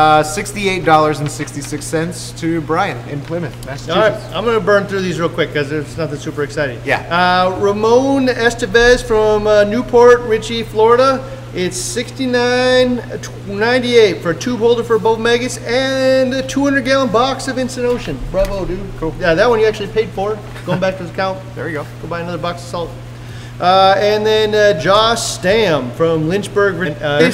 Uh, 0.00 0.24
sixty-eight 0.24 0.84
dollars 0.84 1.20
and 1.20 1.30
sixty-six 1.30 1.84
cents 1.86 2.32
to 2.32 2.60
Brian 2.62 2.98
in 3.08 3.20
Plymouth, 3.20 3.54
Massachusetts. 3.64 3.90
All 3.90 4.00
right, 4.28 4.36
I'm 4.36 4.44
gonna 4.44 4.58
burn 4.58 4.88
through 4.88 5.02
these 5.02 5.20
real 5.20 5.28
quick 5.28 5.50
because 5.50 5.70
there's 5.70 5.96
nothing 5.96 6.18
super 6.18 6.42
exciting. 6.42 6.80
Yeah. 6.84 7.02
Uh, 7.46 7.56
Ramon 7.60 8.26
Estevez 8.26 9.06
from 9.06 9.46
uh, 9.46 9.62
New 9.62 9.84
Port 9.84 10.18
Richey, 10.22 10.64
Florida. 10.64 11.22
It's 11.54 11.76
69.98 11.78 14.20
for 14.20 14.30
a 14.30 14.34
tube 14.34 14.58
holder 14.58 14.82
for 14.82 14.98
both 14.98 15.20
Megas 15.20 15.58
and 15.58 16.34
a 16.34 16.44
200 16.44 16.84
gallon 16.84 17.12
box 17.12 17.46
of 17.46 17.56
Instant 17.56 17.86
Ocean. 17.86 18.18
Bravo, 18.32 18.64
dude. 18.64 18.80
Cool. 18.98 19.14
Yeah, 19.20 19.34
that 19.34 19.48
one 19.48 19.60
you 19.60 19.66
actually 19.66 19.92
paid 19.92 20.08
for. 20.08 20.36
Going 20.66 20.80
back 20.80 20.94
to 20.96 21.02
his 21.04 21.12
account. 21.12 21.38
There 21.54 21.68
you 21.68 21.74
go. 21.74 21.86
Go 22.02 22.08
buy 22.08 22.20
another 22.20 22.38
box 22.38 22.62
of 22.62 22.68
salt. 22.68 22.90
Uh, 23.60 23.94
and 23.98 24.26
then 24.26 24.52
uh, 24.56 24.72
Josh 24.80 25.22
Stam 25.22 25.92
from 25.92 26.28
Lynchburg. 26.28 26.74
Vir- 26.74 26.96
Uh, 27.00 27.30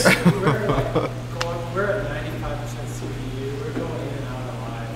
We're, 1.75 1.75
we're 1.75 1.91
at 1.93 2.27
95% 2.27 2.67
CPU. 2.99 3.47
We're 3.63 3.73
going 3.79 4.03
in 4.03 4.09
and 4.09 4.27
out 4.27 4.43
of 4.43 4.47
live. 4.61 4.91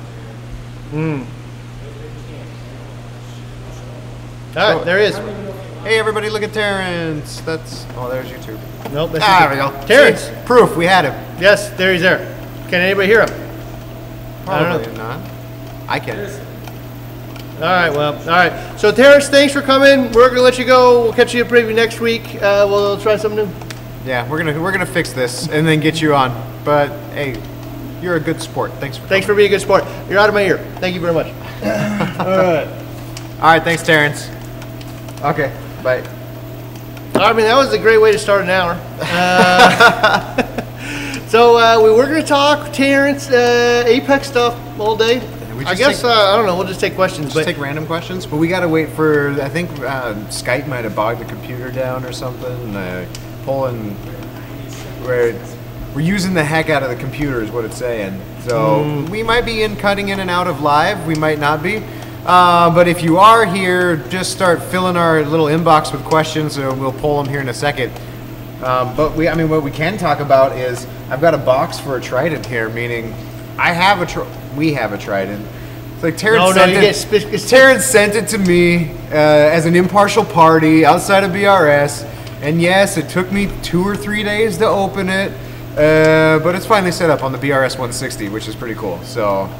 All 4.56 4.76
right, 4.76 4.84
there 4.84 4.98
he 4.98 5.06
is. 5.06 5.16
Hey 5.82 5.98
everybody, 5.98 6.30
look 6.30 6.42
at 6.42 6.52
Terrence. 6.52 7.40
That's 7.40 7.84
oh, 7.96 8.08
there's 8.08 8.28
YouTube. 8.28 8.60
Nope, 8.92 9.10
that's 9.12 9.24
Ah, 9.26 9.40
there 9.40 9.50
we 9.50 9.56
go. 9.56 9.86
Terrence. 9.86 10.22
See? 10.22 10.34
proof. 10.46 10.76
We 10.76 10.86
had 10.86 11.04
him. 11.04 11.12
Yes, 11.40 11.70
there 11.70 11.92
he's 11.92 12.02
there. 12.02 12.18
Can 12.68 12.80
anybody 12.80 13.08
hear 13.08 13.22
him? 13.22 13.30
I 14.48 14.60
don't 14.60 14.68
know. 14.70 14.78
Probably 14.78 14.96
not. 14.96 15.30
I 15.88 15.98
can. 15.98 16.18
All 17.56 17.60
right, 17.60 17.90
well, 17.90 18.14
all 18.14 18.26
right. 18.26 18.78
So, 18.80 18.90
Terrence, 18.90 19.28
thanks 19.28 19.52
for 19.52 19.62
coming. 19.62 20.12
We're 20.12 20.28
gonna 20.28 20.42
let 20.42 20.58
you 20.58 20.64
go. 20.64 21.02
We'll 21.02 21.12
catch 21.12 21.34
you 21.34 21.44
up 21.44 21.50
maybe 21.50 21.72
next 21.72 22.00
week. 22.00 22.36
Uh, 22.36 22.66
we'll 22.68 23.00
try 23.00 23.16
something 23.16 23.46
new. 23.46 23.54
Yeah, 24.04 24.28
we're 24.28 24.38
gonna 24.38 24.60
we're 24.60 24.72
gonna 24.72 24.86
fix 24.86 25.12
this 25.12 25.48
and 25.48 25.66
then 25.66 25.80
get 25.80 26.00
you 26.00 26.14
on. 26.14 26.30
But 26.64 26.90
hey, 27.12 27.40
you're 28.04 28.16
a 28.16 28.20
good 28.20 28.40
sport. 28.40 28.72
Thanks 28.74 28.98
for. 28.98 29.06
Thanks 29.06 29.26
for 29.26 29.34
being 29.34 29.46
a 29.46 29.50
good 29.50 29.62
sport. 29.62 29.84
You're 30.08 30.18
out 30.18 30.28
of 30.28 30.34
my 30.34 30.44
ear. 30.44 30.58
Thank 30.76 30.94
you 30.94 31.00
very 31.00 31.14
much. 31.14 31.26
all 31.26 32.26
right. 32.26 32.66
All 33.36 33.50
right, 33.50 33.62
thanks, 33.62 33.82
Terrence. 33.82 34.28
Okay, 35.22 35.52
bye. 35.82 36.02
I 37.14 37.32
mean, 37.32 37.46
that 37.46 37.56
was 37.56 37.72
a 37.72 37.78
great 37.78 37.98
way 37.98 38.12
to 38.12 38.18
start 38.18 38.42
an 38.42 38.50
hour. 38.50 38.78
Uh, 39.00 41.26
so 41.28 41.56
uh, 41.56 41.80
we 41.82 41.90
were 41.90 42.06
going 42.06 42.20
to 42.20 42.26
talk 42.26 42.72
Terrence 42.72 43.30
uh, 43.30 43.84
Apex 43.86 44.28
stuff 44.28 44.58
all 44.78 44.96
day. 44.96 45.18
I 45.66 45.74
guess 45.74 46.02
take- 46.02 46.10
uh, 46.10 46.32
I 46.32 46.36
don't 46.36 46.46
know. 46.46 46.56
We'll 46.56 46.66
just 46.66 46.80
take 46.80 46.94
questions. 46.94 47.26
Just 47.26 47.36
but 47.36 47.44
take 47.44 47.58
random 47.58 47.86
questions, 47.86 48.26
but 48.26 48.36
we 48.36 48.48
gotta 48.48 48.68
wait 48.68 48.88
for. 48.90 49.30
I 49.40 49.48
think 49.48 49.70
uh, 49.80 50.14
Skype 50.26 50.66
might 50.66 50.84
have 50.84 50.96
bogged 50.96 51.20
the 51.20 51.24
computer 51.24 51.70
down 51.70 52.04
or 52.04 52.12
something. 52.12 52.76
Uh, 52.76 53.06
pulling, 53.44 53.96
we're 55.04 55.32
we're 55.94 56.00
using 56.00 56.34
the 56.34 56.44
heck 56.44 56.70
out 56.70 56.82
of 56.82 56.90
the 56.90 56.96
computer 56.96 57.40
is 57.40 57.50
what 57.50 57.64
it's 57.64 57.76
saying. 57.76 58.20
So 58.40 59.06
we 59.10 59.22
might 59.22 59.42
be 59.42 59.62
in 59.62 59.76
cutting 59.76 60.08
in 60.08 60.20
and 60.20 60.28
out 60.28 60.48
of 60.48 60.60
live. 60.60 61.06
We 61.06 61.14
might 61.14 61.38
not 61.38 61.62
be. 61.62 61.82
Uh, 62.26 62.74
but 62.74 62.88
if 62.88 63.02
you 63.02 63.18
are 63.18 63.44
here, 63.44 63.96
just 64.08 64.32
start 64.32 64.62
filling 64.62 64.96
our 64.96 65.22
little 65.22 65.46
inbox 65.46 65.92
with 65.92 66.02
questions, 66.04 66.56
and 66.56 66.80
we'll 66.80 66.92
pull 66.92 67.22
them 67.22 67.30
here 67.30 67.40
in 67.40 67.48
a 67.48 67.54
second. 67.54 67.92
Um, 68.62 68.96
but 68.96 69.14
we, 69.14 69.28
I 69.28 69.34
mean, 69.34 69.50
what 69.50 69.62
we 69.62 69.70
can 69.70 69.98
talk 69.98 70.20
about 70.20 70.56
is 70.56 70.86
I've 71.10 71.20
got 71.20 71.34
a 71.34 71.38
box 71.38 71.78
for 71.78 71.96
a 71.96 72.00
trident 72.00 72.46
here, 72.46 72.68
meaning 72.70 73.12
I 73.58 73.72
have 73.72 74.00
a, 74.00 74.06
tr- 74.06 74.56
we 74.56 74.72
have 74.72 74.92
a 74.92 74.98
trident. 74.98 75.46
It's 75.94 76.02
like 76.02 76.16
Terrence 76.16 76.40
No, 76.40 76.48
no, 76.48 76.54
sent 76.54 76.72
you 76.72 76.78
it. 76.78 77.48
Terrence 77.48 77.84
sent 77.84 78.14
it 78.14 78.26
to 78.28 78.38
me 78.38 78.90
uh, 79.10 79.16
as 79.16 79.66
an 79.66 79.76
impartial 79.76 80.24
party 80.24 80.84
outside 80.84 81.24
of 81.24 81.30
BRS, 81.30 82.04
and 82.40 82.60
yes, 82.60 82.96
it 82.96 83.10
took 83.10 83.30
me 83.30 83.50
two 83.62 83.86
or 83.86 83.96
three 83.96 84.22
days 84.22 84.56
to 84.58 84.66
open 84.66 85.10
it, 85.10 85.30
uh, 85.76 86.38
but 86.38 86.54
it's 86.54 86.66
finally 86.66 86.92
set 86.92 87.10
up 87.10 87.22
on 87.22 87.32
the 87.32 87.38
BRS 87.38 87.72
160, 87.72 88.28
which 88.28 88.48
is 88.48 88.54
pretty 88.54 88.74
cool. 88.74 89.02
So 89.02 89.50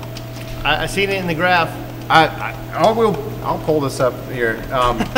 I, 0.64 0.84
I 0.84 0.86
seen 0.86 1.10
it 1.10 1.16
in 1.16 1.26
the 1.26 1.34
graph. 1.34 1.68
I, 2.08 2.26
I 2.26 2.72
I'll 2.74 2.94
will 2.94 3.16
I'll 3.42 3.58
pull 3.64 3.80
this 3.80 4.00
up 4.00 4.14
here. 4.30 4.62
Um, 4.72 4.98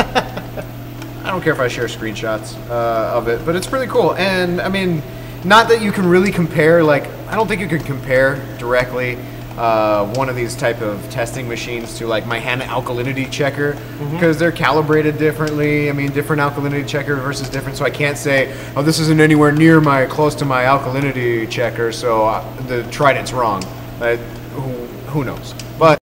I 1.26 1.30
don't 1.30 1.42
care 1.42 1.52
if 1.52 1.60
I 1.60 1.68
share 1.68 1.86
screenshots 1.86 2.56
uh, 2.70 3.16
of 3.16 3.28
it, 3.28 3.44
but 3.44 3.56
it's 3.56 3.66
pretty 3.66 3.90
cool. 3.90 4.14
And 4.14 4.60
I 4.60 4.68
mean, 4.68 5.02
not 5.44 5.68
that 5.68 5.82
you 5.82 5.92
can 5.92 6.06
really 6.06 6.30
compare. 6.30 6.82
Like, 6.82 7.08
I 7.28 7.34
don't 7.34 7.46
think 7.46 7.60
you 7.60 7.68
can 7.68 7.80
compare 7.80 8.36
directly 8.58 9.18
uh, 9.56 10.06
one 10.14 10.28
of 10.28 10.36
these 10.36 10.54
type 10.54 10.80
of 10.80 11.08
testing 11.10 11.48
machines 11.48 11.96
to 11.98 12.06
like 12.06 12.26
my 12.26 12.38
Hanna 12.38 12.64
alkalinity 12.64 13.30
checker 13.30 13.76
because 14.12 14.38
they're 14.38 14.52
calibrated 14.52 15.18
differently. 15.18 15.88
I 15.88 15.92
mean, 15.92 16.12
different 16.12 16.42
alkalinity 16.42 16.86
checker 16.86 17.16
versus 17.16 17.48
different. 17.48 17.78
So 17.78 17.84
I 17.84 17.90
can't 17.90 18.18
say, 18.18 18.54
oh, 18.76 18.82
this 18.82 18.98
isn't 18.98 19.20
anywhere 19.20 19.52
near 19.52 19.80
my 19.80 20.06
close 20.06 20.34
to 20.36 20.44
my 20.44 20.64
alkalinity 20.64 21.50
checker, 21.50 21.92
so 21.92 22.26
uh, 22.26 22.62
the 22.62 22.82
Trident's 22.90 23.32
wrong. 23.32 23.64
Uh, 24.00 24.16
who, 24.54 24.70
who 25.10 25.24
knows? 25.24 25.54
But 25.78 25.98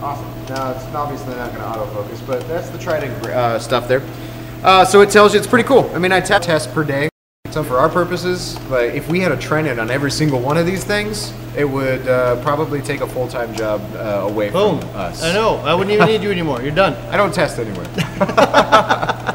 Awesome. 0.00 0.26
Now 0.48 0.70
it's 0.72 0.84
obviously 0.94 1.34
not 1.34 1.50
going 1.54 1.60
to 1.60 1.78
autofocus, 1.78 2.26
but 2.26 2.46
that's 2.48 2.70
the 2.70 2.78
Trident 2.78 3.12
uh, 3.26 3.58
stuff 3.58 3.88
there. 3.88 4.02
Uh, 4.62 4.84
so 4.84 5.00
it 5.02 5.10
tells 5.10 5.34
you 5.34 5.38
it's 5.38 5.46
pretty 5.46 5.68
cool. 5.68 5.90
I 5.94 5.98
mean, 5.98 6.12
I 6.12 6.20
test 6.20 6.72
per 6.72 6.84
day. 6.84 7.08
So 7.58 7.64
for 7.64 7.78
our 7.78 7.88
purposes, 7.88 8.56
like 8.70 8.94
if 8.94 9.08
we 9.08 9.18
had 9.18 9.32
a 9.32 9.36
Trident 9.36 9.80
on 9.80 9.90
every 9.90 10.12
single 10.12 10.38
one 10.38 10.56
of 10.56 10.64
these 10.64 10.84
things, 10.84 11.32
it 11.56 11.64
would 11.64 12.06
uh, 12.06 12.40
probably 12.40 12.80
take 12.80 13.00
a 13.00 13.06
full-time 13.08 13.52
job 13.52 13.80
uh, 13.96 14.28
away 14.30 14.50
Boom. 14.50 14.78
from 14.78 14.90
us. 14.90 15.24
I 15.24 15.32
know. 15.32 15.56
I 15.56 15.74
wouldn't 15.74 15.92
even 15.92 16.06
need 16.06 16.22
you 16.22 16.30
anymore. 16.30 16.62
You're 16.62 16.70
done. 16.70 16.94
I 17.12 17.16
don't 17.16 17.34
test 17.34 17.58
anywhere. 17.58 17.84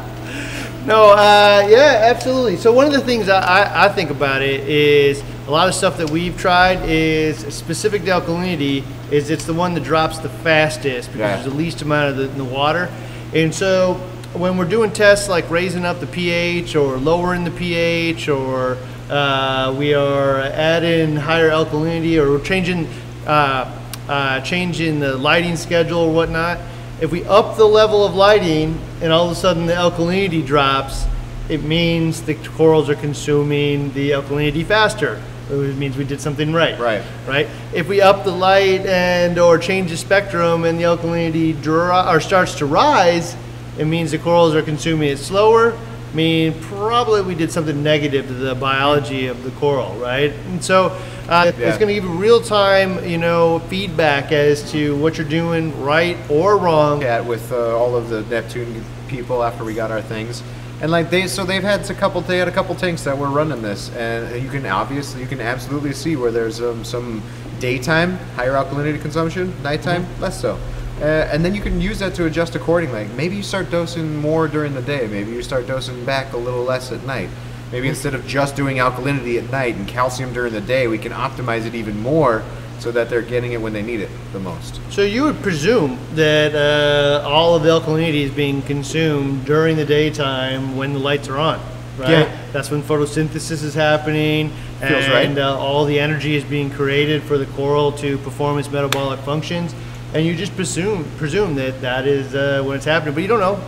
No, 0.86 1.12
uh, 1.12 1.66
yeah, 1.68 2.00
absolutely. 2.14 2.56
So 2.56 2.70
one 2.72 2.86
of 2.86 2.92
the 2.92 3.00
things 3.00 3.28
I, 3.30 3.40
I, 3.40 3.86
I 3.86 3.88
think 3.90 4.10
about 4.10 4.42
it 4.42 4.68
is 4.68 5.22
a 5.46 5.50
lot 5.50 5.66
of 5.66 5.74
stuff 5.74 5.96
that 5.96 6.10
we've 6.10 6.36
tried 6.38 6.86
is 6.88 7.38
specific 7.54 8.04
to 8.04 8.10
alkalinity 8.10 8.84
is 9.10 9.30
it's 9.30 9.46
the 9.46 9.54
one 9.54 9.72
that 9.74 9.82
drops 9.84 10.18
the 10.18 10.28
fastest 10.28 11.08
because 11.08 11.20
Yeah. 11.20 11.36
there's 11.36 11.44
the 11.50 11.58
least 11.58 11.80
amount 11.80 12.10
of 12.10 12.16
the, 12.18 12.24
in 12.24 12.36
the 12.36 12.44
water. 12.44 12.90
And 13.34 13.54
so 13.54 13.98
when 14.34 14.56
we're 14.56 14.68
doing 14.68 14.92
tests 14.92 15.28
like 15.28 15.48
raising 15.50 15.84
up 15.84 16.00
the 16.00 16.06
pH 16.06 16.76
or 16.76 16.96
lowering 16.96 17.44
the 17.44 17.50
pH 17.50 18.28
or 18.28 18.76
uh, 19.08 19.74
we 19.78 19.94
are 19.94 20.40
adding 20.40 21.16
higher 21.16 21.50
alkalinity 21.50 22.20
or 22.20 22.30
we're 22.30 22.44
changing 22.44 22.88
uh, 23.26 23.80
uh, 24.08 24.40
changing 24.40 25.00
the 25.00 25.16
lighting 25.16 25.56
schedule 25.56 26.00
or 26.00 26.12
whatnot, 26.12 26.58
if 27.00 27.10
we 27.10 27.24
up 27.24 27.56
the 27.56 27.64
level 27.64 28.04
of 28.04 28.14
lighting 28.14 28.78
and 29.00 29.12
all 29.12 29.26
of 29.26 29.32
a 29.32 29.34
sudden 29.34 29.66
the 29.66 29.72
alkalinity 29.72 30.44
drops, 30.44 31.04
it 31.48 31.62
means 31.62 32.22
the 32.22 32.34
corals 32.34 32.88
are 32.88 32.94
consuming 32.94 33.92
the 33.92 34.10
alkalinity 34.10 34.64
faster. 34.64 35.22
It 35.50 35.76
means 35.76 35.96
we 35.96 36.04
did 36.04 36.20
something 36.20 36.54
right. 36.54 36.78
Right. 36.78 37.02
Right. 37.26 37.48
If 37.74 37.86
we 37.88 38.00
up 38.00 38.24
the 38.24 38.32
light 38.32 38.86
and 38.86 39.38
or 39.38 39.58
change 39.58 39.90
the 39.90 39.96
spectrum 39.96 40.64
and 40.64 40.78
the 40.78 40.84
alkalinity 40.84 41.60
dro- 41.60 42.08
or 42.08 42.20
starts 42.20 42.56
to 42.56 42.66
rise, 42.66 43.36
it 43.78 43.86
means 43.86 44.10
the 44.10 44.18
corals 44.18 44.54
are 44.54 44.62
consuming 44.62 45.08
it 45.08 45.18
slower. 45.18 45.72
I 46.12 46.16
mean, 46.16 46.54
probably 46.62 47.22
we 47.22 47.34
did 47.34 47.50
something 47.50 47.82
negative 47.82 48.28
to 48.28 48.34
the 48.34 48.54
biology 48.54 49.26
of 49.26 49.42
the 49.42 49.50
coral, 49.52 49.94
right? 49.96 50.32
And 50.46 50.62
so 50.62 50.96
uh, 51.28 51.50
Yeah. 51.58 51.68
it's 51.68 51.78
going 51.78 51.88
to 51.88 51.94
give 51.94 52.04
you 52.04 52.10
real 52.10 52.40
time, 52.40 53.04
you 53.04 53.18
know, 53.18 53.58
feedback 53.68 54.30
as 54.30 54.70
to 54.70 54.96
what 54.98 55.18
you're 55.18 55.26
doing 55.28 55.82
right 55.82 56.16
or 56.28 56.56
wrong. 56.56 57.02
at 57.02 57.24
with 57.26 57.50
uh, 57.50 57.76
all 57.76 57.96
of 57.96 58.10
the 58.10 58.22
Neptune 58.22 58.84
people 59.08 59.42
after 59.42 59.64
we 59.64 59.74
got 59.74 59.90
our 59.90 60.02
things. 60.02 60.42
And 60.80 60.90
like 60.92 61.10
they, 61.10 61.26
so 61.26 61.44
they've 61.44 61.62
had 61.62 61.88
a 61.90 61.94
couple. 61.94 62.20
They 62.20 62.38
had 62.38 62.48
a 62.48 62.52
couple 62.52 62.74
tanks 62.74 63.02
that 63.04 63.16
were 63.16 63.28
running 63.28 63.62
this, 63.62 63.90
and 63.96 64.42
you 64.42 64.50
can 64.50 64.66
obviously, 64.66 65.20
you 65.20 65.26
can 65.26 65.40
absolutely 65.40 65.92
see 65.94 66.14
where 66.16 66.30
there's 66.30 66.60
um, 66.60 66.84
some 66.84 67.22
daytime 67.60 68.18
higher 68.36 68.52
alkalinity 68.52 69.00
consumption, 69.00 69.54
nighttime 69.62 70.04
less 70.20 70.38
so. 70.40 70.58
Uh, 71.00 71.04
and 71.04 71.44
then 71.44 71.54
you 71.54 71.60
can 71.60 71.80
use 71.80 71.98
that 71.98 72.14
to 72.14 72.26
adjust 72.26 72.54
accordingly. 72.54 73.06
Maybe 73.16 73.36
you 73.36 73.42
start 73.42 73.70
dosing 73.70 74.16
more 74.16 74.46
during 74.46 74.74
the 74.74 74.82
day. 74.82 75.06
Maybe 75.08 75.32
you 75.32 75.42
start 75.42 75.66
dosing 75.66 76.04
back 76.04 76.32
a 76.32 76.36
little 76.36 76.62
less 76.62 76.92
at 76.92 77.04
night. 77.04 77.28
Maybe 77.72 77.88
instead 77.88 78.14
of 78.14 78.26
just 78.26 78.54
doing 78.54 78.76
alkalinity 78.76 79.42
at 79.42 79.50
night 79.50 79.74
and 79.74 79.88
calcium 79.88 80.32
during 80.32 80.52
the 80.52 80.60
day, 80.60 80.86
we 80.86 80.98
can 80.98 81.10
optimize 81.12 81.66
it 81.66 81.74
even 81.74 81.98
more 82.00 82.44
so 82.78 82.92
that 82.92 83.10
they're 83.10 83.22
getting 83.22 83.52
it 83.52 83.60
when 83.60 83.72
they 83.72 83.82
need 83.82 84.00
it 84.00 84.10
the 84.32 84.38
most. 84.38 84.80
So 84.90 85.02
you 85.02 85.24
would 85.24 85.42
presume 85.42 85.98
that 86.14 86.54
uh, 86.54 87.26
all 87.26 87.56
of 87.56 87.62
the 87.62 87.70
alkalinity 87.70 88.22
is 88.22 88.30
being 88.30 88.62
consumed 88.62 89.44
during 89.44 89.76
the 89.76 89.84
daytime 89.84 90.76
when 90.76 90.92
the 90.92 90.98
lights 90.98 91.28
are 91.28 91.38
on, 91.38 91.58
right? 91.98 92.10
Yeah. 92.10 92.46
That's 92.52 92.70
when 92.70 92.82
photosynthesis 92.82 93.64
is 93.64 93.74
happening, 93.74 94.50
Feels 94.80 95.08
right. 95.08 95.26
and 95.26 95.38
uh, 95.38 95.58
all 95.58 95.84
the 95.84 95.98
energy 95.98 96.36
is 96.36 96.44
being 96.44 96.70
created 96.70 97.22
for 97.22 97.38
the 97.38 97.46
coral 97.46 97.90
to 97.92 98.18
perform 98.18 98.58
its 98.58 98.70
metabolic 98.70 99.18
functions. 99.20 99.74
And 100.14 100.24
you 100.24 100.36
just 100.36 100.54
presume 100.54 101.04
presume 101.18 101.56
that 101.56 101.80
that 101.80 102.06
is 102.06 102.34
uh, 102.34 102.62
when 102.64 102.76
it's 102.76 102.84
happening, 102.84 103.14
but 103.14 103.20
you 103.22 103.28
don't 103.28 103.40
know, 103.40 103.60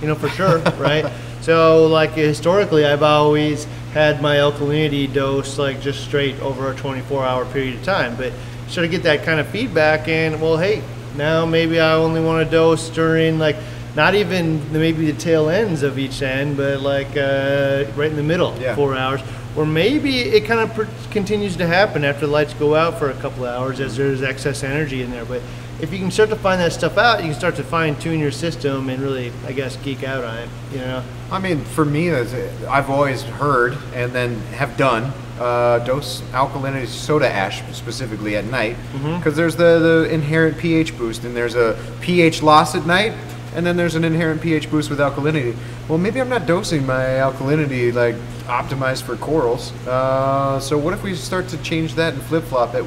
you 0.00 0.08
know 0.08 0.14
for 0.16 0.28
sure, 0.30 0.58
right? 0.78 1.10
So 1.42 1.86
like 1.86 2.10
historically, 2.12 2.84
I've 2.84 3.02
always 3.04 3.64
had 3.94 4.20
my 4.20 4.36
alkalinity 4.36 5.12
dose 5.12 5.58
like 5.58 5.80
just 5.80 6.02
straight 6.04 6.38
over 6.40 6.70
a 6.70 6.74
24-hour 6.74 7.44
period 7.52 7.76
of 7.76 7.84
time, 7.84 8.16
but 8.16 8.32
sort 8.68 8.84
of 8.84 8.90
get 8.90 9.02
that 9.04 9.22
kind 9.24 9.38
of 9.38 9.46
feedback 9.48 10.08
and 10.08 10.40
well 10.40 10.56
hey 10.56 10.82
now 11.14 11.44
maybe 11.44 11.78
i 11.78 11.92
only 11.92 12.22
want 12.22 12.42
to 12.42 12.50
dose 12.50 12.88
during 12.88 13.38
like 13.38 13.54
not 13.94 14.14
even 14.14 14.72
maybe 14.72 15.10
the 15.12 15.18
tail 15.18 15.50
ends 15.50 15.82
of 15.82 15.98
each 15.98 16.22
end 16.22 16.56
but 16.56 16.80
like 16.80 17.14
uh, 17.18 17.84
right 17.96 18.08
in 18.08 18.16
the 18.16 18.22
middle 18.22 18.56
Yeah. 18.58 18.74
four 18.74 18.96
hours 18.96 19.20
or 19.56 19.66
maybe 19.66 20.20
it 20.20 20.46
kind 20.46 20.60
of 20.60 20.72
per- 20.72 20.88
continues 21.10 21.54
to 21.56 21.66
happen 21.66 22.02
after 22.02 22.26
the 22.26 22.32
lights 22.32 22.54
go 22.54 22.74
out 22.74 22.98
for 22.98 23.10
a 23.10 23.14
couple 23.14 23.44
of 23.44 23.54
hours 23.54 23.78
as 23.78 23.94
there's 23.98 24.22
excess 24.22 24.62
energy 24.64 25.02
in 25.02 25.10
there. 25.10 25.26
But 25.26 25.42
if 25.82 25.92
you 25.92 25.98
can 25.98 26.12
start 26.12 26.30
to 26.30 26.36
find 26.36 26.60
that 26.60 26.72
stuff 26.72 26.96
out, 26.96 27.18
you 27.18 27.30
can 27.30 27.34
start 27.34 27.56
to 27.56 27.64
fine 27.64 27.96
tune 27.96 28.20
your 28.20 28.30
system 28.30 28.88
and 28.88 29.02
really, 29.02 29.32
I 29.44 29.52
guess, 29.52 29.76
geek 29.76 30.04
out 30.04 30.24
on 30.24 30.38
it. 30.38 30.48
You 30.70 30.78
know. 30.78 31.02
I 31.30 31.40
mean, 31.40 31.64
for 31.64 31.84
me, 31.84 32.12
I've 32.12 32.88
always 32.88 33.22
heard 33.22 33.76
and 33.92 34.12
then 34.12 34.38
have 34.52 34.76
done 34.76 35.12
uh, 35.40 35.80
dose 35.80 36.20
alkalinity 36.30 36.86
soda 36.86 37.28
ash 37.28 37.62
specifically 37.74 38.36
at 38.36 38.44
night 38.44 38.76
because 39.18 39.34
there's 39.34 39.56
the, 39.56 39.80
the 39.80 40.14
inherent 40.14 40.56
pH 40.56 40.96
boost 40.96 41.24
and 41.24 41.34
there's 41.34 41.56
a 41.56 41.76
pH 42.00 42.42
loss 42.42 42.76
at 42.76 42.86
night 42.86 43.12
and 43.54 43.66
then 43.66 43.76
there's 43.76 43.96
an 43.96 44.04
inherent 44.04 44.40
pH 44.40 44.70
boost 44.70 44.88
with 44.88 45.00
alkalinity. 45.00 45.56
Well, 45.88 45.98
maybe 45.98 46.20
I'm 46.20 46.28
not 46.28 46.46
dosing 46.46 46.86
my 46.86 47.02
alkalinity 47.02 47.92
like 47.92 48.14
optimized 48.46 49.02
for 49.02 49.16
corals. 49.16 49.72
Uh, 49.86 50.60
so 50.60 50.78
what 50.78 50.94
if 50.94 51.02
we 51.02 51.16
start 51.16 51.48
to 51.48 51.58
change 51.62 51.94
that 51.94 52.14
and 52.14 52.22
flip 52.22 52.44
flop 52.44 52.74
it? 52.76 52.84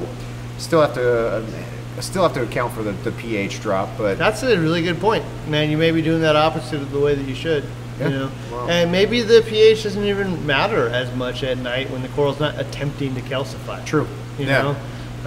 Still 0.56 0.80
have 0.80 0.94
to. 0.94 1.36
Uh, 1.36 1.46
I 1.96 2.00
still 2.00 2.22
have 2.22 2.34
to 2.34 2.42
account 2.42 2.72
for 2.74 2.82
the, 2.82 2.92
the 2.92 3.12
pH 3.12 3.60
drop, 3.62 3.88
but 3.96 4.18
That's 4.18 4.42
a 4.42 4.58
really 4.58 4.82
good 4.82 5.00
point, 5.00 5.24
man. 5.48 5.70
You 5.70 5.78
may 5.78 5.92
be 5.92 6.02
doing 6.02 6.20
that 6.22 6.36
opposite 6.36 6.80
of 6.82 6.90
the 6.92 7.00
way 7.00 7.14
that 7.14 7.26
you 7.26 7.34
should. 7.34 7.64
Yeah. 7.98 8.08
You 8.08 8.14
know, 8.18 8.30
Wow. 8.52 8.68
and 8.68 8.92
maybe 8.92 9.22
the 9.22 9.40
pH 9.46 9.84
doesn't 9.84 10.04
even 10.04 10.44
matter 10.46 10.88
as 10.90 11.14
much 11.16 11.42
at 11.42 11.56
night 11.56 11.90
when 11.90 12.02
the 12.02 12.08
coral's 12.08 12.38
not 12.38 12.58
attempting 12.60 13.14
to 13.14 13.22
calcify. 13.22 13.82
True. 13.86 14.06
You 14.38 14.44
Yeah. 14.46 14.62
know, 14.62 14.76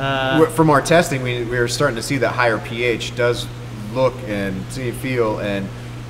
uh, 0.04 0.46
from 0.52 0.70
our 0.70 0.82
testing, 0.82 1.24
we, 1.24 1.44
we 1.44 1.58
are 1.58 1.68
starting 1.68 1.96
to 1.96 2.04
see 2.04 2.18
that 2.18 2.30
higher 2.34 2.60
pH 2.60 3.16
does 3.16 3.48
look 3.96 4.14
and 4.28 4.64
see, 4.70 4.92
feel, 4.92 5.40
and 5.40 5.68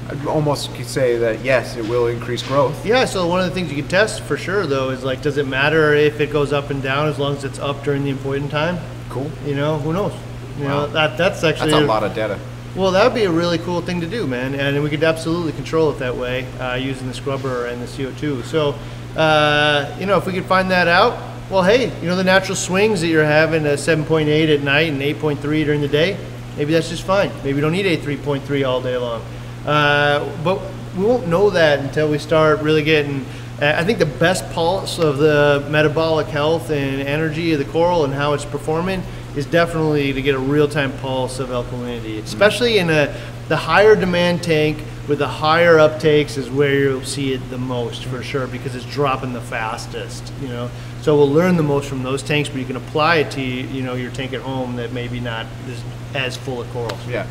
I'd 0.09 0.25
almost 0.27 0.73
could 0.75 0.87
say 0.87 1.17
that 1.19 1.45
yes, 1.45 1.77
it 1.77 1.87
will 1.87 2.07
increase 2.07 2.43
growth. 2.43 2.85
yeah. 2.85 3.05
So 3.05 3.25
one 3.27 3.39
of 3.39 3.45
the 3.47 3.53
things 3.53 3.71
you 3.71 3.77
can 3.81 3.87
test 3.87 4.21
for 4.23 4.35
sure, 4.35 4.65
though, 4.67 4.89
is 4.89 5.03
like, 5.05 5.21
does 5.21 5.37
it 5.37 5.47
matter 5.47 5.93
if 5.93 6.19
it 6.19 6.31
goes 6.33 6.51
up 6.51 6.69
and 6.71 6.83
down 6.83 7.07
as 7.07 7.17
long 7.17 7.37
as 7.37 7.45
it's 7.45 7.59
up 7.59 7.83
during 7.85 8.03
the 8.03 8.09
important 8.09 8.51
time? 8.51 8.77
Cool. 9.09 9.31
You 9.45 9.55
know, 9.55 9.77
who 9.77 9.93
knows? 9.93 10.11
You 10.59 10.65
Wow. 10.65 10.85
know, 10.85 10.87
that 10.87 11.17
that's 11.17 11.43
actually 11.43 11.71
That's 11.71 11.83
a 11.83 11.87
lot 11.87 12.03
of 12.03 12.13
data. 12.13 12.37
Well, 12.75 12.91
that 12.91 13.03
would 13.03 13.15
be 13.15 13.23
a 13.23 13.31
really 13.31 13.57
cool 13.57 13.81
thing 13.81 14.01
to 14.01 14.07
do, 14.07 14.27
man, 14.27 14.53
and 14.53 14.83
we 14.83 14.89
could 14.89 15.03
absolutely 15.03 15.53
control 15.53 15.89
it 15.89 15.99
that 15.99 16.15
way 16.15 16.45
uh, 16.59 16.75
using 16.75 17.07
the 17.07 17.13
scrubber 17.13 17.65
and 17.65 17.81
the 17.81 17.87
CO2. 17.87 18.43
So, 18.43 18.75
uh, 19.17 19.95
you 19.99 20.05
know, 20.05 20.17
if 20.17 20.25
we 20.27 20.33
could 20.33 20.45
find 20.45 20.69
that 20.69 20.87
out, 20.87 21.17
well, 21.49 21.63
hey, 21.63 21.85
you 22.01 22.07
know, 22.07 22.15
the 22.15 22.23
natural 22.23 22.55
swings 22.55 23.01
that 23.01 23.07
you're 23.07 23.23
having 23.25 23.65
at 23.65 23.79
7.8 23.79 24.53
at 24.53 24.61
night 24.61 24.89
and 24.89 25.01
8.3 25.01 25.41
during 25.65 25.81
the 25.81 25.87
day, 25.87 26.15
maybe 26.57 26.73
that's 26.73 26.89
just 26.89 27.03
fine. 27.03 27.31
Maybe 27.43 27.55
you 27.55 27.61
don't 27.61 27.71
need 27.71 27.87
a 27.87 27.97
3.3 27.97 28.67
all 28.67 28.81
day 28.81 28.97
long. 28.97 29.23
Uh, 29.65 30.29
but 30.43 30.61
we 30.95 31.05
won't 31.05 31.27
know 31.27 31.49
that 31.49 31.79
until 31.79 32.09
we 32.09 32.19
start 32.19 32.61
really 32.61 32.83
getting. 32.83 33.25
I 33.61 33.83
think 33.83 33.99
the 33.99 34.05
best 34.05 34.49
pulse 34.51 34.99
of 34.99 35.17
the 35.17 35.65
metabolic 35.69 36.27
health 36.27 36.69
and 36.69 37.01
energy 37.01 37.51
of 37.51 37.59
the 37.59 37.65
coral 37.65 38.05
and 38.05 38.13
how 38.13 38.31
it's 38.33 38.45
performing 38.45 39.03
is 39.35 39.45
definitely 39.45 40.13
to 40.13 40.21
get 40.21 40.35
a 40.35 40.39
real-time 40.39 40.91
pulse 40.99 41.39
of 41.39 41.49
alkalinity, 41.49 42.21
especially 42.23 42.77
in 42.79 42.89
a 42.89 43.15
the 43.47 43.57
higher 43.57 43.95
demand 43.95 44.43
tank 44.43 44.77
with 45.07 45.17
the 45.17 45.27
higher 45.27 45.77
uptakes 45.77 46.37
is 46.37 46.51
where 46.51 46.75
you'll 46.75 47.03
see 47.03 47.33
it 47.33 47.49
the 47.49 47.57
most 47.57 48.05
for 48.05 48.21
sure 48.21 48.45
because 48.45 48.75
it's 48.75 48.85
dropping 48.85 49.33
the 49.33 49.41
fastest. 49.41 50.31
You 50.39 50.49
know, 50.49 50.69
so 51.01 51.15
we'll 51.17 51.31
learn 51.31 51.57
the 51.57 51.63
most 51.63 51.89
from 51.89 52.03
those 52.03 52.21
tanks, 52.21 52.47
but 52.47 52.59
you 52.59 52.65
can 52.65 52.75
apply 52.75 53.15
it 53.17 53.31
to 53.31 53.41
you 53.41 53.81
know 53.81 53.95
your 53.95 54.11
tank 54.11 54.33
at 54.33 54.41
home 54.41 54.75
that 54.75 54.91
maybe 54.93 55.19
not 55.19 55.47
is 55.67 55.81
as 56.13 56.37
full 56.37 56.61
of 56.61 56.69
corals. 56.71 56.99
Yeah. 57.07 57.25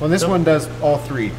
Well, 0.00 0.10
this 0.10 0.22
So- 0.22 0.28
one 0.28 0.42
does 0.42 0.68
all 0.82 0.98
three: 0.98 1.30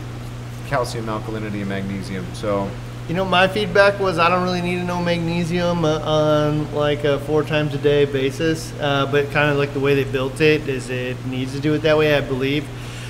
calcium, 0.67 1.07
alkalinity, 1.07 1.59
and 1.59 1.67
magnesium. 1.67 2.25
So 2.33 2.69
You 3.07 3.13
know, 3.13 3.23
my 3.23 3.47
feedback 3.47 3.99
was 3.99 4.17
I 4.17 4.29
don't 4.29 4.43
really 4.43 4.61
need 4.61 4.77
to 4.77 4.83
know 4.83 4.99
magnesium 4.99 5.85
uh, 5.85 5.99
on 5.99 6.73
like 6.73 7.03
a 7.03 7.19
four 7.19 7.43
times 7.43 7.75
a 7.75 7.77
day 7.77 8.05
basis, 8.05 8.73
uh, 8.79 9.05
but 9.11 9.29
kind 9.29 9.51
of 9.51 9.57
like 9.57 9.73
the 9.73 9.79
way 9.79 9.93
they 9.93 10.09
built 10.09 10.41
it 10.41 10.67
is 10.67 10.89
it 10.89 11.23
needs 11.27 11.53
to 11.53 11.59
do 11.59 11.75
it 11.75 11.83
that 11.83 11.97
way, 11.99 12.15
I 12.15 12.21
believe. 12.21 12.67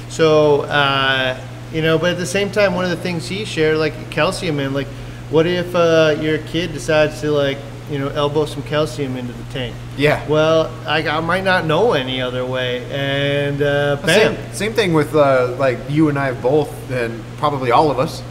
So, 0.09 0.63
uh, 0.63 1.39
you 1.71 1.81
know, 1.81 1.97
but 1.97 2.11
at 2.11 2.17
the 2.17 2.25
same 2.25 2.51
time, 2.51 2.75
one 2.75 2.83
of 2.83 2.91
the 2.91 2.97
things 2.97 3.29
he 3.29 3.45
shared, 3.45 3.77
like 3.77 4.11
calcium, 4.11 4.57
man, 4.57 4.73
like 4.73 4.87
what 5.29 5.47
if 5.47 5.73
uh, 5.73 6.17
your 6.19 6.39
kid 6.39 6.73
decides 6.73 7.21
to 7.21 7.31
like, 7.31 7.57
you 7.89 7.97
know, 7.97 8.09
elbow 8.09 8.45
some 8.45 8.63
calcium 8.63 9.15
into 9.15 9.31
the 9.31 9.43
tank? 9.53 9.73
yeah. 9.97 10.27
Well, 10.27 10.73
I, 10.85 11.07
I 11.07 11.21
might 11.21 11.45
not 11.45 11.65
know 11.65 11.93
any 11.93 12.21
other 12.21 12.45
way, 12.45 12.83
and 12.91 13.61
uh, 13.61 13.95
bam. 14.05 14.35
Same, 14.35 14.53
same 14.53 14.73
thing 14.73 14.93
with 14.93 15.15
uh, 15.15 15.55
like 15.57 15.79
you 15.89 16.09
and 16.09 16.19
I 16.19 16.33
both, 16.33 16.91
and 16.91 17.23
probably 17.37 17.71
all 17.71 17.89
of 17.91 17.97
us. 17.97 18.21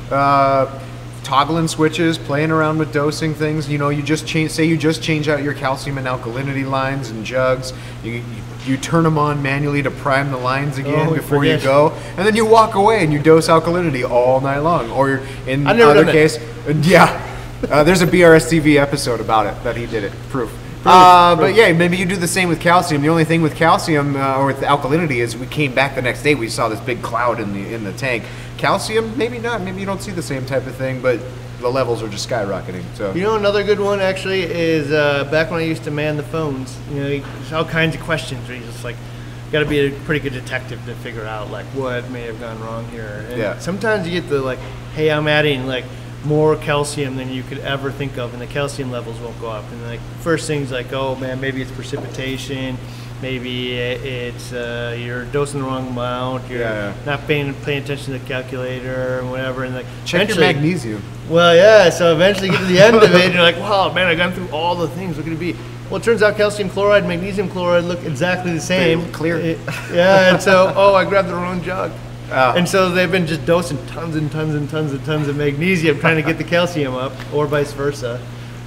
Uh, 1.25 1.29
toggling 1.29 1.69
switches, 1.69 2.19
playing 2.19 2.51
around 2.51 2.79
with 2.79 2.93
dosing 2.93 3.35
things. 3.35 3.69
You 3.69 3.79
know, 3.79 3.89
you 3.89 4.03
just 4.03 4.27
change. 4.27 4.51
Say 4.51 4.65
you 4.65 4.77
just 4.77 5.03
change 5.03 5.29
out 5.29 5.43
your 5.43 5.55
calcium 5.55 5.99
and 5.99 6.07
alkalinity 6.07 6.69
lines 6.69 7.11
and 7.11 7.25
jugs. 7.25 7.73
You, 8.03 8.23
you, 8.67 8.77
turn 8.77 9.05
them 9.05 9.19
on 9.19 9.43
manually 9.43 9.83
to 9.83 9.91
prime 9.91 10.31
the 10.31 10.39
lines 10.39 10.79
again 10.79 11.09
Oh, 11.09 11.15
before 11.15 11.45
you 11.45 11.59
go, 11.59 11.93
and 12.17 12.27
then 12.27 12.37
you 12.37 12.47
walk 12.47 12.75
away 12.75 13.05
and 13.05 13.13
you 13.13 13.19
dose 13.19 13.49
alkalinity 13.49 14.09
all 14.09 14.41
night 14.41 14.61
long. 14.61 14.91
Or 14.91 15.21
in 15.47 15.67
I've 15.67 15.81
other 15.81 16.05
case, 16.05 16.39
yeah. 16.83 17.31
Uh, 17.71 17.83
there's 17.83 18.03
a 18.03 18.07
BRS 18.07 18.51
TV 18.53 18.77
episode 18.77 19.21
about 19.21 19.47
it 19.47 19.63
that 19.65 19.77
he 19.77 19.87
did 19.87 20.05
it. 20.05 20.13
Proof. 20.29 20.53
Uh, 20.87 21.35
but 21.35 21.55
yeah, 21.55 21.73
maybe 21.73 21.97
you 21.97 22.05
do 22.05 22.17
the 22.17 22.29
same 22.29 22.49
with 22.49 22.61
calcium. 22.61 23.01
The 23.01 23.09
only 23.09 23.25
thing 23.25 23.41
with 23.41 23.55
calcium 23.55 24.17
uh, 24.17 24.37
or 24.37 24.47
with 24.47 24.61
alkalinity 24.61 25.17
is 25.17 25.35
we 25.37 25.47
came 25.47 25.75
back 25.75 25.95
the 25.95 26.03
next 26.03 26.23
day, 26.23 26.35
we 26.35 26.49
saw 26.49 26.69
this 26.69 26.81
big 26.81 27.01
cloud 27.01 27.41
in 27.41 27.55
the 27.55 27.75
in 27.75 27.85
the 27.85 27.93
tank. 27.95 28.25
Calcium, 28.65 29.19
maybe 29.19 29.39
not. 29.39 29.61
Maybe 29.61 29.81
you 29.81 29.85
don't 29.85 30.01
see 30.01 30.11
the 30.11 30.23
same 30.23 30.47
type 30.47 30.67
of 30.67 30.75
thing, 30.77 31.03
but 31.03 31.21
the 31.61 31.69
levels 31.69 32.03
are 32.03 32.09
just 32.09 32.27
skyrocketing. 32.27 32.83
So 32.95 33.13
You 33.13 33.21
know, 33.21 33.37
another 33.37 33.63
good 33.63 33.79
one 33.79 34.01
actually 34.01 34.41
is 34.45 34.91
uh, 34.91 35.25
back 35.31 35.51
when 35.51 35.61
I 35.61 35.65
used 35.65 35.85
to 35.85 35.91
man 35.91 36.17
the 36.17 36.23
phones. 36.23 36.75
You 36.91 36.97
know, 36.97 37.09
there's 37.19 37.53
all 37.53 37.67
kinds 37.67 37.95
of 37.95 38.01
questions 38.01 38.49
where 38.49 38.57
you 38.57 38.65
just 38.65 38.83
like 38.83 38.97
got 39.53 39.59
to 39.59 39.67
be 39.67 39.81
a 39.81 39.91
pretty 40.07 40.21
good 40.21 40.33
detective 40.33 40.83
to 40.87 40.95
figure 40.95 41.27
out 41.27 41.51
like 41.51 41.67
what 41.75 42.09
may 42.09 42.23
have 42.23 42.41
gone 42.41 42.59
wrong 42.63 42.89
here. 42.89 43.27
And 43.29 43.39
Yeah. 43.39 43.59
Sometimes 43.59 44.09
you 44.09 44.19
get 44.19 44.31
the 44.31 44.41
like, 44.41 44.59
hey, 44.95 45.11
I'm 45.11 45.29
adding 45.29 45.67
like 45.67 45.85
more 46.25 46.57
calcium 46.57 47.17
than 47.17 47.31
you 47.31 47.43
could 47.43 47.59
ever 47.59 47.93
think 47.93 48.17
of, 48.17 48.33
and 48.33 48.41
the 48.41 48.47
calcium 48.47 48.91
levels 48.91 49.21
won't 49.21 49.39
go 49.43 49.51
up. 49.51 49.71
And 49.73 49.83
like 49.83 50.01
first 50.21 50.47
things 50.47 50.73
like, 50.73 50.91
oh 50.95 51.17
man, 51.17 51.39
maybe 51.39 51.61
it's 51.61 51.71
precipitation. 51.73 52.79
Maybe 53.23 53.73
it's 53.79 54.53
uh, 54.53 54.97
you're 54.99 55.25
dosing 55.27 55.61
the 55.61 55.67
wrong 55.67 55.89
amount. 55.89 56.49
You're 56.51 56.61
Yeah, 56.61 56.93
not 57.07 57.27
paying 57.27 57.55
paying 57.63 57.83
attention 57.83 58.13
to 58.13 58.19
the 58.19 58.27
calculator 58.27 59.21
and 59.21 59.31
whatever. 59.31 59.65
And 59.65 59.75
like 59.75 59.87
check 60.05 60.29
your 60.29 60.39
magnesium. 60.41 61.03
well, 61.31 61.55
yeah. 61.55 61.89
So 61.91 62.13
eventually, 62.15 62.49
you 62.49 62.53
get 62.55 62.61
to 62.61 62.67
the 62.67 62.81
end 62.81 62.97
of 62.97 63.05
it, 63.15 63.25
and 63.27 63.33
you're 63.35 63.43
like, 63.43 63.59
"Wow, 63.59 63.93
man, 63.93 64.07
I 64.09 64.15
got 64.15 64.35
through 64.35 64.49
all 64.51 64.75
the 64.75 64.89
things. 64.89 65.17
What 65.17 65.25
could 65.25 65.33
it 65.33 65.41
be?" 65.41 65.55
Well, 65.89 66.01
it 66.01 66.03
turns 66.05 66.23
out 66.23 66.37
calcium 66.37 66.69
chloride, 66.71 67.07
magnesium 67.07 67.49
chloride 67.49 67.85
look 67.85 68.03
exactly 68.05 68.53
the 68.53 68.61
same. 68.61 69.01
look 69.03 69.13
clear. 69.13 69.37
It- 69.39 69.59
yeah, 69.93 70.33
and 70.33 70.43
so, 70.43 70.73
oh, 70.77 70.95
I 70.95 71.05
grabbed 71.05 71.29
the 71.29 71.35
wrong 71.35 71.63
jug. 71.63 71.93
Oh. 72.33 72.53
And 72.57 72.67
so 72.69 72.91
they've 72.91 73.11
been 73.13 73.27
just 73.27 73.45
dosing 73.47 73.79
tons 73.87 74.17
and 74.17 74.31
tons 74.33 74.55
and 74.55 74.69
tons 74.69 74.93
and 74.93 75.05
tons 75.05 75.29
of 75.29 75.37
magnesium, 75.37 76.01
trying 76.01 76.17
to 76.17 76.23
get 76.23 76.37
the 76.39 76.45
calcium 76.45 76.95
up, 76.95 77.13
or 77.35 77.47
vice 77.47 77.73
versa. 77.73 78.19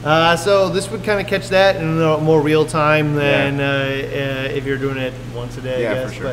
Uh, 0.04 0.36
so 0.38 0.70
this 0.70 0.90
would 0.92 1.04
kind 1.04 1.20
of 1.20 1.28
catch 1.28 1.50
that 1.50 1.76
in 1.78 2.02
a 2.02 2.18
more 2.20 2.42
real 2.42 2.66
time 2.66 3.16
than 3.16 3.60
uh, 3.60 3.64
uh, 3.64 4.54
if 4.54 4.66
you're 4.66 4.78
doing 4.78 4.98
it 4.98 5.14
once 5.36 5.58
a 5.58 5.62
day. 5.62 5.84
Yeah, 5.84 5.92
I 5.92 5.96
for 6.06 6.10
guess. 6.10 6.14
sure. 6.14 6.24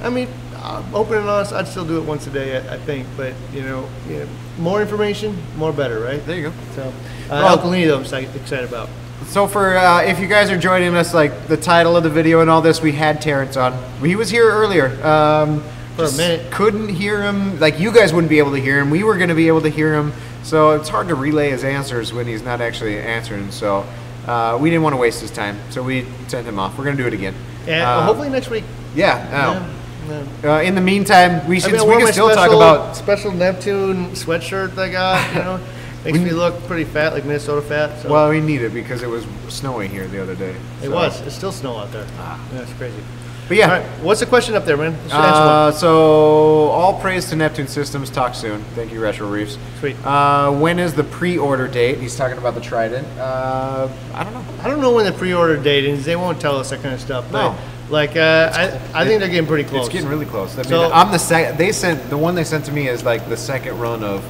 But 0.00 0.06
I 0.06 0.10
mean, 0.10 0.28
uh, 0.54 0.82
open 0.94 1.18
and 1.18 1.28
honest, 1.28 1.52
I'd 1.52 1.66
still 1.68 1.84
do 1.84 1.98
it 1.98 2.04
once 2.04 2.26
a 2.26 2.30
day. 2.30 2.56
I, 2.56 2.74
I 2.74 2.78
think, 2.78 3.06
but 3.16 3.34
you 3.52 3.62
know, 3.62 3.88
yeah, 4.08 4.24
more 4.58 4.80
information, 4.80 5.36
more 5.56 5.72
better, 5.72 6.00
right? 6.00 6.24
There 6.26 6.36
you 6.36 6.42
go. 6.50 6.52
So, 6.74 6.82
uh, 6.82 6.92
Well- 7.30 7.58
alkalinity, 7.58 7.86
though, 7.88 7.96
I'm 8.16 8.36
excited 8.40 8.68
about. 8.68 8.88
So 9.26 9.48
for 9.48 9.76
uh, 9.76 10.02
if 10.02 10.20
you 10.20 10.26
guys 10.28 10.50
are 10.50 10.58
joining 10.58 10.94
us, 10.94 11.12
like 11.12 11.48
the 11.48 11.56
title 11.56 11.96
of 11.96 12.04
the 12.04 12.10
video 12.10 12.40
and 12.42 12.48
all 12.50 12.60
this, 12.62 12.80
we 12.80 12.92
had 12.92 13.20
Terrence 13.20 13.56
on. 13.56 13.72
He 14.04 14.14
was 14.14 14.30
here 14.30 14.48
earlier. 14.48 14.86
Um, 15.04 15.62
For 15.96 16.04
a 16.04 16.12
minute. 16.12 16.50
couldn't 16.52 16.90
hear 16.90 17.22
him. 17.22 17.58
Like 17.58 17.80
you 17.80 17.92
guys 17.92 18.12
wouldn't 18.12 18.28
be 18.30 18.38
able 18.38 18.52
to 18.52 18.60
hear 18.60 18.78
him. 18.78 18.90
We 18.90 19.02
were 19.02 19.16
going 19.16 19.30
to 19.30 19.34
be 19.34 19.48
able 19.48 19.62
to 19.62 19.70
hear 19.70 19.94
him. 19.94 20.12
So 20.46 20.70
it's 20.76 20.88
hard 20.88 21.08
to 21.08 21.16
relay 21.16 21.50
his 21.50 21.64
answers 21.64 22.12
when 22.12 22.26
he's 22.28 22.42
not 22.42 22.60
actually 22.60 22.98
answering. 22.98 23.50
So 23.50 23.84
uh, 24.28 24.56
we 24.60 24.70
didn't 24.70 24.84
want 24.84 24.92
to 24.92 24.96
waste 24.96 25.20
his 25.20 25.32
time. 25.32 25.58
So 25.70 25.82
we 25.82 26.06
sent 26.28 26.46
him 26.46 26.60
off. 26.60 26.78
We're 26.78 26.84
going 26.84 26.96
to 26.96 27.02
do 27.02 27.08
it 27.08 27.14
again. 27.14 27.34
And 27.66 27.82
Uh, 27.82 28.02
hopefully 28.04 28.28
next 28.28 28.48
week. 28.48 28.62
Yeah. 28.94 29.28
Yeah, 29.28 29.68
no. 30.08 30.22
yeah. 30.44 30.54
Uh, 30.58 30.62
in 30.62 30.76
the 30.76 30.80
meantime, 30.80 31.44
we 31.48 31.56
I 31.56 31.58
should 31.58 31.72
mean, 31.72 31.88
we 31.88 31.96
can 31.96 32.12
still 32.12 32.30
talk 32.32 32.52
about. 32.52 32.94
special 32.96 33.32
Neptune 33.32 34.10
sweatshirt 34.12 34.78
I 34.78 34.88
got. 34.88 35.34
You 35.34 35.40
know, 35.40 35.60
makes 36.04 36.18
me 36.20 36.30
look 36.30 36.54
pretty 36.68 36.84
fat, 36.84 37.12
like 37.12 37.24
Minnesota 37.24 37.60
fat. 37.62 38.00
So. 38.02 38.12
Well, 38.12 38.30
we 38.30 38.40
need 38.40 38.62
it 38.62 38.72
because 38.72 39.02
it 39.02 39.08
was 39.10 39.26
snowy 39.48 39.88
here 39.88 40.06
the 40.06 40.22
other 40.22 40.36
day. 40.36 40.54
it 40.80 40.84
so- 40.86 40.94
was. 40.94 41.20
It's 41.22 41.34
still 41.34 41.50
snow 41.50 41.76
out 41.78 41.90
there. 41.90 42.06
Ah, 42.18 42.38
That's 42.52 42.72
crazy. 42.74 43.02
But 43.48 43.56
yeah. 43.58 43.70
Right, 43.78 43.86
what's 44.02 44.18
the 44.20 44.26
question 44.26 44.54
up 44.56 44.64
there, 44.64 44.76
man? 44.76 44.92
Let's 44.92 45.04
answer 45.14 45.14
one. 45.14 45.22
Uh, 45.48 45.72
so 45.72 46.68
all 46.70 47.00
praise 47.00 47.28
to 47.30 47.36
Neptune 47.36 47.68
Systems. 47.68 48.10
Talk 48.10 48.34
soon. 48.34 48.60
Thank 48.74 48.92
you, 48.92 49.00
Retro 49.00 49.28
Reefs. 49.28 49.56
Sweet. 49.78 49.96
Uh, 50.04 50.50
when 50.52 50.80
is 50.80 50.94
the 50.94 51.04
pre-order 51.04 51.68
date? 51.68 51.98
He's 51.98 52.16
talking 52.16 52.38
about 52.38 52.54
the 52.56 52.60
Trident. 52.60 53.06
Uh, 53.18 53.88
I 54.14 54.24
don't 54.24 54.34
know. 54.34 54.44
I 54.62 54.68
don't 54.68 54.80
know 54.80 54.92
when 54.92 55.06
the 55.06 55.12
pre-order 55.12 55.56
date 55.56 55.84
is. 55.84 56.04
They 56.04 56.16
won't 56.16 56.40
tell 56.40 56.56
us 56.58 56.70
that 56.70 56.82
kind 56.82 56.94
of 56.94 57.00
stuff. 57.00 57.24
But 57.30 57.50
No. 57.52 57.56
like, 57.88 58.16
uh, 58.16 58.50
I, 58.52 59.02
I 59.02 59.04
think 59.04 59.20
they're 59.20 59.28
getting 59.28 59.46
pretty 59.46 59.68
close. 59.68 59.84
It's 59.86 59.92
getting 59.92 60.08
really 60.08 60.26
close. 60.26 60.54
I 60.54 60.62
mean, 60.62 60.64
So- 60.70 60.90
I'm 60.90 61.12
the 61.12 61.18
sec- 61.18 61.56
They 61.56 61.70
sent 61.70 62.10
the 62.10 62.18
one 62.18 62.34
they 62.34 62.42
sent 62.44 62.64
to 62.64 62.72
me 62.72 62.88
is 62.88 63.04
like 63.04 63.28
the 63.28 63.36
second 63.36 63.78
run 63.78 64.02
of 64.02 64.24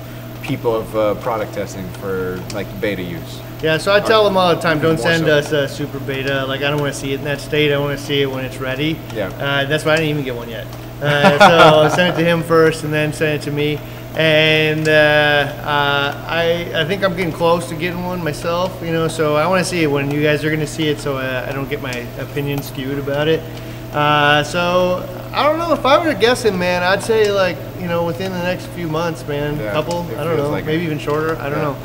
people 0.47 0.75
of 0.75 0.97
uh, 0.97 1.15
product 1.17 1.55
testing 1.55 1.89
for 1.95 2.43
like 2.55 2.69
beta 2.81 3.03
use. 3.03 3.41
Yeah, 3.63 3.79
so 3.79 3.93
I 3.93 4.01
tell 4.01 4.25
them 4.25 4.37
all 4.37 4.55
the 4.55 4.61
time, 4.61 4.81
don't 4.81 4.97
More 4.97 5.03
send 5.03 5.25
so. 5.25 5.39
us 5.39 5.53
a 5.53 5.69
super 5.69 5.99
beta. 6.01 6.45
Like, 6.47 6.63
I 6.63 6.71
don't 6.71 6.81
want 6.81 6.93
to 6.93 6.99
see 6.99 7.13
it 7.13 7.19
in 7.19 7.25
that 7.25 7.41
state. 7.41 7.73
I 7.73 7.79
want 7.79 7.99
to 7.99 8.05
see 8.05 8.23
it 8.23 8.31
when 8.31 8.45
it's 8.45 8.59
ready. 8.59 8.99
Yeah. 9.15 9.29
Uh, 9.29 9.65
that's 9.65 9.85
why 9.85 9.95
I 9.95 9.97
didn't 9.97 10.11
even 10.11 10.25
get 10.25 10.37
one 10.37 10.49
yet. 10.49 10.67
Uh, 11.03 11.89
so 11.89 11.89
send 11.97 12.15
it 12.15 12.19
to 12.19 12.25
him 12.25 12.43
first, 12.43 12.85
and 12.85 12.93
then 12.93 13.13
send 13.13 13.41
it 13.41 13.45
to 13.45 13.51
me. 13.51 13.79
And 14.15 14.89
uh, 14.89 14.93
uh, 14.93 16.25
I, 16.29 16.71
I 16.75 16.85
think 16.85 17.03
I'm 17.03 17.17
getting 17.17 17.33
close 17.33 17.69
to 17.69 17.75
getting 17.75 18.03
one 18.05 18.23
myself. 18.23 18.81
You 18.83 18.93
know, 18.93 19.09
so 19.09 19.37
I 19.37 19.47
want 19.47 19.65
to 19.65 19.69
see 19.69 19.83
it 19.83 19.89
when 19.89 20.11
you 20.11 20.23
guys 20.23 20.45
are 20.45 20.49
going 20.49 20.61
to 20.61 20.67
see 20.67 20.89
it, 20.89 20.99
so 20.99 21.17
uh, 21.17 21.47
I 21.49 21.53
don't 21.53 21.69
get 21.69 21.83
my 21.83 21.93
opinion 22.19 22.63
skewed 22.63 22.99
about 22.99 23.29
it. 23.29 23.41
Uh, 23.93 24.45
so 24.45 25.31
I 25.33 25.43
don't 25.43 25.59
know 25.59 25.73
if 25.73 25.85
I 25.85 26.05
were 26.07 26.15
guessing, 26.15 26.59
man. 26.59 26.83
I'd 26.83 27.03
say 27.03 27.31
like 27.31 27.57
you 27.81 27.89
know 27.89 28.05
within 28.05 28.33
the 28.33 28.43
next 28.43 28.67
few 28.69 28.89
months, 28.89 29.27
man. 29.27 29.59
Yeah, 29.59 29.73
couple, 29.73 30.03
I 30.19 30.25
don't 30.25 30.37
know. 30.37 30.51
like 30.51 30.65
it. 30.65 30.67
maybe 30.67 30.85
even 30.85 30.99
shorter. 30.99 31.37
I 31.37 31.49
don't 31.51 31.59
Yeah. 31.59 31.65
know. 31.65 31.77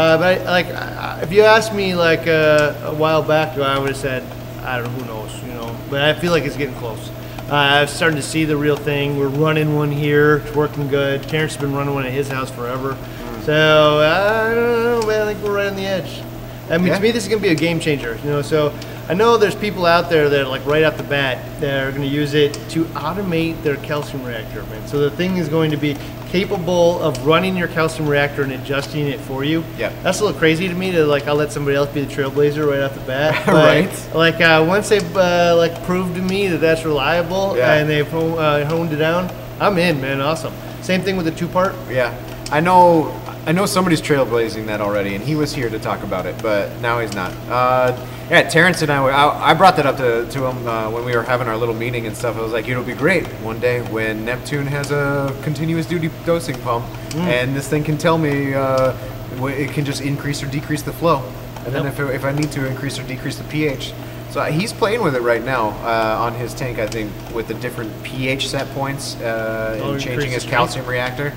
Uh, 0.00 0.18
but 0.18 0.44
like, 0.44 0.66
I- 0.66 1.20
if 1.22 1.32
you 1.32 1.42
asked 1.42 1.72
me 1.74 1.94
like 1.94 2.26
uh, 2.26 2.74
a 2.84 2.94
while 2.94 3.22
back, 3.22 3.56
I 3.58 3.78
would 3.78 3.88
have 3.88 3.96
said, 3.96 4.22
I 4.62 4.76
don't 4.78 4.84
know, 4.86 5.04
who 5.04 5.06
knows, 5.06 5.42
you 5.42 5.52
know. 5.54 5.74
But 5.90 6.02
I 6.02 6.12
feel 6.14 6.32
like 6.32 6.44
it's 6.44 6.56
getting 6.56 6.74
close. 6.76 7.08
Uh, 7.50 7.54
I'm 7.54 7.86
starting 7.88 8.16
to 8.16 8.22
see 8.22 8.44
the 8.44 8.56
real 8.56 8.76
thing. 8.76 9.18
We're 9.18 9.28
running 9.28 9.74
one 9.76 9.90
here. 9.92 10.38
It's 10.44 10.54
working 10.56 10.88
good. 10.88 11.22
Terrence 11.28 11.54
has 11.54 11.60
been 11.62 11.74
running 11.74 11.94
one 11.94 12.04
at 12.04 12.12
his 12.12 12.28
house 12.28 12.50
forever. 12.50 12.94
Mm. 12.94 13.44
So 13.46 13.98
I 14.00 14.54
don't 14.54 15.00
know, 15.00 15.06
man. 15.06 15.28
I 15.28 15.32
think 15.32 15.44
we're 15.44 15.54
right 15.54 15.68
on 15.68 15.76
the 15.76 15.86
edge. 15.86 16.20
I 16.68 16.78
mean, 16.78 16.88
Yeah. 16.88 16.96
to 16.96 17.00
me, 17.00 17.12
this 17.12 17.22
is 17.22 17.28
gonna 17.28 17.40
be 17.40 17.50
a 17.50 17.54
game 17.54 17.78
changer. 17.78 18.18
You 18.24 18.30
know, 18.30 18.42
so 18.42 18.72
I 19.08 19.14
know 19.14 19.36
there's 19.36 19.54
people 19.54 19.86
out 19.86 20.10
there 20.10 20.28
that 20.28 20.40
are 20.40 20.48
like 20.48 20.64
right 20.66 20.82
off 20.84 20.96
the 20.96 21.02
bat 21.04 21.60
that 21.60 21.84
are 21.86 21.92
gonna 21.92 22.06
use 22.06 22.34
it 22.34 22.54
to 22.70 22.84
automate 22.86 23.62
their 23.62 23.76
calcium 23.76 24.24
reactor, 24.24 24.62
man. 24.64 24.86
So 24.88 24.98
the 24.98 25.10
thing 25.10 25.36
is 25.36 25.48
going 25.48 25.70
to 25.70 25.76
be 25.76 25.96
capable 26.28 27.00
of 27.00 27.24
running 27.24 27.56
your 27.56 27.68
calcium 27.68 28.08
reactor 28.08 28.42
and 28.42 28.52
adjusting 28.52 29.06
it 29.06 29.20
for 29.20 29.44
you. 29.44 29.62
Yeah. 29.78 29.90
That's 30.02 30.20
a 30.20 30.24
little 30.24 30.38
crazy 30.38 30.66
to 30.68 30.74
me 30.74 30.90
to 30.92 31.06
like 31.06 31.28
I'll 31.28 31.36
let 31.36 31.52
somebody 31.52 31.76
else 31.76 31.88
be 31.90 32.00
the 32.02 32.12
trailblazer 32.12 32.68
right 32.68 32.80
off 32.80 32.94
the 32.94 33.00
bat. 33.00 33.46
Right. 33.56 34.14
Like 34.14 34.40
uh, 34.40 34.64
once 34.66 34.88
they've 34.88 35.16
uh, 35.16 35.54
like 35.56 35.84
proved 35.84 36.16
to 36.16 36.22
me 36.22 36.48
that 36.48 36.58
that's 36.58 36.84
reliable 36.84 37.56
Yeah. 37.56 37.74
and 37.74 37.88
they've 37.88 38.12
uh, 38.12 38.64
honed 38.66 38.92
it 38.92 38.96
down, 38.96 39.30
I'm 39.60 39.78
in, 39.78 40.00
man. 40.00 40.20
Awesome. 40.20 40.52
Same 40.82 41.02
thing 41.02 41.16
with 41.16 41.26
the 41.26 41.32
two 41.32 41.48
part. 41.48 41.74
Yeah, 41.88 42.12
I 42.50 42.60
know. 42.60 43.08
I 43.46 43.52
know 43.52 43.64
somebody's 43.64 44.02
trailblazing 44.02 44.66
that 44.66 44.80
already, 44.80 45.14
and 45.14 45.22
he 45.22 45.36
was 45.36 45.54
here 45.54 45.70
to 45.70 45.78
talk 45.78 46.02
about 46.02 46.26
it, 46.26 46.34
but 46.42 46.76
now 46.80 46.98
he's 46.98 47.14
not. 47.14 47.30
Uh, 47.48 47.96
yeah, 48.28 48.42
Terrence 48.48 48.82
and 48.82 48.90
I, 48.90 49.04
I, 49.06 49.50
I 49.50 49.54
brought 49.54 49.76
that 49.76 49.86
up 49.86 49.98
to, 49.98 50.28
to 50.28 50.46
him 50.46 50.66
uh, 50.66 50.90
when 50.90 51.04
we 51.04 51.14
were 51.14 51.22
having 51.22 51.46
our 51.46 51.56
little 51.56 51.74
meeting 51.74 52.08
and 52.08 52.16
stuff. 52.16 52.36
I 52.36 52.40
was 52.40 52.50
like, 52.52 52.66
it'll 52.66 52.82
be 52.82 52.94
great 52.94 53.24
one 53.44 53.60
day 53.60 53.82
when 53.92 54.24
Neptune 54.24 54.66
has 54.66 54.90
a 54.90 55.32
continuous 55.44 55.86
duty 55.86 56.10
dosing 56.24 56.60
pump, 56.62 56.86
and 57.14 57.54
this 57.54 57.68
thing 57.68 57.84
can 57.84 57.96
tell 57.96 58.18
me 58.18 58.52
uh, 58.54 58.96
it 59.42 59.70
can 59.70 59.84
just 59.84 60.00
increase 60.00 60.42
or 60.42 60.46
decrease 60.46 60.82
the 60.82 60.92
flow, 60.92 61.22
and 61.64 61.72
then 61.72 61.84
Yep. 61.84 62.00
if, 62.00 62.10
if 62.16 62.24
I 62.24 62.32
need 62.32 62.50
to 62.50 62.66
increase 62.66 62.98
or 62.98 63.04
decrease 63.04 63.38
the 63.38 63.44
pH. 63.44 63.92
So 64.30 64.42
he's 64.42 64.72
playing 64.72 65.02
with 65.02 65.14
it 65.14 65.22
right 65.22 65.42
now 65.44 65.68
uh, 65.84 66.18
on 66.20 66.34
his 66.34 66.52
tank, 66.52 66.80
I 66.80 66.88
think, 66.88 67.12
with 67.32 67.46
the 67.46 67.54
different 67.54 67.92
pH 68.02 68.48
set 68.48 68.68
points 68.70 69.14
uh, 69.20 69.78
Oh, 69.80 69.92
and 69.92 70.00
changing 70.00 70.32
his 70.32 70.42
calcium 70.42 70.84
reactor. 70.84 71.32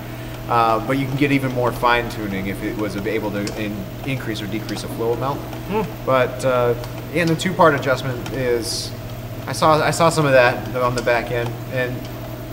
Uh, 0.50 0.86
but 0.88 0.98
you 0.98 1.06
can 1.06 1.16
get 1.16 1.32
even 1.32 1.52
more 1.54 1.72
fine 1.72 2.10
tuning 2.10 2.48
if 2.48 2.64
it 2.64 2.76
was 2.78 2.96
able 2.98 3.30
to 3.30 3.62
in, 3.62 3.72
increase 4.08 4.42
or 4.42 4.48
decrease 4.48 4.82
the 4.82 4.88
flow 4.90 5.14
amount. 5.14 5.40
But 6.06 6.44
uh, 6.44 6.74
and 7.14 7.30
the 7.30 7.36
two 7.36 7.54
part 7.54 7.76
adjustment 7.76 8.34
is, 8.34 8.92
I 9.46 9.52
saw 9.54 9.80
I 9.80 9.92
saw 9.92 10.10
some 10.10 10.26
of 10.26 10.32
that 10.32 10.76
on 10.76 10.96
the 10.96 11.04
back 11.04 11.30
end, 11.32 11.50
and 11.72 11.96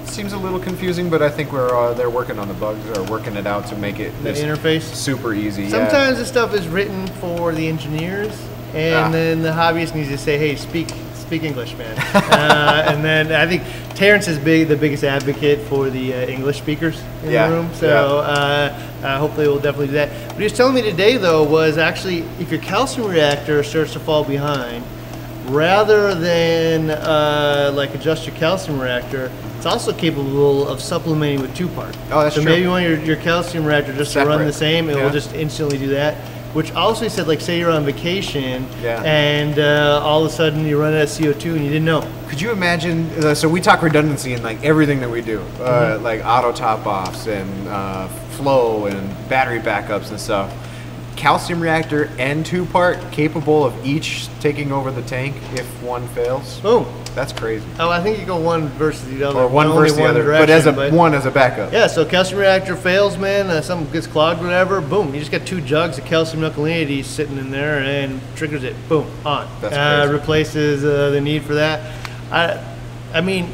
it 0.03 0.09
seems 0.11 0.35
a 0.35 0.39
little 0.39 0.61
confusing. 0.61 1.09
But 1.09 1.23
I 1.23 1.31
think 1.31 1.53
we're 1.53 1.75
uh, 1.75 1.95
they're 1.95 2.11
working 2.11 2.39
on 2.39 2.49
the 2.49 2.55
bugs 2.55 2.87
or 2.99 3.03
working 3.05 3.35
it 3.37 3.47
out 3.47 3.67
to 3.69 3.77
make 3.77 3.99
it 3.99 4.13
The 4.23 4.33
interface. 4.33 4.83
super 4.83 5.33
easy. 5.33 5.63
yeah. 5.65 5.71
Sometimes 5.71 6.19
this 6.19 6.29
stuff 6.29 6.53
is 6.53 6.69
written 6.69 7.07
for 7.21 7.53
the 7.53 7.67
engineers, 7.67 8.39
and 8.75 8.95
Ah. 9.07 9.11
then 9.11 9.41
the 9.43 9.51
hobbyist 9.53 9.95
needs 9.95 10.11
to 10.11 10.19
say, 10.19 10.37
"Hey, 10.37 10.55
speak 10.57 10.89
speak 11.27 11.43
English, 11.43 11.75
man." 11.77 11.97
uh, 12.15 12.85
and 12.89 13.05
then 13.05 13.33
I 13.33 13.47
think 13.47 13.63
Terrence 13.95 14.29
is 14.29 14.39
big, 14.39 14.69
the 14.69 14.77
biggest 14.77 15.05
advocate 15.05 15.59
for 15.69 15.91
the 15.91 16.15
uh, 16.15 16.27
English 16.27 16.59
speakers 16.59 17.03
in 17.25 17.31
Yeah, 17.33 17.49
the 17.49 17.57
room. 17.57 17.71
So 17.75 17.87
yeah. 17.87 17.95
uh, 18.03 19.07
uh, 19.07 19.19
hopefully 19.19 19.49
we'll 19.49 19.59
definitely 19.59 19.89
do 19.89 19.93
that. 19.95 20.11
What 20.33 20.39
he 20.39 20.45
was 20.45 20.53
telling 20.53 20.75
me 20.75 20.83
today, 20.83 21.17
though, 21.17 21.43
was 21.43 21.79
actually 21.79 22.21
if 22.41 22.51
your 22.51 22.61
calcium 22.61 23.09
reactor 23.09 23.63
starts 23.63 23.93
to 23.95 24.01
fall 24.01 24.25
behind, 24.25 24.85
rather 25.47 26.15
than 26.15 26.91
uh, 26.91 27.73
like 27.75 27.95
adjust 27.95 28.27
your 28.27 28.37
calcium 28.37 28.81
reactor, 28.81 29.31
it's 29.57 29.67
also 29.67 29.93
capable 29.93 30.67
of 30.69 30.81
supplementing 30.81 31.41
with 31.41 31.55
two 31.57 31.69
part. 31.69 31.97
Oh, 32.11 32.23
that's 32.23 32.35
so 32.37 32.43
true. 32.43 32.51
maybe 32.51 32.63
you 32.63 32.69
want 32.69 32.85
your, 32.85 32.99
your 33.01 33.17
calcium 33.17 33.65
reactor 33.65 33.93
just 33.95 34.13
to 34.13 34.25
run 34.25 34.45
the 34.45 34.53
same, 34.53 34.89
it 34.91 34.97
Yeah. 34.97 35.05
will 35.05 35.13
just 35.13 35.33
instantly 35.35 35.79
do 35.79 35.89
that. 35.89 36.17
Which 36.57 36.73
also 36.73 37.07
said, 37.09 37.29
like, 37.29 37.43
say 37.43 37.59
you're 37.59 37.71
on 37.71 37.85
vacation 37.85 38.67
Yeah. 38.83 39.03
and 39.05 39.59
uh, 39.59 40.01
all 40.03 40.25
of 40.25 40.31
a 40.33 40.35
sudden 40.35 40.65
you 40.65 40.81
run 40.81 40.95
out 40.95 41.03
of 41.03 41.09
CO2 41.11 41.55
and 41.55 41.63
you 41.63 41.69
didn't 41.69 41.85
know. 41.85 42.03
Could 42.31 42.41
you 42.41 42.51
imagine? 42.51 43.11
Uh, 43.23 43.35
so 43.35 43.47
we 43.47 43.61
talk 43.61 43.83
redundancy 43.83 44.33
in 44.33 44.43
like 44.43 44.65
everything 44.65 45.01
that 45.01 45.11
we 45.11 45.21
do, 45.21 45.41
Mm-hmm. 45.41 45.63
uh, 45.63 45.99
like 46.03 46.25
auto 46.25 46.53
top 46.53 46.87
offs 46.87 47.27
and 47.27 47.69
uh, 47.69 48.09
flow 48.39 48.87
and 48.87 49.07
battery 49.29 49.61
backups 49.61 50.09
and 50.09 50.19
stuff. 50.19 50.51
Calcium 51.15 51.61
reactor 51.61 52.11
and 52.19 52.45
two 52.47 52.65
part 52.65 52.99
capable 53.13 53.63
of 53.63 53.75
each 53.87 54.27
taking 54.41 54.73
over 54.73 54.91
the 54.91 55.03
tank 55.03 55.37
if 55.53 55.67
one 55.83 56.09
fails. 56.09 56.59
Boom. 56.61 56.87
That's 57.17 57.33
crazy. 57.33 57.67
Oh, 57.79 57.89
I 57.89 58.03
think 58.03 58.19
you 58.19 58.27
go 58.27 58.39
one 58.39 58.69
versus 58.69 59.09
the 59.09 59.25
other. 59.25 59.41
Or 59.41 59.49
one 59.49 59.69
only 59.69 59.85
versus 59.85 59.97
the 59.97 60.03
one 60.03 60.11
other, 60.11 60.25
but 60.25 60.51
as 60.51 60.67
a 60.67 60.73
direction, 60.73 60.97
one 60.97 61.15
as 61.15 61.25
a 61.25 61.31
backup. 61.31 61.73
Yeah, 61.73 61.87
so 61.87 62.05
calcium 62.05 62.41
reactor 62.41 62.77
fails, 62.77 63.17
man. 63.17 63.47
Uh, 63.47 63.63
something 63.63 63.91
gets 63.91 64.07
clogged, 64.07 64.43
whatever. 64.43 64.83
Boom, 64.83 65.15
you 65.15 65.21
just 65.21 65.33
got 65.33 65.47
two 65.47 65.63
jugs 65.63 65.97
of 65.97 66.05
calcium 66.05 66.43
alkalinity 66.43 67.03
sitting 67.03 67.39
in 67.39 67.51
there, 67.51 67.79
and 67.79 68.21
triggers 68.37 68.65
it. 68.65 68.77
Boom, 68.87 69.11
on. 69.25 69.49
That's 69.63 69.75
uh, 69.75 70.03
crazy. 70.03 70.13
replaces 70.13 70.85
uh, 70.85 71.09
the 71.09 71.21
need 71.23 71.43
for 71.43 71.55
that. 71.55 72.07
I, 72.31 72.63
I 73.15 73.23
mean, 73.23 73.49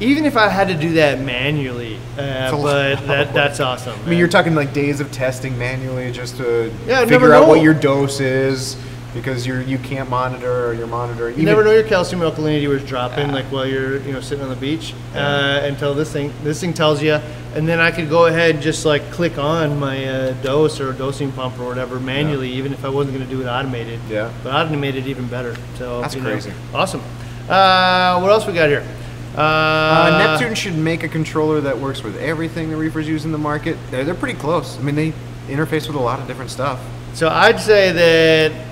even 0.00 0.26
if 0.26 0.36
I 0.36 0.50
had 0.50 0.68
to 0.68 0.74
do 0.74 0.92
that 0.92 1.18
manually, 1.18 1.96
uh, 2.18 2.50
but 2.50 2.96
that, 3.06 3.32
that's 3.32 3.58
awesome. 3.58 3.98
I 4.04 4.10
mean, 4.10 4.18
you're 4.18 4.28
talking 4.28 4.54
like 4.54 4.74
days 4.74 5.00
of 5.00 5.10
testing 5.10 5.56
manually 5.56 6.12
just 6.12 6.36
to 6.36 6.70
Yeah, 6.86 7.06
figure 7.06 7.32
out 7.32 7.44
know. 7.44 7.48
what 7.48 7.62
your 7.62 7.72
dose 7.72 8.20
is 8.20 8.76
because 9.14 9.46
you're 9.46 9.62
you 9.62 9.78
can't 9.78 10.08
monitor 10.10 10.66
or 10.66 10.74
you're 10.74 10.86
monitoring. 10.86 11.38
You 11.38 11.44
never 11.44 11.64
know 11.64 11.72
your 11.72 11.82
calcium 11.82 12.20
alkalinity 12.20 12.68
was 12.68 12.84
dropping, 12.84 13.32
like 13.32 13.46
while 13.46 13.66
you're 13.66 14.00
you 14.02 14.12
know 14.12 14.20
sitting 14.20 14.42
on 14.44 14.50
the 14.50 14.56
beach, 14.56 14.94
uh, 15.14 15.60
until 15.64 15.94
this 15.94 16.12
thing 16.12 16.32
this 16.44 16.60
thing 16.60 16.72
tells 16.74 17.02
you, 17.02 17.14
and 17.54 17.66
then 17.66 17.80
I 17.80 17.90
could 17.90 18.08
go 18.08 18.26
ahead 18.26 18.56
and 18.56 18.62
just 18.62 18.84
like 18.84 19.10
click 19.10 19.38
on 19.38 19.78
my 19.78 20.04
uh, 20.04 20.32
dose 20.42 20.80
or 20.80 20.92
dosing 20.92 21.32
pump 21.32 21.58
or 21.58 21.66
whatever 21.66 21.98
manually, 21.98 22.50
even 22.50 22.72
if 22.72 22.84
I 22.84 22.88
wasn't 22.88 23.16
going 23.16 23.28
to 23.28 23.34
do 23.34 23.40
it 23.42 23.46
automated. 23.48 24.00
Yeah. 24.08 24.32
But 24.42 24.54
automated 24.54 25.06
even 25.06 25.26
better. 25.28 25.56
So 25.76 26.00
That's 26.00 26.14
you 26.14 26.20
know, 26.20 26.30
crazy. 26.30 26.52
awesome. 26.74 27.00
Uh, 27.48 28.20
what 28.20 28.30
else 28.30 28.46
we 28.46 28.52
got 28.52 28.68
here? 28.68 28.86
Uh, 29.34 29.40
Uh, 29.40 30.18
Neptune 30.18 30.54
should 30.54 30.76
make 30.76 31.02
a 31.02 31.08
controller 31.08 31.60
that 31.62 31.78
works 31.78 32.02
with 32.02 32.16
everything 32.18 32.70
the 32.70 32.76
reefers 32.76 33.06
use 33.08 33.24
in 33.24 33.32
the 33.32 33.38
market. 33.38 33.76
They're, 33.90 34.04
they're 34.04 34.14
pretty 34.14 34.38
close. 34.38 34.76
I 34.78 34.82
mean, 34.82 34.96
they 34.96 35.12
interface 35.46 35.86
with 35.86 35.96
a 35.96 36.00
lot 36.00 36.18
of 36.20 36.26
different 36.26 36.50
stuff. 36.50 36.80
So 37.14 37.28
I'd 37.28 37.60
say 37.60 37.92
that, 37.92 38.67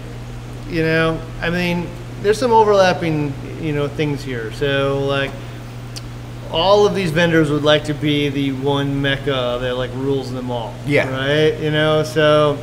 you 0.68 0.82
know, 0.82 1.20
I 1.40 1.50
mean, 1.50 1.86
there's 2.22 2.38
some 2.38 2.52
overlapping, 2.52 3.32
you 3.60 3.72
know, 3.72 3.88
things 3.88 4.22
here. 4.22 4.52
So 4.52 5.04
like, 5.06 5.30
all 6.50 6.86
of 6.86 6.94
these 6.94 7.10
vendors 7.10 7.50
would 7.50 7.64
like 7.64 7.84
to 7.84 7.94
be 7.94 8.28
the 8.28 8.52
one 8.52 9.02
mecca 9.02 9.58
that 9.60 9.76
like 9.76 9.90
rules 9.94 10.32
them 10.32 10.50
all. 10.50 10.74
Yeah. 10.86 11.10
Right. 11.10 11.58
You 11.60 11.70
know, 11.70 12.02
so 12.02 12.58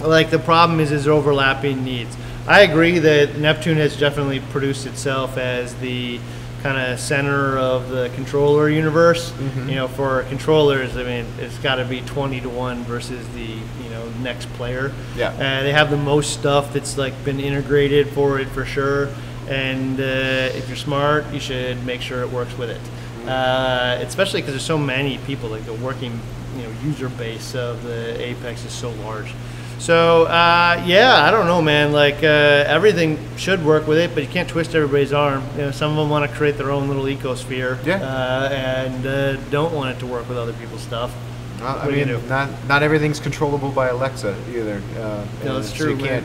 like 0.00 0.30
the 0.30 0.38
problem 0.38 0.80
is 0.80 0.92
is 0.92 1.08
overlapping 1.08 1.84
needs. 1.84 2.16
I 2.46 2.60
agree 2.60 2.98
that 3.00 3.36
Neptune 3.36 3.76
has 3.78 3.98
definitely 3.98 4.40
produced 4.40 4.86
itself 4.86 5.36
as 5.36 5.74
the 5.76 6.20
kind 6.66 6.92
of 6.92 6.98
center 6.98 7.56
of 7.58 7.90
the 7.90 8.10
controller 8.16 8.68
universe. 8.68 9.30
Mm-hmm. 9.30 9.68
You 9.68 9.74
know, 9.76 9.88
for 9.88 10.24
controllers, 10.24 10.96
I 10.96 11.04
mean, 11.04 11.26
it's 11.38 11.58
got 11.58 11.76
to 11.76 11.84
be 11.84 12.00
20 12.00 12.40
to 12.40 12.48
1 12.48 12.82
versus 12.82 13.26
the, 13.34 13.44
you 13.44 13.90
know, 13.90 14.08
next 14.20 14.48
player. 14.54 14.92
Yeah. 15.16 15.28
Uh, 15.28 15.62
they 15.62 15.70
have 15.70 15.90
the 15.90 15.96
most 15.96 16.32
stuff 16.32 16.72
that's 16.72 16.98
like 16.98 17.14
been 17.24 17.38
integrated 17.38 18.08
for 18.08 18.40
it 18.40 18.48
for 18.48 18.64
sure. 18.64 19.08
And 19.48 20.00
uh, 20.00 20.58
if 20.58 20.66
you're 20.66 20.76
smart, 20.76 21.32
you 21.32 21.38
should 21.38 21.84
make 21.86 22.00
sure 22.00 22.22
it 22.22 22.30
works 22.30 22.58
with 22.58 22.70
it. 22.70 22.80
Mm-hmm. 22.80 23.28
Uh, 23.28 24.04
especially 24.04 24.40
because 24.40 24.54
there's 24.54 24.64
so 24.64 24.78
many 24.78 25.18
people, 25.18 25.48
like 25.48 25.64
the 25.66 25.74
working, 25.74 26.18
you 26.56 26.64
know, 26.64 26.72
user 26.82 27.08
base 27.10 27.54
of 27.54 27.84
the 27.84 28.20
Apex 28.20 28.64
is 28.64 28.72
so 28.72 28.90
large. 28.90 29.32
So 29.78 30.24
uh, 30.24 30.82
yeah, 30.86 31.22
I 31.24 31.30
don't 31.30 31.46
know, 31.46 31.60
man. 31.60 31.92
Like 31.92 32.16
uh, 32.22 32.64
everything 32.66 33.18
should 33.36 33.64
work 33.64 33.86
with 33.86 33.98
it, 33.98 34.14
but 34.14 34.22
you 34.22 34.28
can't 34.28 34.48
twist 34.48 34.74
everybody's 34.74 35.12
arm. 35.12 35.44
You 35.56 35.62
know, 35.66 35.70
some 35.70 35.90
of 35.90 35.96
them 35.98 36.08
want 36.10 36.28
to 36.30 36.36
create 36.36 36.56
their 36.56 36.70
own 36.70 36.88
little 36.88 37.04
ecosphere, 37.04 37.84
Yeah. 37.84 37.96
uh, 38.02 38.48
and 38.52 39.06
uh, 39.06 39.36
don't 39.50 39.72
want 39.74 39.94
it 39.94 40.00
to 40.00 40.06
work 40.06 40.28
with 40.28 40.38
other 40.38 40.54
people's 40.54 40.80
stuff. 40.82 41.14
Well, 41.60 41.68
I 41.76 41.84
What 41.86 41.92
do 41.94 41.98
you 42.00 42.06
mean, 42.06 42.28
not 42.28 42.48
not 42.68 42.82
everything's 42.82 43.20
controllable 43.20 43.70
by 43.70 43.88
Alexa 43.88 44.34
either. 44.50 44.80
Uh, 44.98 45.24
No, 45.44 45.54
that's 45.56 45.70
so 45.70 45.76
true, 45.76 45.96
You 45.96 46.04
can't. 46.04 46.24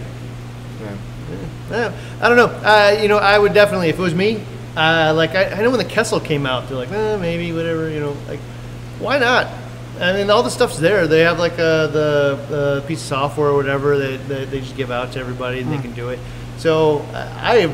Yeah. 0.81 0.96
Yeah, 1.70 1.93
I 2.22 2.27
don't 2.27 2.38
know. 2.38 2.48
Uh, 2.48 2.98
you 3.01 3.08
know, 3.08 3.17
I 3.17 3.38
would 3.39 3.53
definitely, 3.53 3.88
if 3.89 3.98
it 3.98 4.01
was 4.01 4.13
me, 4.15 4.43
uh, 4.75 5.13
like 5.15 5.36
I, 5.36 5.46
I 5.46 5.62
know 5.62 5.70
when 5.70 5.79
the 5.79 5.86
Kessil 5.86 6.24
came 6.24 6.46
out, 6.46 6.67
they're 6.67 6.77
like, 6.77 6.91
eh, 6.91 7.15
maybe 7.17 7.53
whatever. 7.53 7.89
You 7.89 8.00
know, 8.01 8.15
like 8.27 8.39
why 9.00 9.17
not? 9.20 9.48
I 10.01 10.13
mean, 10.13 10.29
all 10.29 10.43
the 10.43 10.50
stuff's 10.50 10.77
there. 10.79 11.08
They 11.08 11.22
have 11.22 11.38
like 11.39 11.53
a, 11.53 11.89
the 11.91 12.81
uh, 12.84 12.88
piece 12.88 13.01
of 13.01 13.08
software 13.08 13.50
or 13.50 13.55
whatever 13.55 13.98
that, 13.98 14.27
that 14.27 14.51
they 14.51 14.60
just 14.60 14.75
give 14.75 14.91
out 14.91 15.12
to 15.13 15.20
everybody, 15.20 15.60
and 15.60 15.67
Hmm. 15.70 15.75
they 15.75 15.81
can 15.81 15.93
do 15.93 16.10
it. 16.10 16.20
So 16.58 17.00
uh, 17.13 17.31
I, 17.39 17.74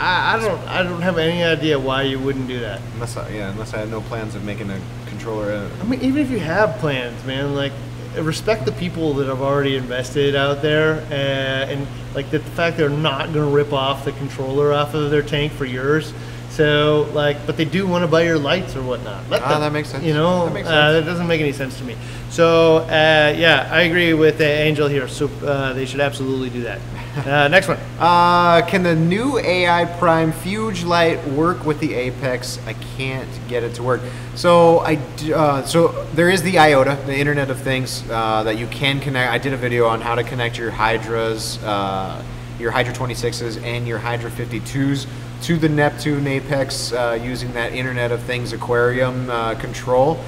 I, 0.00 0.36
I 0.36 0.40
don't, 0.40 0.60
I 0.68 0.82
don't 0.82 1.02
have 1.02 1.18
any 1.18 1.42
idea 1.42 1.78
why 1.78 2.02
you 2.02 2.18
wouldn't 2.18 2.48
do 2.48 2.60
that. 2.60 2.80
Unless 2.94 3.16
I, 3.16 3.28
yeah, 3.30 3.50
unless 3.50 3.72
I 3.74 3.78
had 3.78 3.90
no 3.90 4.00
plans 4.02 4.34
of 4.34 4.44
making 4.44 4.70
a 4.70 4.80
controller. 5.06 5.52
Uh, 5.52 5.68
I 5.80 5.84
mean, 5.84 6.00
even 6.00 6.18
if 6.22 6.30
you 6.30 6.40
have 6.40 6.76
plans, 6.78 7.24
man, 7.24 7.54
like 7.54 7.72
respect 8.18 8.64
the 8.66 8.72
people 8.72 9.14
that 9.14 9.26
have 9.28 9.40
already 9.40 9.76
invested 9.76 10.34
out 10.34 10.60
there, 10.60 10.94
uh, 11.10 11.70
and 11.72 11.86
like 12.14 12.30
the, 12.30 12.38
the 12.38 12.50
fact 12.50 12.76
they're 12.76 12.88
not 12.88 13.32
going 13.32 13.46
to 13.48 13.54
rip 13.56 13.72
off 13.72 14.04
the 14.04 14.12
controller 14.12 14.72
off 14.72 14.94
of 14.94 15.10
their 15.10 15.22
tank 15.22 15.52
for 15.52 15.64
yours. 15.64 16.12
So 16.52 17.08
like, 17.14 17.46
but 17.46 17.56
they 17.56 17.64
do 17.64 17.86
want 17.86 18.02
to 18.02 18.08
buy 18.08 18.22
your 18.22 18.38
lights 18.38 18.76
or 18.76 18.82
whatnot. 18.82 19.28
Let 19.30 19.42
Ah, 19.42 19.48
them, 19.52 19.60
that 19.62 19.72
makes 19.72 19.88
sense. 19.88 20.04
You 20.04 20.12
know, 20.12 20.50
That 20.50 20.66
Uh, 20.66 20.92
that 20.92 21.04
doesn't 21.06 21.26
make 21.26 21.40
any 21.40 21.52
sense 21.52 21.78
to 21.78 21.84
me. 21.84 21.96
So 22.28 22.78
uh, 22.78 23.34
yeah, 23.36 23.68
I 23.72 23.82
agree 23.82 24.12
with 24.12 24.38
uh, 24.40 24.44
Angel 24.44 24.86
here. 24.86 25.08
So 25.08 25.30
uh, 25.46 25.72
they 25.72 25.86
should 25.86 26.00
absolutely 26.00 26.50
do 26.50 26.62
that. 26.62 26.80
Uh, 27.12 27.46
next 27.48 27.68
one. 27.68 27.76
Uh, 28.00 28.62
can 28.66 28.82
the 28.82 28.94
new 28.96 29.38
AI 29.38 29.84
Prime 29.98 30.32
Fuge 30.32 30.82
Light 30.82 31.22
work 31.28 31.66
with 31.66 31.78
the 31.78 31.92
Apex? 31.92 32.58
I 32.66 32.72
can't 32.96 33.28
get 33.48 33.62
it 33.62 33.74
to 33.74 33.82
work. 33.82 34.00
So 34.34 34.78
I, 34.78 34.96
uh, 35.34 35.62
so 35.66 36.06
there 36.14 36.30
is 36.30 36.40
the 36.42 36.58
IOTA, 36.58 36.96
the 37.04 37.14
Internet 37.14 37.50
of 37.50 37.60
Things, 37.60 38.02
uh, 38.10 38.44
that 38.44 38.56
you 38.56 38.66
can 38.68 38.98
connect. 38.98 39.30
I 39.30 39.36
did 39.36 39.52
a 39.52 39.58
video 39.58 39.88
on 39.88 40.00
how 40.00 40.14
to 40.14 40.24
connect 40.24 40.56
your 40.56 40.70
Hydras, 40.70 41.62
uh, 41.62 42.22
your 42.58 42.70
Hydra 42.70 42.94
26s, 42.94 43.62
and 43.62 43.86
your 43.86 43.98
Hydra 43.98 44.30
52s 44.30 45.06
to 45.42 45.56
the 45.58 45.68
Neptune 45.68 46.26
Apex 46.26 46.92
uh, 46.92 47.18
using 47.22 47.52
that 47.54 47.72
Internet 47.72 48.12
of 48.12 48.22
Things 48.22 48.52
aquarium 48.52 49.28
uh, 49.28 49.54
control, 49.56 50.18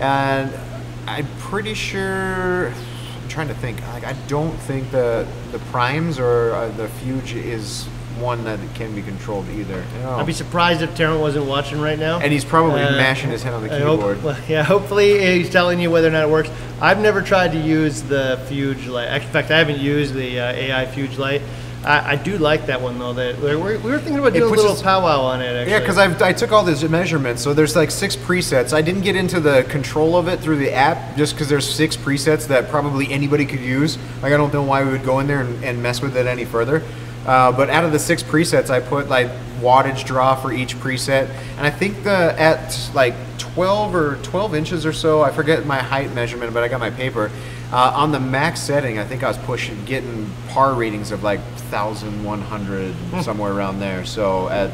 and 0.00 0.52
I'm 1.06 1.26
pretty 1.38 1.74
sure. 1.74 2.68
I'm 2.70 3.28
trying 3.28 3.48
to 3.48 3.54
think. 3.54 3.80
Like, 3.88 4.04
I 4.04 4.14
don't 4.26 4.56
think 4.56 4.90
the 4.90 5.26
the 5.52 5.58
primes 5.70 6.18
or 6.18 6.52
uh, 6.52 6.68
the 6.70 6.86
fuge 6.88 7.34
is 7.36 7.84
one 8.18 8.44
that 8.44 8.60
can 8.74 8.94
be 8.94 9.02
controlled 9.02 9.48
either. 9.50 9.84
Oh. 10.04 10.16
I'd 10.16 10.26
be 10.26 10.32
surprised 10.32 10.82
if 10.82 10.94
Terrence 10.96 11.20
wasn't 11.20 11.46
watching 11.46 11.80
right 11.80 11.98
now. 11.98 12.20
and 12.20 12.32
he's 12.32 12.44
probably 12.44 12.80
Uh, 12.80 12.92
mashing 12.92 13.30
his 13.30 13.42
head 13.42 13.52
on 13.54 13.62
the 13.66 13.74
I 13.74 13.80
hope- 13.80 13.98
keyboard. 13.98 14.22
well, 14.22 14.36
yeah, 14.48 14.62
hopefully 14.62 15.18
he's 15.38 15.50
telling 15.50 15.80
you 15.80 15.90
whether 15.90 16.06
or 16.08 16.12
not 16.12 16.22
it 16.22 16.30
works. 16.30 16.48
I've 16.80 17.00
never 17.00 17.22
tried 17.22 17.50
to 17.52 17.58
use 17.58 18.02
the 18.02 18.38
Fuge 18.48 18.86
light. 18.88 19.12
In 19.20 19.28
fact, 19.30 19.50
I 19.50 19.58
haven't 19.58 19.80
used 19.80 20.14
the 20.14 20.38
uh, 20.38 20.52
AI 20.52 20.86
Fuge 20.86 21.18
light. 21.18 21.42
I, 21.84 22.12
I 22.12 22.16
do 22.16 22.38
like 22.38 22.66
that 22.66 22.80
one 22.80 22.98
though. 22.98 23.12
That 23.12 23.38
we 23.38 23.54
were, 23.56 23.78
we 23.78 23.90
were 23.90 23.98
thinking 23.98 24.18
about 24.18 24.32
doing 24.32 24.50
a 24.50 24.56
little 24.56 24.72
us- 24.72 24.82
powwow 24.82 25.20
on 25.20 25.40
it. 25.42 25.54
Actually. 25.54 25.72
Yeah, 25.72 25.80
because 25.80 25.98
I 25.98 26.28
I 26.28 26.32
took 26.32 26.52
all 26.52 26.64
these 26.64 26.82
measurements. 26.88 27.42
So 27.42 27.52
there's 27.54 27.76
like 27.76 27.90
six 27.90 28.16
presets. 28.16 28.72
I 28.72 28.82
didn't 28.82 29.02
get 29.02 29.16
into 29.16 29.40
the 29.40 29.64
control 29.64 30.16
of 30.16 30.28
it 30.28 30.40
through 30.40 30.56
the 30.58 30.72
app 30.72 31.16
just 31.16 31.34
because 31.34 31.48
there's 31.48 31.68
six 31.72 31.96
presets 31.96 32.46
that 32.48 32.68
probably 32.68 33.12
anybody 33.12 33.44
could 33.44 33.60
use. 33.60 33.98
Like 34.22 34.32
I 34.32 34.36
don't 34.36 34.52
know 34.52 34.62
why 34.62 34.82
we 34.84 34.90
would 34.90 35.04
go 35.04 35.20
in 35.20 35.26
there 35.26 35.40
and, 35.40 35.62
and 35.64 35.82
mess 35.82 36.00
with 36.00 36.16
it 36.16 36.26
any 36.26 36.44
further. 36.44 36.82
Uh, 37.26 37.50
but 37.52 37.70
out 37.70 37.84
of 37.84 37.92
the 37.92 37.98
six 37.98 38.22
presets, 38.22 38.68
I 38.70 38.80
put 38.80 39.08
like 39.08 39.28
wattage 39.60 40.04
draw 40.04 40.34
for 40.34 40.52
each 40.52 40.76
preset, 40.76 41.28
and 41.56 41.66
I 41.66 41.70
think 41.70 42.04
the 42.04 42.38
at 42.38 42.90
like 42.94 43.14
12 43.38 43.94
or 43.94 44.16
12 44.22 44.54
inches 44.54 44.84
or 44.84 44.92
so. 44.92 45.22
I 45.22 45.30
forget 45.30 45.64
my 45.64 45.78
height 45.78 46.12
measurement, 46.12 46.52
but 46.52 46.62
I 46.62 46.68
got 46.68 46.80
my 46.80 46.90
paper. 46.90 47.30
Uh, 47.74 47.92
on 47.96 48.12
the 48.12 48.20
max 48.20 48.60
setting, 48.60 49.00
I 49.00 49.04
think 49.04 49.24
I 49.24 49.28
was 49.28 49.38
pushing 49.38 49.84
getting 49.84 50.30
par 50.50 50.74
readings 50.74 51.10
of 51.10 51.24
like 51.24 51.40
1,100 51.72 52.94
somewhere 53.24 53.52
around 53.52 53.80
there. 53.80 54.04
So 54.04 54.48
at 54.48 54.70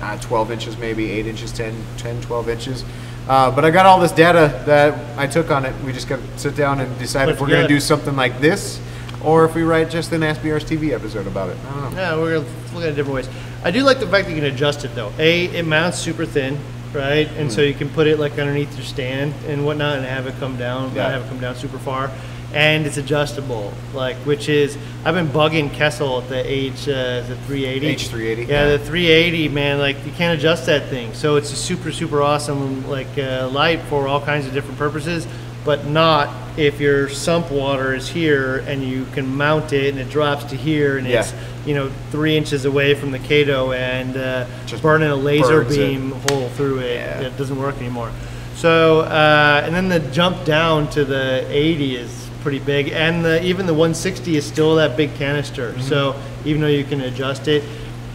uh, 0.00 0.16
12 0.20 0.52
inches, 0.52 0.78
maybe 0.78 1.10
8 1.10 1.26
inches, 1.26 1.50
10, 1.50 1.74
10 1.96 2.20
12 2.22 2.48
inches. 2.48 2.84
Uh, 3.28 3.50
but 3.50 3.64
I 3.64 3.72
got 3.72 3.86
all 3.86 3.98
this 3.98 4.12
data 4.12 4.62
that 4.66 5.18
I 5.18 5.26
took 5.26 5.50
on 5.50 5.64
it. 5.64 5.74
We 5.82 5.92
just 5.92 6.06
got 6.08 6.20
to 6.20 6.38
sit 6.38 6.54
down 6.54 6.78
and 6.80 6.96
decide 6.98 7.28
if 7.28 7.40
we're 7.40 7.48
going 7.48 7.62
to 7.62 7.68
do 7.68 7.80
something 7.80 8.14
like 8.14 8.38
this 8.40 8.80
or 9.24 9.44
if 9.46 9.56
we 9.56 9.62
write 9.62 9.90
just 9.90 10.12
an 10.12 10.20
SBR's 10.20 10.62
TV 10.64 10.92
episode 10.92 11.26
about 11.26 11.48
it. 11.48 11.56
I 11.68 11.80
don't 11.80 11.94
know. 11.94 12.00
Yeah, 12.00 12.16
we're 12.18 12.34
gonna 12.40 12.48
look 12.74 12.84
at 12.84 12.90
it 12.90 12.94
different 12.94 13.14
ways. 13.16 13.28
I 13.64 13.70
do 13.72 13.82
like 13.82 13.98
the 13.98 14.06
fact 14.06 14.26
that 14.28 14.34
you 14.34 14.40
can 14.40 14.52
adjust 14.52 14.84
it 14.84 14.94
though. 14.94 15.10
A, 15.18 15.46
it 15.46 15.64
mounts 15.66 15.98
super 15.98 16.26
thin, 16.26 16.58
right? 16.92 17.26
And 17.38 17.48
Hmm. 17.48 17.54
so 17.54 17.62
you 17.62 17.72
can 17.72 17.88
put 17.88 18.06
it 18.06 18.18
like 18.18 18.38
underneath 18.38 18.76
your 18.76 18.84
stand 18.84 19.32
and 19.48 19.64
whatnot, 19.64 19.96
and 19.96 20.04
have 20.06 20.26
it 20.26 20.34
come 20.38 20.58
down, 20.58 20.94
Yeah. 20.94 21.04
not 21.04 21.12
have 21.12 21.22
it 21.24 21.28
come 21.30 21.40
down 21.40 21.56
super 21.56 21.78
far. 21.78 22.10
And 22.54 22.86
it's 22.86 22.96
adjustable, 22.98 23.72
like 23.94 24.16
which 24.18 24.48
is 24.48 24.78
I've 25.04 25.14
been 25.14 25.26
bugging 25.28 25.70
Kessil 25.70 26.22
at 26.22 26.28
the 26.28 26.48
H 26.48 26.88
uh, 26.88 27.24
it 27.28 27.36
380 27.46 27.94
H380, 27.96 28.36
Yeah, 28.36 28.44
yeah. 28.46 28.76
the 28.76 28.78
380 28.78 29.48
man, 29.48 29.78
like 29.78 29.96
you 30.06 30.12
can't 30.12 30.38
adjust 30.38 30.66
that 30.66 30.88
thing. 30.88 31.12
So 31.14 31.34
it's 31.36 31.52
a 31.52 31.56
super 31.56 31.90
super 31.90 32.22
awesome 32.22 32.88
like 32.88 33.18
uh, 33.18 33.48
light 33.52 33.80
for 33.82 34.06
all 34.06 34.20
kinds 34.20 34.46
of 34.46 34.52
different 34.52 34.78
purposes, 34.78 35.26
but 35.64 35.86
not 35.86 36.28
if 36.56 36.78
your 36.80 37.08
sump 37.08 37.50
water 37.50 37.92
is 37.94 38.08
here 38.08 38.58
and 38.68 38.84
you 38.84 39.04
can 39.14 39.34
mount 39.34 39.72
it 39.72 39.88
and 39.90 39.98
it 39.98 40.08
drops 40.08 40.44
to 40.44 40.56
here 40.56 40.96
and 40.98 41.08
Yeah. 41.08 41.20
it's 41.20 41.32
you 41.66 41.74
know 41.74 41.90
three 42.12 42.36
inches 42.36 42.64
away 42.66 42.94
from 42.94 43.10
the 43.10 43.18
chaeto 43.18 43.76
and 43.76 44.16
uh, 44.16 44.46
Just 44.66 44.80
burning 44.80 45.10
a 45.10 45.16
laser 45.16 45.62
burns 45.64 45.76
it. 45.76 45.78
beam 45.88 46.12
hole 46.28 46.48
through 46.50 46.78
it. 46.80 46.94
Yeah. 46.94 47.20
It 47.22 47.36
doesn't 47.36 47.58
work 47.58 47.76
anymore. 47.78 48.12
So 48.54 49.00
uh, 49.00 49.62
and 49.64 49.74
then 49.74 49.88
the 49.88 49.98
jump 50.12 50.44
down 50.44 50.88
to 50.90 51.04
the 51.04 51.44
80 51.50 51.96
is 51.96 52.23
pretty 52.44 52.60
big, 52.60 52.90
and 52.92 53.24
the, 53.24 53.42
even 53.42 53.66
the 53.66 53.72
160 53.74 54.36
is 54.36 54.44
still 54.46 54.76
that 54.76 54.96
big 54.96 55.12
canister. 55.14 55.72
Mm-hmm. 55.72 55.80
So 55.80 56.14
even 56.44 56.60
though 56.60 56.68
you 56.68 56.84
can 56.84 57.00
adjust 57.00 57.48
it, 57.48 57.64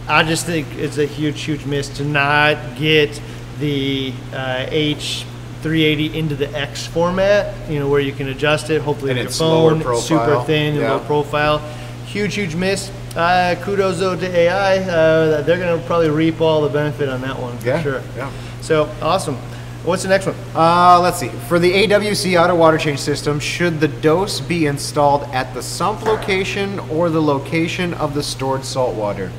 I 0.08 0.22
just 0.22 0.46
think 0.46 0.66
it's 0.76 0.96
a 0.96 1.04
huge, 1.04 1.42
huge 1.42 1.66
miss 1.66 1.88
to 1.98 2.04
not 2.04 2.76
get 2.78 3.20
the 3.58 4.14
uh, 4.32 4.66
H. 4.70 5.26
380 5.62 6.18
into 6.18 6.34
the 6.34 6.48
X 6.56 6.86
format, 6.86 7.68
you 7.70 7.78
know, 7.78 7.86
where 7.86 8.00
you 8.00 8.12
can 8.12 8.28
adjust 8.28 8.70
it. 8.70 8.80
Hopefully, 8.80 9.10
And 9.10 9.18
with 9.18 9.26
your 9.26 9.32
phone, 9.32 9.82
super 10.00 10.42
thin, 10.46 10.72
and 10.72 10.80
Yeah. 10.80 10.92
low 10.92 11.00
profile. 11.00 11.58
Huge, 12.06 12.34
huge 12.34 12.54
miss. 12.54 12.90
Uh, 13.14 13.56
kudos 13.60 13.98
though 13.98 14.16
to 14.16 14.26
AI. 14.26 14.78
Uh, 14.78 15.42
they're 15.42 15.58
gonna 15.58 15.82
probably 15.86 16.08
reap 16.08 16.40
all 16.40 16.62
the 16.62 16.70
benefit 16.70 17.10
on 17.10 17.20
that 17.20 17.38
one 17.38 17.58
for 17.58 17.66
Yeah, 17.66 17.82
sure. 17.82 18.02
yeah. 18.16 18.30
So 18.62 18.88
awesome. 19.02 19.36
What's 19.84 20.02
the 20.02 20.10
next 20.10 20.26
one? 20.26 20.34
Uh, 20.54 21.00
let's 21.00 21.18
see. 21.18 21.28
For 21.48 21.58
the 21.58 21.72
AWC 21.72 22.38
auto 22.42 22.54
water 22.54 22.76
change 22.76 22.98
system, 22.98 23.40
should 23.40 23.80
the 23.80 23.88
dose 23.88 24.38
be 24.40 24.66
installed 24.66 25.22
at 25.32 25.54
the 25.54 25.62
sump 25.62 26.04
location 26.04 26.78
or 26.90 27.08
the 27.08 27.22
location 27.22 27.94
of 27.94 28.12
the 28.14 28.22
stored 28.22 28.64
salt 28.64 28.94
water? 28.94 29.32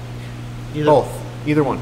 Either- 0.74 0.86
Both. 0.86 1.22
Either 1.48 1.64
one. 1.64 1.80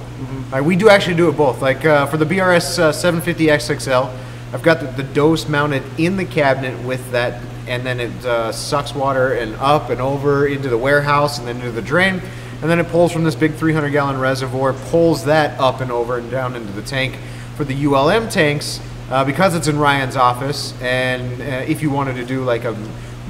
Uh, 0.53 0.61
we 0.63 0.75
do 0.75 0.89
actually 0.89 1.15
do 1.15 1.27
it 1.29 1.35
both. 1.37 1.61
Like 1.61 1.83
uh, 1.85 2.05
for 2.07 2.17
the 2.17 2.25
BRS 2.25 2.79
uh, 2.79 2.91
750 2.93 3.47
XXL, 3.47 4.09
I've 4.53 4.63
got 4.63 4.79
the, 4.79 4.87
the 4.87 5.03
dose 5.03 5.47
mounted 5.49 5.83
in 5.99 6.15
the 6.17 6.23
cabinet 6.25 6.81
with 6.85 7.11
that, 7.11 7.41
and 7.67 7.85
then 7.85 7.99
it 7.99 8.25
uh, 8.25 8.51
sucks 8.53 8.95
water 8.95 9.33
and 9.33 9.55
up 9.55 9.89
and 9.89 9.99
over 10.01 10.47
into 10.47 10.69
the 10.69 10.77
warehouse 10.77 11.39
and 11.39 11.47
then 11.47 11.57
into 11.57 11.71
the 11.71 11.81
drain. 11.81 12.21
And 12.61 12.69
then 12.69 12.79
it 12.79 12.87
pulls 12.87 13.11
from 13.11 13.23
this 13.23 13.35
big 13.35 13.53
300 13.55 13.89
gallon 13.91 14.17
reservoir, 14.19 14.73
pulls 14.73 15.25
that 15.25 15.57
up 15.59 15.81
and 15.81 15.91
over 15.91 16.17
and 16.17 16.29
down 16.31 16.55
into 16.55 16.71
the 16.73 16.81
tank. 16.81 17.17
For 17.59 17.65
the 17.65 17.87
ULM 17.87 18.29
tanks, 18.29 18.79
uh, 19.09 19.25
because 19.25 19.53
it's 19.53 19.67
in 19.67 19.77
Ryan's 19.77 20.15
office, 20.15 20.73
and 20.81 21.41
uh, 21.41 21.45
if 21.67 21.81
you 21.81 21.89
wanted 21.89 22.13
to 22.13 22.23
do 22.23 22.45
like 22.45 22.63
a 22.63 22.73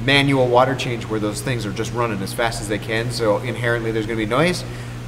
manual 0.04 0.46
water 0.46 0.76
change 0.76 1.04
where 1.04 1.18
those 1.18 1.42
things 1.42 1.66
are 1.66 1.72
just 1.72 1.92
running 1.92 2.22
as 2.22 2.32
fast 2.32 2.60
as 2.60 2.68
they 2.68 2.78
can, 2.78 3.10
so 3.10 3.38
inherently 3.38 3.90
there's 3.90 4.06
going 4.06 4.16
to 4.16 4.24
be 4.24 4.30
noise. 4.30 4.62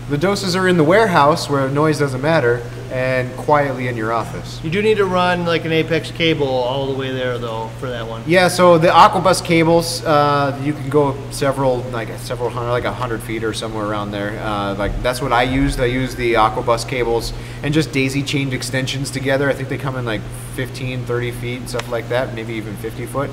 The 0.08 0.18
doses 0.18 0.56
are 0.56 0.68
in 0.68 0.76
the 0.76 0.84
warehouse 0.84 1.48
where 1.48 1.68
noise 1.68 1.98
doesn't 1.98 2.20
matter, 2.20 2.62
and 2.92 3.34
quietly 3.38 3.88
in 3.88 3.96
your 3.96 4.12
office. 4.12 4.62
You 4.62 4.70
do 4.70 4.82
need 4.82 4.98
to 4.98 5.06
run 5.06 5.46
like 5.46 5.64
an 5.64 5.72
Apex 5.72 6.10
cable 6.10 6.46
all 6.46 6.92
the 6.92 6.98
way 6.98 7.10
there 7.10 7.38
though 7.38 7.68
for 7.80 7.88
that 7.88 8.06
one. 8.06 8.22
Yeah, 8.26 8.48
so 8.48 8.76
the 8.76 8.88
Aquabus 8.88 9.42
cables, 9.42 10.04
uh, 10.04 10.60
you 10.62 10.74
can 10.74 10.90
go 10.90 11.16
several, 11.30 11.78
like 11.90 12.10
several 12.18 12.50
hundred, 12.50 12.70
like 12.70 12.84
a 12.84 12.92
hundred 12.92 13.22
feet 13.22 13.44
or 13.44 13.54
somewhere 13.54 13.86
around 13.86 14.10
there. 14.10 14.38
Uh, 14.40 14.74
like 14.74 15.02
that's 15.02 15.22
what 15.22 15.32
I 15.32 15.44
used. 15.44 15.80
I 15.80 15.86
used 15.86 16.18
the 16.18 16.34
Aquabus 16.34 16.86
cables 16.86 17.32
and 17.62 17.72
just 17.72 17.92
daisy 17.92 18.22
chained 18.22 18.52
extensions 18.52 19.10
together. 19.10 19.48
I 19.48 19.54
think 19.54 19.70
they 19.70 19.78
come 19.78 19.96
in 19.96 20.04
like 20.04 20.20
15, 20.54 21.06
30 21.06 21.30
feet, 21.32 21.68
stuff 21.70 21.90
like 21.90 22.10
that, 22.10 22.34
maybe 22.34 22.52
even 22.54 22.76
50 22.76 23.06
foot. 23.06 23.30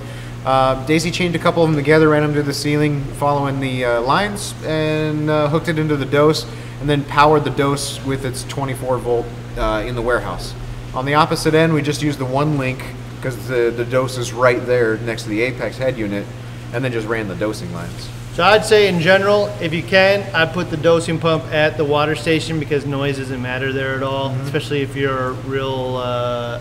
Uh, 0.49 0.83
daisy 0.87 1.11
chained 1.11 1.35
a 1.35 1.37
couple 1.37 1.61
of 1.61 1.69
them 1.69 1.77
together, 1.77 2.09
ran 2.09 2.23
them 2.23 2.33
to 2.33 2.41
the 2.41 2.55
ceiling, 2.55 3.03
following 3.19 3.59
the 3.59 3.85
uh, 3.85 4.01
lines, 4.01 4.55
and 4.63 5.29
uh, 5.29 5.47
hooked 5.47 5.67
it 5.67 5.77
into 5.77 5.95
the 5.95 6.07
dose, 6.07 6.43
and 6.79 6.89
then 6.89 7.03
powered 7.03 7.43
the 7.43 7.51
dose 7.51 8.03
with 8.03 8.25
its 8.25 8.45
24 8.45 8.97
volt 8.97 9.27
uh, 9.59 9.83
in 9.85 9.93
the 9.93 10.01
warehouse. 10.01 10.55
On 10.95 11.05
the 11.05 11.13
opposite 11.13 11.53
end, 11.53 11.71
we 11.71 11.83
just 11.83 12.01
used 12.01 12.17
the 12.17 12.25
one 12.25 12.57
link 12.57 12.83
because 13.17 13.47
the, 13.47 13.69
the 13.69 13.85
dose 13.85 14.17
is 14.17 14.33
right 14.33 14.65
there 14.65 14.97
next 14.97 15.21
to 15.21 15.29
the 15.29 15.39
Apex 15.39 15.77
head 15.77 15.99
unit, 15.99 16.25
and 16.73 16.83
then 16.83 16.91
just 16.91 17.07
ran 17.07 17.27
the 17.27 17.35
dosing 17.35 17.71
lines. 17.71 18.09
So 18.33 18.43
I'd 18.45 18.63
say 18.63 18.87
in 18.87 19.01
general, 19.01 19.47
if 19.59 19.73
you 19.73 19.83
can, 19.83 20.23
I'd 20.33 20.53
put 20.53 20.69
the 20.69 20.77
dosing 20.77 21.19
pump 21.19 21.43
at 21.45 21.75
the 21.75 21.83
water 21.83 22.15
station 22.15 22.57
because 22.57 22.85
noise 22.85 23.17
doesn't 23.17 23.41
matter 23.41 23.73
there 23.73 23.95
at 23.95 24.03
all, 24.03 24.29
Mm-hmm. 24.29 24.41
especially 24.45 24.81
if 24.81 24.95
you're 24.95 25.33
real 25.45 25.97
uh, 25.97 25.99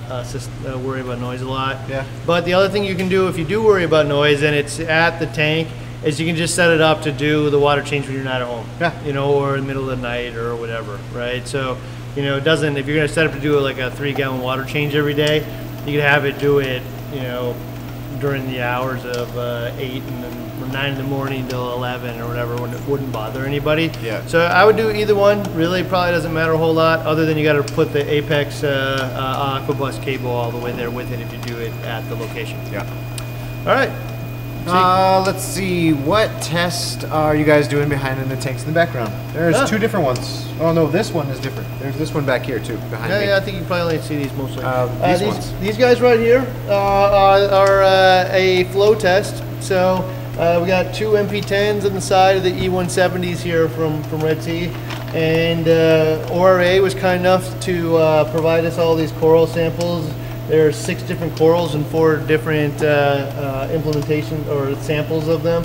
uh, 0.08 0.24
sys- 0.24 0.48
uh, 0.68 0.76
worried 0.78 1.04
about 1.04 1.20
noise 1.20 1.40
a 1.42 1.48
lot. 1.48 1.76
Yeah. 1.88 2.04
But 2.26 2.44
the 2.44 2.54
other 2.54 2.68
thing 2.68 2.84
you 2.84 2.96
can 2.96 3.08
do 3.08 3.28
if 3.28 3.38
you 3.38 3.44
do 3.44 3.62
worry 3.62 3.84
about 3.84 4.06
noise 4.06 4.42
and 4.42 4.56
it's 4.56 4.80
at 4.80 5.18
the 5.20 5.26
tank 5.26 5.68
is 6.04 6.18
you 6.18 6.26
can 6.26 6.34
just 6.34 6.56
set 6.56 6.70
it 6.70 6.80
up 6.80 7.02
to 7.02 7.12
do 7.12 7.48
the 7.50 7.58
water 7.60 7.82
change 7.82 8.06
when 8.06 8.14
you're 8.16 8.24
not 8.24 8.40
at 8.42 8.48
home. 8.48 8.66
Yeah. 8.80 9.04
You 9.04 9.12
know, 9.12 9.32
or 9.34 9.54
in 9.56 9.60
the 9.60 9.66
middle 9.66 9.88
of 9.88 9.96
the 10.00 10.02
night 10.02 10.34
or 10.34 10.56
whatever, 10.56 10.98
right? 11.12 11.46
So, 11.46 11.76
you 12.16 12.22
know, 12.22 12.36
it 12.38 12.44
doesn't, 12.44 12.76
if 12.76 12.86
you're 12.86 12.96
going 12.96 13.06
to 13.06 13.12
set 13.14 13.26
up 13.26 13.34
to 13.34 13.40
do 13.40 13.58
like 13.60 13.78
a 13.78 13.90
three 13.92 14.12
gallon 14.14 14.40
water 14.40 14.64
change 14.64 14.96
every 14.96 15.14
day, 15.14 15.38
you 15.86 15.92
can 15.92 16.00
have 16.00 16.24
it 16.24 16.38
do 16.40 16.58
it 16.58 16.82
you 17.12 17.20
know, 17.20 17.54
during 18.20 18.46
the 18.48 18.62
hours 18.62 19.04
of 19.04 19.36
uh, 19.38 19.70
eight 19.78 20.02
and 20.02 20.24
then 20.24 20.47
from 20.68 20.74
nine 20.80 20.92
in 20.92 20.98
the 20.98 21.04
morning 21.04 21.46
till 21.48 21.72
eleven 21.72 22.20
or 22.20 22.28
whatever, 22.28 22.56
when 22.56 22.72
it 22.72 22.80
wouldn't 22.88 23.12
bother 23.12 23.44
anybody. 23.44 23.90
Yeah. 24.02 24.24
So 24.26 24.40
I 24.40 24.64
would 24.64 24.76
do 24.76 24.90
either 24.90 25.14
one. 25.14 25.42
Really, 25.54 25.82
probably 25.82 26.12
doesn't 26.12 26.32
matter 26.32 26.52
a 26.52 26.58
whole 26.58 26.74
lot, 26.74 27.00
other 27.00 27.24
than 27.26 27.36
you 27.38 27.44
got 27.44 27.54
to 27.66 27.74
put 27.74 27.92
the 27.92 28.08
Apex 28.10 28.62
uh, 28.62 28.68
uh, 28.68 29.60
Aquabus 29.60 30.02
cable 30.02 30.30
all 30.30 30.50
the 30.50 30.58
way 30.58 30.72
there 30.72 30.90
with 30.90 31.12
it 31.12 31.20
if 31.20 31.32
you 31.32 31.38
do 31.40 31.58
it 31.58 31.72
at 31.84 32.06
the 32.08 32.16
location. 32.16 32.58
Yeah. 32.70 32.86
All 33.60 33.74
right. 33.74 33.90
Uh, 34.66 35.22
let's 35.26 35.42
see. 35.42 35.94
What 35.94 36.28
test 36.42 37.04
are 37.04 37.34
you 37.34 37.46
guys 37.46 37.66
doing 37.68 37.88
behind 37.88 38.20
in 38.20 38.28
the 38.28 38.36
tanks 38.36 38.62
in 38.64 38.68
the 38.68 38.74
background? 38.74 39.10
There's 39.32 39.56
Ah. 39.56 39.64
two 39.64 39.78
different 39.78 40.04
ones. 40.04 40.46
Oh 40.60 40.74
no, 40.74 40.86
this 40.86 41.10
one 41.10 41.26
is 41.28 41.40
different. 41.40 41.66
There's 41.80 41.96
this 41.96 42.12
one 42.12 42.26
back 42.26 42.42
here 42.42 42.58
too, 42.58 42.76
behind 42.90 43.10
Yeah, 43.10 43.20
me. 43.20 43.26
yeah, 43.28 43.36
I 43.38 43.40
think 43.40 43.56
you 43.56 43.64
probably 43.64 43.94
only 43.96 44.06
see 44.06 44.16
these 44.16 44.32
mostly. 44.34 44.62
Uh, 44.62 44.86
these 45.08 45.20
these, 45.20 45.28
ones. 45.28 45.52
these 45.60 45.78
guys 45.78 46.02
right 46.02 46.20
here 46.20 46.46
uh, 46.68 46.74
are, 46.74 47.48
are 47.48 47.82
uh, 47.82 48.28
a 48.32 48.64
flow 48.64 48.94
test. 48.94 49.42
So 49.60 50.04
uh, 50.38 50.60
we 50.60 50.68
got 50.68 50.94
two 50.94 51.10
MP10s 51.10 51.84
on 51.84 51.94
the 51.94 52.00
side 52.00 52.36
of 52.36 52.44
the 52.44 52.52
E170s 52.52 53.38
here 53.38 53.68
from, 53.68 54.04
from 54.04 54.20
Red 54.20 54.40
Sea. 54.40 54.66
And 55.12 55.66
uh, 55.66 56.28
ORA 56.32 56.80
was 56.80 56.94
kind 56.94 57.18
enough 57.18 57.58
to 57.62 57.96
uh, 57.96 58.30
provide 58.30 58.64
us 58.64 58.78
all 58.78 58.94
these 58.94 59.10
coral 59.12 59.48
samples. 59.48 60.08
There 60.46 60.68
are 60.68 60.72
six 60.72 61.02
different 61.02 61.36
corals 61.36 61.74
and 61.74 61.84
four 61.86 62.18
different 62.18 62.80
uh, 62.82 62.86
uh, 62.86 63.72
implementation 63.72 64.48
or 64.48 64.76
samples 64.76 65.26
of 65.26 65.42
them. 65.42 65.64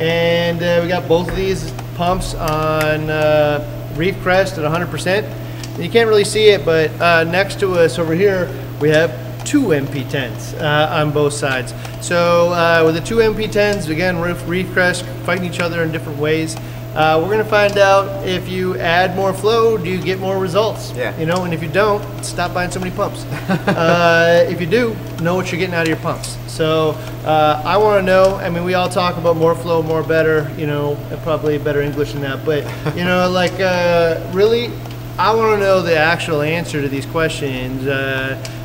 And 0.00 0.62
uh, 0.62 0.78
we 0.80 0.88
got 0.88 1.08
both 1.08 1.28
of 1.28 1.34
these 1.34 1.72
pumps 1.96 2.34
on 2.34 3.10
uh, 3.10 3.92
Reef 3.96 4.16
Crest 4.20 4.58
at 4.58 4.70
100%. 4.70 5.82
You 5.82 5.90
can't 5.90 6.08
really 6.08 6.24
see 6.24 6.50
it, 6.50 6.64
but 6.64 6.92
next 7.26 7.58
to 7.60 7.72
us 7.72 7.98
over 7.98 8.14
here, 8.14 8.48
we 8.80 8.90
have 8.90 9.23
two 9.44 9.62
MP10s 9.68 10.60
uh, 10.60 11.00
on 11.00 11.12
both 11.12 11.32
sides. 11.32 11.74
So 12.00 12.52
uh, 12.52 12.82
with 12.84 12.94
the 12.94 13.00
two 13.00 13.16
MP10s, 13.16 13.88
again, 13.88 14.20
Reef, 14.20 14.42
Reef 14.48 14.72
Crest 14.72 15.04
fighting 15.24 15.44
each 15.44 15.60
other 15.60 15.82
in 15.82 15.92
different 15.92 16.18
ways. 16.18 16.56
Uh, 16.94 17.20
we're 17.20 17.30
gonna 17.30 17.44
find 17.44 17.76
out 17.76 18.24
if 18.24 18.48
you 18.48 18.78
add 18.78 19.16
more 19.16 19.34
flow, 19.34 19.76
do 19.76 19.90
you 19.90 20.00
get 20.00 20.20
more 20.20 20.38
results? 20.38 20.92
Yeah. 20.92 21.18
You 21.18 21.26
know, 21.26 21.42
and 21.42 21.52
if 21.52 21.60
you 21.60 21.68
don't, 21.68 22.24
stop 22.24 22.54
buying 22.54 22.70
so 22.70 22.78
many 22.78 22.94
pumps. 22.94 23.24
uh, 23.50 24.46
if 24.48 24.60
you 24.60 24.66
do, 24.68 24.94
know 25.20 25.34
what 25.34 25.50
you're 25.50 25.58
getting 25.58 25.74
out 25.74 25.82
of 25.82 25.88
your 25.88 25.96
pumps. 25.96 26.38
So 26.46 26.90
uh, 27.24 27.60
I 27.64 27.76
want 27.78 27.98
to 27.98 28.06
know. 28.06 28.36
I 28.36 28.48
mean, 28.48 28.62
we 28.62 28.74
all 28.74 28.88
talk 28.88 29.16
about 29.16 29.36
more 29.36 29.56
flow, 29.56 29.82
more 29.82 30.04
better. 30.04 30.48
You 30.56 30.68
know, 30.68 30.96
probably 31.24 31.58
better 31.58 31.82
English 31.82 32.12
than 32.12 32.22
that. 32.22 32.44
But 32.44 32.62
you 32.96 33.02
know, 33.02 33.28
like 33.40 33.58
uh, 33.58 34.24
really, 34.32 34.70
I 35.18 35.34
want 35.34 35.58
to 35.58 35.58
know 35.58 35.82
the 35.82 35.96
actual 35.96 36.42
answer 36.42 36.80
to 36.80 36.88
these 36.88 37.06
questions. 37.06 37.88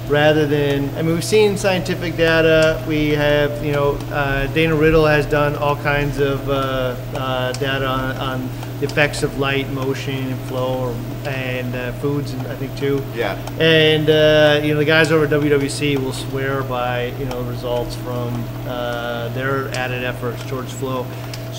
Rather 0.10 0.48
than, 0.48 0.90
I 0.96 1.04
mean, 1.04 1.14
we've 1.14 1.24
seen 1.24 1.56
scientific 1.56 2.18
data. 2.18 2.84
We 2.88 3.10
have, 3.10 3.64
you 3.64 3.72
know, 3.72 3.92
uh, 4.12 4.48
Dana 4.48 4.76
Riddle 4.76 5.06
has 5.06 5.28
done 5.28 5.56
all 5.56 5.76
kinds 5.76 6.18
of 6.18 6.50
uh, 6.50 6.96
uh, 7.14 7.52
data 7.54 7.86
on, 7.86 8.18
on 8.18 8.50
the 8.80 8.86
effects 8.86 9.22
of 9.22 9.38
light, 9.38 9.70
motion, 9.70 10.16
and 10.30 10.40
flow, 10.48 10.96
and 11.26 11.76
uh, 11.76 11.92
foods, 11.94 12.34
and 12.34 12.48
I 12.48 12.56
think 12.56 12.76
too. 12.76 13.04
Yeah. 13.14 13.36
And 13.60 14.10
uh, 14.10 14.66
you 14.66 14.74
know, 14.74 14.80
the 14.80 14.86
guys 14.86 15.12
over 15.12 15.26
at 15.26 15.32
WWC 15.32 15.98
will 15.98 16.14
swear 16.14 16.64
by 16.64 17.08
you 17.20 17.26
know 17.26 17.42
results 17.44 17.96
from 17.98 18.44
uh, 18.66 19.30
their 19.30 19.68
added 19.76 20.04
efforts 20.04 20.44
towards 20.50 20.72
flow. 20.74 21.06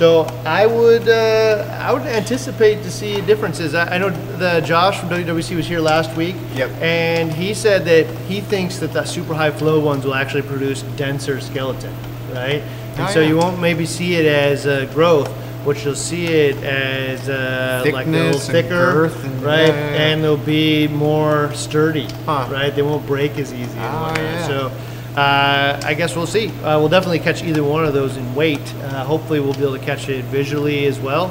So 0.01 0.23
I 0.47 0.65
would 0.65 1.11
uh, 1.11 1.79
I 1.79 1.93
would 1.93 2.05
anticipate 2.07 2.83
to 2.85 2.91
see 2.91 3.21
differences. 3.21 3.75
I, 3.75 3.97
I 3.97 3.99
know 3.99 4.09
the 4.39 4.61
Josh 4.63 4.99
from 4.99 5.11
WWC 5.11 5.55
was 5.57 5.67
here 5.67 5.79
last 5.79 6.17
week. 6.17 6.37
Yep. 6.55 6.71
And 6.81 7.31
he 7.31 7.53
said 7.53 7.85
that 7.85 8.07
he 8.27 8.41
thinks 8.41 8.79
that 8.79 8.95
the 8.95 9.05
super 9.05 9.35
high 9.35 9.51
flow 9.51 9.79
ones 9.79 10.07
will 10.07 10.15
actually 10.15 10.41
produce 10.41 10.81
denser 10.97 11.39
skeleton, 11.39 11.93
right? 12.33 12.63
And 12.97 13.01
Oh, 13.01 13.07
so 13.13 13.21
yeah. 13.21 13.29
you 13.29 13.37
won't 13.37 13.61
maybe 13.61 13.85
see 13.85 14.15
it 14.15 14.25
as 14.25 14.67
uh, 14.67 14.91
growth, 14.95 15.31
but 15.67 15.85
you'll 15.85 15.95
see 15.95 16.29
it 16.29 16.57
as 16.65 17.29
uh, 17.29 17.85
like 17.93 18.07
a 18.07 18.11
little 18.11 18.41
thicker, 18.41 19.05
and- 19.05 19.43
right? 19.43 19.69
yeah, 19.69 19.91
yeah. 19.91 20.07
And 20.13 20.25
they'll 20.25 20.39
be 20.39 20.89
more 20.89 21.53
sturdy, 21.53 22.09
Huh. 22.25 22.49
right? 22.51 22.75
They 22.75 22.81
won't 22.81 23.07
break 23.07 23.33
as 23.37 23.53
easy. 23.53 23.79
Oh, 23.79 24.15
yeah. 24.17 24.47
So 24.47 24.73
uh, 25.17 25.81
I 25.85 25.95
guess 25.95 26.15
we'll 26.17 26.27
see. 26.27 26.49
Uh, 26.49 26.79
we'll 26.79 26.89
definitely 26.89 27.19
catch 27.19 27.43
either 27.43 27.65
one 27.65 27.85
of 27.85 27.93
those 27.95 28.17
in 28.17 28.35
weight. 28.35 28.61
Uh, 28.77 29.05
hopefully, 29.05 29.41
we'll 29.41 29.55
be 29.55 29.63
able 29.63 29.77
to 29.79 29.85
catch 29.85 30.09
it 30.09 30.25
visually 30.27 30.87
as 30.87 30.99
well. 31.01 31.27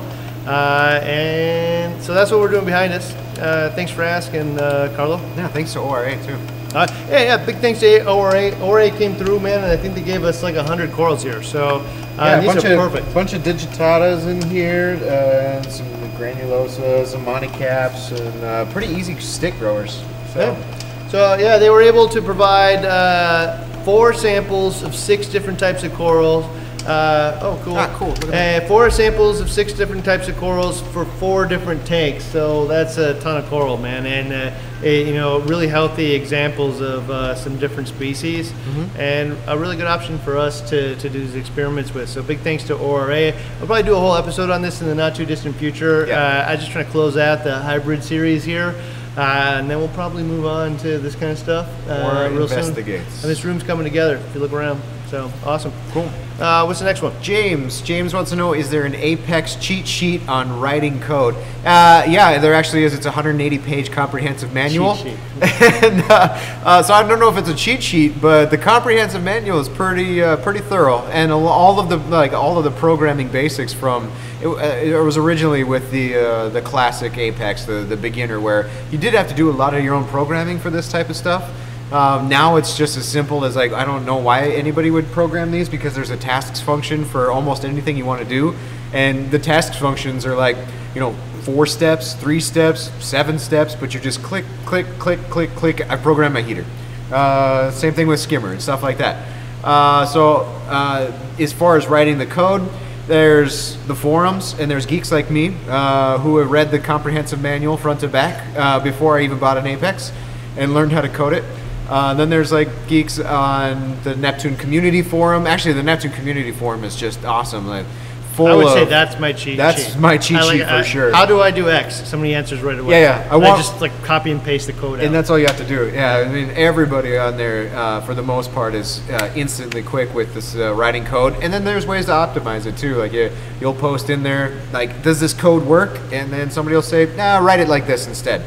Uh, 0.46 1.00
and 1.04 2.02
so 2.02 2.14
that's 2.14 2.32
what 2.32 2.40
we're 2.40 2.50
doing 2.50 2.66
behind 2.66 2.92
us. 2.94 3.14
Uh, 3.38 3.72
thanks 3.76 3.92
for 3.92 4.04
asking, 4.04 4.60
uh, 4.60 4.92
Carlo. 4.96 5.18
Yeah, 5.38 5.48
thanks 5.48 5.74
to 5.74 5.80
ORA 5.80 6.16
too. 6.26 6.38
Uh, 6.76 6.86
yeah, 7.10 7.24
yeah, 7.24 7.46
big 7.46 7.58
thanks 7.58 7.80
to 7.80 8.06
ORA. 8.08 8.52
ORA 8.62 8.90
came 8.92 9.16
through, 9.16 9.40
man, 9.40 9.64
and 9.64 9.72
I 9.72 9.78
think 9.78 9.96
they 9.96 10.02
gave 10.02 10.24
us 10.24 10.44
like 10.44 10.56
100 10.56 10.92
corals 10.92 11.24
here. 11.24 11.42
So 11.42 11.78
uh, 11.78 11.84
yeah, 12.18 12.38
a 12.38 12.42
these 12.42 12.54
bunch 12.54 12.66
are 12.66 12.74
of 12.74 12.92
perfect. 12.92 13.14
bunch 13.14 13.34
of 13.34 13.42
digitatas 13.44 14.28
in 14.28 14.42
here, 14.50 15.00
uh, 15.04 15.58
and 15.58 15.66
some 15.72 15.88
granulosas, 16.18 17.08
some 17.08 17.26
monocaps, 17.26 18.12
and 18.12 18.44
uh, 18.44 18.66
pretty 18.72 18.94
easy 18.94 19.18
stick 19.20 19.58
growers. 19.58 20.04
So 20.34 20.40
Yeah. 20.40 21.08
So 21.10 21.36
yeah, 21.40 21.58
they 21.58 21.70
were 21.72 21.82
able 21.82 22.08
to 22.10 22.22
provide 22.22 22.86
uh, 22.86 23.66
four 23.90 24.14
samples 24.14 24.84
of 24.84 24.94
six 24.94 25.26
different 25.28 25.58
types 25.58 25.84
of 25.84 25.92
corals. 25.96 26.46
Uh, 26.86 27.40
oh, 27.42 27.60
cool. 27.64 27.76
Ah, 27.76 27.94
cool. 27.98 28.14
Uh, 28.34 28.62
four 28.68 28.90
samples 28.92 29.42
of 29.42 29.50
six 29.50 29.74
different 29.74 30.06
types 30.06 30.28
of 30.28 30.38
corals 30.38 30.82
for 30.94 31.06
four 31.06 31.46
different 31.48 31.84
tanks. 31.88 32.24
So 32.24 32.68
that's 32.68 32.98
a 32.98 33.20
ton 33.20 33.38
of 33.38 33.46
coral, 33.50 33.78
man, 33.78 34.06
and 34.06 34.32
uh, 34.32 34.86
eh, 34.86 35.02
you 35.08 35.14
know, 35.16 35.40
really 35.42 35.68
healthy 35.68 36.14
examples 36.14 36.82
of 36.82 37.10
uh, 37.10 37.34
some 37.36 37.58
different 37.58 37.88
species, 37.90 38.52
Mm-hmm. 38.52 39.00
and 39.00 39.38
a 39.48 39.58
really 39.58 39.76
good 39.76 39.88
option 39.88 40.20
for 40.20 40.38
us 40.38 40.62
to, 40.70 40.96
to 40.98 41.10
do 41.10 41.20
these 41.20 41.36
experiments 41.36 41.94
with. 41.94 42.10
So 42.10 42.22
big 42.24 42.40
thanks 42.40 42.64
to 42.66 42.76
ORA. 42.78 43.34
I'll 43.34 43.66
probably 43.66 43.84
do 43.84 43.96
a 43.96 44.00
whole 44.00 44.16
episode 44.16 44.50
on 44.52 44.62
this 44.62 44.82
in 44.82 44.88
the 44.88 44.96
not 44.96 45.16
too 45.16 45.26
distant 45.26 45.56
future. 45.58 46.06
Yeah. 46.08 46.46
Uh, 46.48 46.52
I'm 46.52 46.60
just 46.60 46.72
trying 46.72 46.86
to 46.86 46.92
close 46.92 47.18
out 47.18 47.44
the 47.44 47.58
hybrid 47.60 48.04
series 48.04 48.44
here. 48.44 48.74
Uh, 49.18 49.22
and 49.58 49.70
then 49.70 49.80
we'll 49.80 49.88
probably 49.90 50.24
move 50.24 50.46
on 50.46 50.78
to 50.78 50.98
this 51.00 51.16
kind 51.16 51.32
of 51.32 51.38
stuff. 51.40 51.68
Uh, 51.88 51.94
Or 52.28 52.30
real 52.30 52.48
soon. 52.68 52.76
And 53.24 53.32
this 53.32 53.44
room's 53.44 53.64
coming 53.64 53.84
together 53.84 54.16
if 54.18 54.36
you 54.36 54.40
look 54.42 54.54
around. 54.54 54.82
So 55.10 55.32
awesome. 55.44 55.74
Cool. 55.90 56.08
Uh, 56.40 56.64
what's 56.66 56.78
the 56.78 56.86
next 56.86 57.02
one? 57.02 57.20
James, 57.20 57.82
James 57.82 58.14
wants 58.14 58.30
to 58.30 58.36
know: 58.36 58.54
Is 58.54 58.70
there 58.70 58.86
an 58.86 58.94
Apex 58.94 59.56
cheat 59.56 59.88
sheet 59.88 60.22
on 60.30 60.60
writing 60.60 61.00
code? 61.02 61.34
Uh, 61.66 62.06
yeah, 62.08 62.38
there 62.38 62.54
actually 62.54 62.84
is. 62.84 62.94
It's 62.94 63.08
a 63.08 63.12
180-page 63.12 63.92
comprehensive 63.92 64.54
manual. 64.54 64.96
Cheat 64.96 65.18
sheet. 65.42 65.64
and, 65.84 66.02
uh, 66.12 66.38
uh, 66.64 66.84
so 66.84 66.94
I 66.94 67.08
don't 67.08 67.20
know 67.20 67.30
if 67.30 67.38
it's 67.38 67.50
a 67.50 67.56
cheat 67.56 67.82
sheet, 67.82 68.22
but 68.22 68.52
the 68.52 68.58
comprehensive 68.58 69.24
manual 69.24 69.60
is 69.60 69.68
pretty 69.68 70.22
uh, 70.22 70.38
pretty 70.38 70.60
thorough, 70.60 71.00
and 71.08 71.32
all 71.32 71.80
of 71.80 71.90
the 71.90 71.98
like 71.98 72.34
all 72.34 72.60
of 72.60 72.64
the 72.64 72.72
programming 72.72 73.30
basics 73.30 73.74
from 73.74 74.12
it, 74.44 74.48
uh, 74.48 74.60
it 74.60 75.04
was 75.04 75.18
originally 75.18 75.64
with 75.64 75.90
the 75.90 76.16
uh, 76.16 76.50
the 76.50 76.62
classic 76.62 77.18
Apex, 77.18 77.66
the 77.66 77.82
the 77.82 77.98
beginner, 77.98 78.40
where 78.40 78.70
you 78.92 79.00
did 79.00 79.16
have 79.16 79.28
to 79.28 79.34
do 79.34 79.50
a 79.50 79.52
lot 79.52 79.74
of 79.74 79.84
your 79.84 79.96
own 79.96 80.06
programming 80.10 80.60
for 80.60 80.70
this 80.70 80.88
type 80.88 81.10
of 81.10 81.16
stuff. 81.16 81.50
Um, 81.92 82.30
now 82.30 82.58
it's 82.58 82.78
just 82.78 82.98
as 82.98 83.08
simple 83.08 83.46
as 83.46 83.56
like 83.56 83.72
I 83.72 83.84
don't 83.84 84.06
know 84.06 84.18
why 84.18 84.50
anybody 84.50 84.92
would 84.92 85.08
program 85.08 85.52
these 85.52 85.68
because 85.68 85.96
there's 85.96 86.12
a 86.12 86.18
tasks 86.18 86.62
function 86.62 87.04
for 87.04 87.32
almost 87.32 87.66
anything 87.66 87.98
you 87.98 88.06
want 88.06 88.22
to 88.22 88.28
do, 88.28 88.56
and 88.94 89.32
the 89.32 89.40
tasks 89.40 89.76
functions 89.78 90.26
are 90.26 90.36
like 90.36 90.58
you 90.94 91.00
know 91.00 91.16
four 91.42 91.66
steps, 91.66 92.14
three 92.14 92.40
steps, 92.40 92.92
seven 93.04 93.40
steps, 93.40 93.76
but 93.76 93.94
you 93.94 94.00
just 94.00 94.22
click, 94.22 94.46
click, 94.66 94.86
click, 95.00 95.20
click, 95.30 95.50
click. 95.56 95.90
I 95.90 95.96
program 95.96 96.34
my 96.34 96.44
heater. 96.44 96.66
Uh, 97.12 97.72
same 97.72 97.94
thing 97.94 98.08
with 98.08 98.20
skimmer 98.20 98.52
and 98.52 98.62
stuff 98.62 98.84
like 98.84 99.00
that. 99.00 99.28
Uh, 99.64 100.06
so 100.06 100.42
uh, 100.68 101.12
as 101.40 101.52
far 101.52 101.76
as 101.76 101.88
writing 101.88 102.20
the 102.20 102.26
code, 102.26 102.70
there's 103.08 103.76
the 103.88 103.96
forums 103.96 104.54
and 104.60 104.70
there's 104.70 104.86
geeks 104.86 105.12
like 105.12 105.32
me 105.32 105.56
uh, 105.68 106.20
who 106.20 106.38
have 106.38 106.52
read 106.52 106.70
the 106.70 106.78
comprehensive 106.78 107.42
manual 107.42 107.76
front 107.76 108.02
to 108.02 108.08
back 108.08 108.56
uh, 108.56 108.80
before 108.80 109.18
I 109.18 109.24
even 109.24 109.40
bought 109.40 109.58
an 109.58 109.66
Apex 109.66 110.12
and 110.56 110.76
learned 110.76 110.92
how 110.92 111.02
to 111.02 111.10
code 111.10 111.34
it. 111.34 111.44
Uh, 111.90 112.14
then 112.14 112.30
there's 112.30 112.52
like 112.52 112.70
geeks 112.88 113.20
on 113.20 114.02
the 114.04 114.16
Neptune 114.16 114.56
community 114.56 115.02
forum. 115.02 115.48
Actually, 115.48 115.74
the 115.74 115.84
Neptune 115.84 116.12
community 116.12 116.52
forum 116.52 116.84
is 116.84 116.96
just 116.96 117.26
awesome. 117.26 117.68
Like 117.68 117.86
full 118.34 118.48
I 118.48 118.56
would 118.56 118.68
of 118.68 118.74
say 118.74 118.86
that's 118.86 119.20
my 119.20 119.34
cheat 119.34 119.40
sheet. 119.42 119.56
that's 119.58 119.84
sheet. 119.94 120.00
my 120.00 120.18
cheat 120.18 120.38
I 120.38 120.44
like- 120.44 120.58
sheet 120.60 120.68
for 120.68 120.74
I- 120.74 120.82
sure. 120.84 121.12
How 121.12 121.26
do 121.26 121.42
I 121.42 121.52
do 121.52 121.70
X? 121.70 122.08
Somebody 122.08 122.36
answers 122.36 122.62
right 122.62 122.80
away. 122.80 123.02
Yeah, 123.02 123.26
yeah. 123.26 123.36
I 123.36 123.38
I, 123.38 123.58
just 123.58 123.82
like 123.82 123.92
copy 124.04 124.32
and 124.32 124.42
paste 124.42 124.68
the 124.68 124.74
code 124.74 125.00
out. 125.00 125.06
and 125.06 125.14
that's 125.14 125.30
all 125.30 125.38
you 125.40 125.48
have 125.48 125.58
to 125.58 125.66
do. 125.68 125.92
Yeah, 125.94 126.18
I 126.26 126.32
mean 126.32 126.50
everybody 126.52 127.18
on 127.18 127.36
there 127.38 127.76
uh, 127.76 128.02
for 128.02 128.14
the 128.14 128.22
most 128.24 128.54
part 128.54 128.76
is 128.76 129.02
uh, 129.10 129.32
instantly 129.36 129.84
quick 129.84 130.14
with 130.14 130.34
this 130.34 130.56
uh, 130.56 130.74
writing 130.74 131.04
code. 131.06 131.34
And 131.42 131.52
then 131.52 131.66
there's 131.66 131.86
ways 131.86 132.06
to 132.06 132.12
optimize 132.12 132.66
it 132.66 132.78
too. 132.78 132.96
Like 132.96 133.12
you, 133.14 133.32
you'll 133.60 133.74
post 133.74 134.10
in 134.10 134.24
there 134.24 134.62
like, 134.72 135.02
does 135.04 135.20
this 135.20 135.34
code 135.34 135.66
work? 135.66 136.00
And 136.14 136.32
then 136.32 136.50
somebody 136.52 136.76
will 136.76 136.82
say, 136.82 137.14
nah, 137.18 137.40
write 137.40 137.60
it 137.60 137.68
like 137.68 137.88
this 137.88 138.08
instead. 138.08 138.42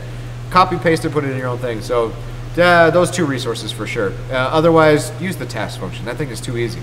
Copy 0.50 0.78
paste 0.78 1.04
it, 1.04 1.12
put 1.12 1.24
it 1.24 1.30
in 1.30 1.38
your 1.38 1.48
own 1.48 1.58
thing. 1.58 1.82
So 1.82 2.12
uh, 2.58 2.90
those 2.90 3.10
two 3.10 3.24
resources 3.24 3.72
for 3.72 3.86
sure. 3.86 4.12
Uh, 4.30 4.34
otherwise, 4.34 5.10
use 5.20 5.36
the 5.36 5.46
task 5.46 5.80
function. 5.80 6.04
That 6.04 6.16
thing 6.16 6.28
is 6.30 6.40
too 6.40 6.56
easy. 6.56 6.80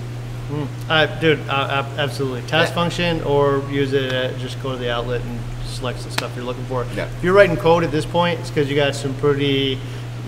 Uh, 0.88 1.06
dude, 1.20 1.38
uh, 1.48 1.84
absolutely. 1.96 2.42
Task 2.42 2.70
Yeah. 2.70 2.74
function 2.74 3.22
or 3.22 3.62
use 3.70 3.92
it, 3.92 4.12
uh, 4.12 4.36
just 4.38 4.60
go 4.62 4.72
to 4.72 4.78
the 4.78 4.90
outlet 4.90 5.20
and 5.20 5.38
select 5.64 6.02
the 6.02 6.10
stuff 6.10 6.32
you're 6.34 6.44
looking 6.44 6.64
for. 6.64 6.84
Yeah. 6.96 7.04
If 7.16 7.22
you're 7.22 7.34
writing 7.34 7.56
code 7.56 7.84
at 7.84 7.92
this 7.92 8.04
point, 8.04 8.40
it's 8.40 8.50
because 8.50 8.68
you 8.68 8.74
got 8.74 8.94
some 8.96 9.14
pretty 9.14 9.78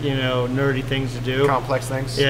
you 0.01 0.15
know 0.17 0.49
nerdy 0.49 0.83
things 0.85 1.13
to 1.15 1.21
do. 1.21 1.47
Complex 1.47 1.87
things. 1.89 2.19
Yeah, 2.19 2.29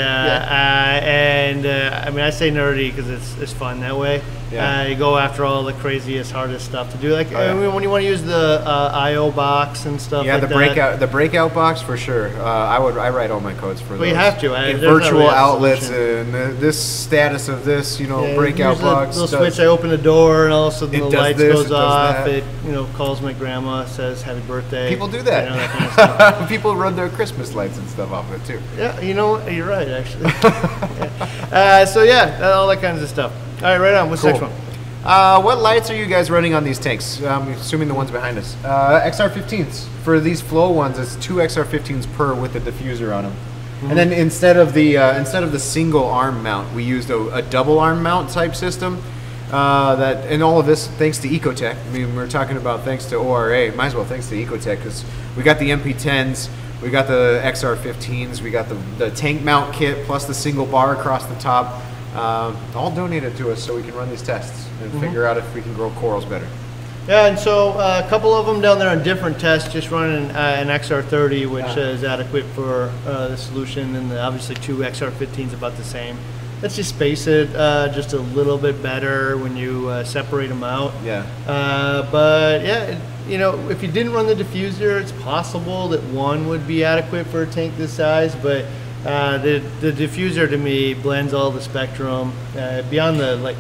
Uh, 0.51 1.05
and 1.05 1.64
uh, 1.66 2.03
I 2.07 2.11
mean 2.11 2.20
I 2.20 2.31
say 2.31 2.51
nerdy 2.51 2.94
because 2.94 3.09
it's 3.11 3.37
it's 3.40 3.53
fun 3.53 3.81
that 3.81 3.96
way. 3.98 4.20
Yeah. 4.53 4.83
Uh, 4.83 4.87
you 4.88 4.95
go 4.97 5.17
after 5.17 5.45
all 5.45 5.62
the 5.65 5.73
craziest, 5.75 6.31
hardest 6.33 6.67
stuff 6.67 6.91
to 6.93 6.99
do. 6.99 7.12
Like 7.15 7.29
Oh, 7.33 7.41
yeah. 7.41 7.51
I 7.53 7.55
mean, 7.55 7.73
when 7.75 7.83
you 7.83 7.91
want 7.91 8.03
to 8.03 8.09
use 8.09 8.23
the 8.23 8.62
uh, 8.65 8.93
I/O 8.95 9.31
box 9.33 9.87
and 9.87 10.01
stuff. 10.01 10.27
Yeah, 10.27 10.35
like 10.35 10.43
the 10.43 10.47
that. 10.49 10.55
breakout 10.55 11.01
the 11.01 11.07
breakout 11.07 11.55
box 11.55 11.81
for 11.81 11.97
sure. 11.97 12.29
Uh, 12.38 12.45
I 12.45 12.79
would 12.79 12.99
I 12.99 13.09
write 13.11 13.31
all 13.31 13.41
my 13.41 13.55
codes 13.55 13.81
for 13.81 13.97
you 14.05 14.15
have 14.15 14.38
to. 14.41 14.55
I- 14.55 14.73
there's 14.73 14.83
not 14.83 14.93
virtual 15.03 15.21
really 15.21 15.35
outlets 15.35 15.88
and 15.91 16.35
uh, 16.35 16.53
this 16.61 16.79
status 16.83 17.49
of 17.49 17.65
this, 17.65 17.99
you 17.99 18.07
know, 18.07 18.27
Yeah, 18.27 18.37
breakout 18.37 18.77
the 18.77 18.83
box. 18.83 19.17
Little 19.17 19.38
does- 19.41 19.55
switch. 19.55 19.65
I 19.65 19.69
open 19.69 19.88
the 19.91 19.99
door, 19.99 20.45
and 20.45 20.53
all 20.53 20.69
of 20.69 20.75
a 20.75 20.77
sudden 20.77 21.01
the 21.01 21.07
lights 21.07 21.38
this, 21.38 21.55
goes 21.55 21.67
it 21.67 21.73
off. 21.73 22.25
that. 22.25 22.29
It 22.29 22.45
you 22.67 22.73
know 22.73 22.85
calls 22.95 23.21
my 23.21 23.33
grandma, 23.33 23.87
says 23.87 24.23
happy 24.23 24.41
birthday. 24.41 24.88
People 24.88 25.09
do 25.09 25.23
that. 25.23 25.45
You 25.45 25.51
know, 25.51 25.57
that 25.57 25.71
kind 25.71 25.85
of 25.87 25.93
stuff. 25.93 26.49
People 26.49 26.77
run 26.77 26.95
their 26.97 27.09
Christmas 27.09 27.55
lights 27.55 27.79
and 27.79 27.88
stuff 27.88 28.11
off 28.12 28.31
it 28.33 28.45
too. 28.45 28.61
Yeah, 28.77 29.01
you 29.01 29.15
know? 29.15 29.45
You're 29.49 29.67
right, 29.69 29.88
actually. 29.88 30.31
Yeah. 30.93 31.81
uh, 31.83 31.87
so 31.87 32.03
yeah, 32.03 32.51
all 32.55 32.67
that 32.69 32.81
kinds 32.81 33.03
of 33.03 33.09
stuff. 33.09 33.33
All 33.62 33.68
right, 33.68 33.79
right 33.79 33.94
on. 33.94 34.11
What's 34.11 34.22
the 34.22 34.33
Cool. 34.33 34.40
next 34.40 34.53
one? 34.53 34.62
Uh, 35.05 35.40
what 35.40 35.59
lights 35.61 35.90
are 35.90 35.96
you 35.96 36.07
guys 36.07 36.31
running 36.31 36.55
on 36.55 36.64
these 36.64 36.79
tanks? 36.79 37.22
I'm 37.22 37.48
assuming 37.53 37.88
the 37.88 37.94
ones 37.94 38.11
behind 38.11 38.38
us. 38.38 38.57
Uh, 38.64 39.01
XR15s. 39.05 39.87
For 40.05 40.18
these 40.20 40.40
flow 40.40 40.70
ones, 40.72 40.98
it's 40.98 41.16
two 41.16 41.35
XR15s 41.35 42.12
per 42.14 42.35
with 42.35 42.57
a 42.57 42.61
diffuser 42.61 43.14
on 43.14 43.25
them. 43.25 43.37
And 43.83 43.98
then 43.98 44.12
instead 44.12 44.57
of 44.57 44.75
the 44.75 44.96
uh, 44.96 45.18
instead 45.18 45.42
of 45.42 45.51
the 45.51 45.59
single 45.59 46.05
arm 46.05 46.40
mount, 46.42 46.72
we 46.72 46.85
used 46.85 47.11
a, 47.11 47.35
a 47.35 47.42
double 47.42 47.81
arm 47.81 48.01
mount 48.03 48.31
type 48.31 48.55
system. 48.55 49.03
Uh, 49.51 49.96
that 49.96 50.25
and 50.33 50.40
all 50.42 50.59
of 50.61 50.66
this 50.66 50.87
thanks 50.87 51.18
to 51.18 51.29
Ecotech. 51.29 51.77
I 51.77 51.90
mean, 51.90 52.14
we're 52.14 52.29
talking 52.29 52.57
about 52.57 52.83
thanks 52.83 53.07
to 53.07 53.16
ORA. 53.16 53.72
Might 53.75 53.87
as 53.87 53.94
well 53.96 54.05
thanks 54.05 54.29
to 54.29 54.37
Ecotech 54.37 54.77
because 54.79 55.05
we 55.37 55.42
got 55.42 55.59
the 55.59 55.70
MP10s, 55.70 56.48
we 56.81 56.90
got 56.90 57.07
the 57.09 57.40
XR15s, 57.44 58.40
we 58.40 58.51
got 58.51 58.68
the, 58.68 58.77
the 58.98 59.11
tank 59.11 59.42
mount 59.42 59.75
kit 59.75 60.07
plus 60.07 60.27
the 60.27 60.35
single 60.35 60.64
bar 60.66 60.96
across 60.96 61.27
the 61.27 61.35
top. 61.37 61.83
Uh, 62.14 62.55
all 62.75 62.90
donated 62.90 63.37
to 63.37 63.51
us 63.51 63.62
so 63.62 63.75
we 63.75 63.83
can 63.83 63.94
run 63.94 64.09
these 64.11 64.22
tests 64.22 64.68
and 64.83 64.92
figure 65.01 65.25
out 65.27 65.37
if 65.38 65.55
we 65.55 65.62
can 65.62 65.72
grow 65.75 65.90
corals 65.92 66.25
better. 66.25 66.46
Yeah, 67.09 67.27
and 67.27 67.37
so 67.38 67.70
uh, 67.70 68.03
a 68.05 68.09
couple 68.09 68.33
of 68.35 68.46
them 68.46 68.61
down 68.61 68.79
there 68.79 68.88
on 68.90 69.03
different 69.03 69.40
tests, 69.40 69.72
just 69.72 69.90
running 69.90 70.31
uh, 70.31 70.57
an 70.61 70.68
XR30, 70.68 71.46
which 71.51 71.64
Yeah. 71.64 71.77
is 71.88 72.05
adequate 72.05 72.44
for 72.55 72.92
uh, 73.07 73.29
the 73.29 73.37
solution, 73.37 73.96
and 73.96 74.11
the, 74.11 74.22
obviously 74.22 74.55
two 74.57 74.77
XR15s 74.79 75.53
about 75.53 75.77
the 75.77 75.83
same. 75.85 76.16
Let's 76.61 76.77
just 76.77 76.90
space 76.90 77.27
it 77.27 77.48
uh, 77.57 77.88
just 77.92 78.12
a 78.12 78.18
little 78.20 78.57
bit 78.57 78.81
better 78.85 79.37
when 79.37 79.57
you 79.57 79.88
uh, 79.88 80.05
separate 80.05 80.46
them 80.46 80.62
out. 80.62 80.92
Yeah. 81.05 81.27
Uh, 81.46 82.09
but 82.12 82.62
yeah, 82.62 82.83
it- 82.85 82.98
you 83.29 83.38
know, 83.38 83.57
if 83.70 83.83
you 83.85 83.88
didn't 83.88 84.12
run 84.12 84.27
the 84.27 84.35
diffuser, 84.35 85.01
it's 85.01 85.12
possible 85.12 85.87
that 85.90 86.03
one 86.12 86.48
would 86.48 86.66
be 86.66 86.83
adequate 86.83 87.25
for 87.29 87.42
a 87.42 87.46
tank 87.46 87.77
this 87.77 87.92
size. 87.92 88.35
But 88.35 88.64
uh, 89.05 89.38
the 89.38 89.59
the 89.81 89.93
diffuser 89.93 90.49
to 90.49 90.57
me 90.57 90.95
blends 90.95 91.35
all 91.35 91.51
the 91.51 91.61
spectrum 91.61 92.33
uh, 92.57 92.83
beyond 92.91 93.19
the 93.21 93.37
like. 93.37 93.57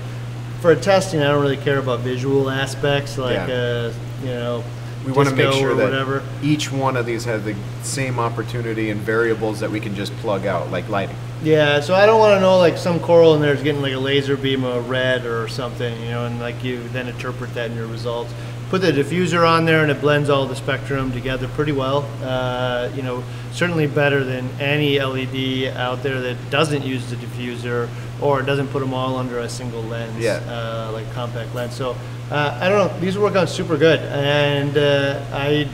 For 0.60 0.76
testing, 0.76 1.20
I 1.20 1.24
don't 1.26 1.42
really 1.42 1.56
care 1.56 1.78
about 1.78 2.00
visual 2.00 2.48
aspects 2.48 3.18
like 3.18 3.48
Yeah. 3.48 3.54
uh, 3.90 3.92
you 4.22 4.28
know. 4.28 4.62
We 5.04 5.10
want 5.10 5.28
to 5.28 5.34
make 5.34 5.52
sure 5.54 5.74
that 5.74 5.82
whatever. 5.82 6.22
each 6.40 6.70
one 6.70 6.96
of 6.96 7.04
these 7.04 7.24
has 7.24 7.42
the 7.44 7.56
same 7.82 8.20
opportunity 8.20 8.90
and 8.90 9.00
variables 9.00 9.58
that 9.58 9.68
we 9.72 9.80
can 9.80 9.96
just 9.96 10.16
plug 10.18 10.46
out, 10.46 10.70
like 10.70 10.88
lighting. 10.88 11.16
Yeah, 11.42 11.80
so 11.80 11.96
I 11.96 12.06
don't 12.06 12.20
want 12.20 12.36
to 12.36 12.40
know 12.40 12.58
like 12.58 12.76
some 12.76 13.00
coral 13.00 13.34
in 13.34 13.40
there 13.40 13.52
is 13.52 13.60
getting 13.64 13.82
like 13.82 13.94
a 13.94 13.98
laser 13.98 14.36
beam 14.36 14.62
of 14.62 14.88
red 14.88 15.26
or 15.26 15.48
something, 15.48 16.00
you 16.02 16.10
know, 16.10 16.26
and 16.26 16.38
like 16.38 16.62
you 16.62 16.86
then 16.90 17.08
interpret 17.08 17.52
that 17.54 17.68
in 17.72 17.76
your 17.76 17.88
results. 17.88 18.32
Put 18.72 18.80
the 18.80 18.90
diffuser 18.90 19.46
on 19.46 19.66
there 19.66 19.82
and 19.82 19.90
it 19.90 20.00
blends 20.00 20.30
all 20.30 20.46
the 20.46 20.56
spectrum 20.56 21.12
together 21.12 21.46
pretty 21.48 21.72
well. 21.72 22.08
Uh, 22.22 22.88
you 22.94 23.02
know, 23.02 23.22
certainly 23.52 23.86
better 23.86 24.24
than 24.24 24.48
any 24.58 24.98
LED 24.98 25.76
out 25.76 26.02
there 26.02 26.22
that 26.22 26.38
doesn't 26.48 26.82
use 26.82 27.04
the 27.10 27.16
diffuser 27.16 27.90
or 28.22 28.40
doesn't 28.40 28.68
put 28.68 28.80
them 28.80 28.94
all 28.94 29.16
under 29.18 29.40
a 29.40 29.48
single 29.50 29.82
lens, 29.82 30.18
Yeah. 30.18 30.36
uh, 30.48 30.90
like 30.90 31.04
compact 31.12 31.54
lens. 31.54 31.74
So 31.74 31.94
uh, 32.30 32.58
I 32.62 32.70
don't 32.70 32.90
know, 32.94 32.98
these 32.98 33.18
work 33.18 33.36
out 33.36 33.50
super 33.50 33.76
good, 33.76 34.00
and 34.00 34.74
uh, 34.78 35.22
I 35.34 35.68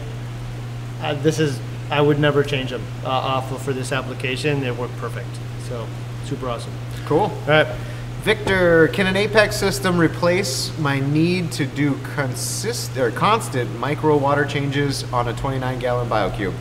uh, 1.00 1.14
this 1.22 1.38
is 1.38 1.61
I 1.92 2.00
would 2.00 2.18
never 2.18 2.42
change 2.42 2.70
them 2.70 2.82
uh, 3.04 3.11
off 3.11 3.64
for 3.64 3.72
this 3.72 3.92
application. 3.92 4.61
They 4.61 4.72
work 4.72 4.90
perfect. 4.98 5.28
So 5.68 5.87
super 6.24 6.48
awesome. 6.48 6.72
Cool. 7.06 7.20
All 7.20 7.42
right. 7.46 7.68
Victor, 8.22 8.88
can 8.88 9.07
an 9.07 9.16
Apex 9.16 9.54
system 9.54 9.96
replace 9.96 10.76
my 10.76 10.98
need 10.98 11.52
to 11.52 11.64
do 11.64 11.96
consist 12.16 12.96
or 12.96 13.12
constant 13.12 13.78
micro 13.78 14.16
water 14.16 14.44
changes 14.44 15.04
on 15.12 15.28
a 15.28 15.33
29 15.33 15.78
gallon 15.78 16.09
BioCube? 16.09 16.52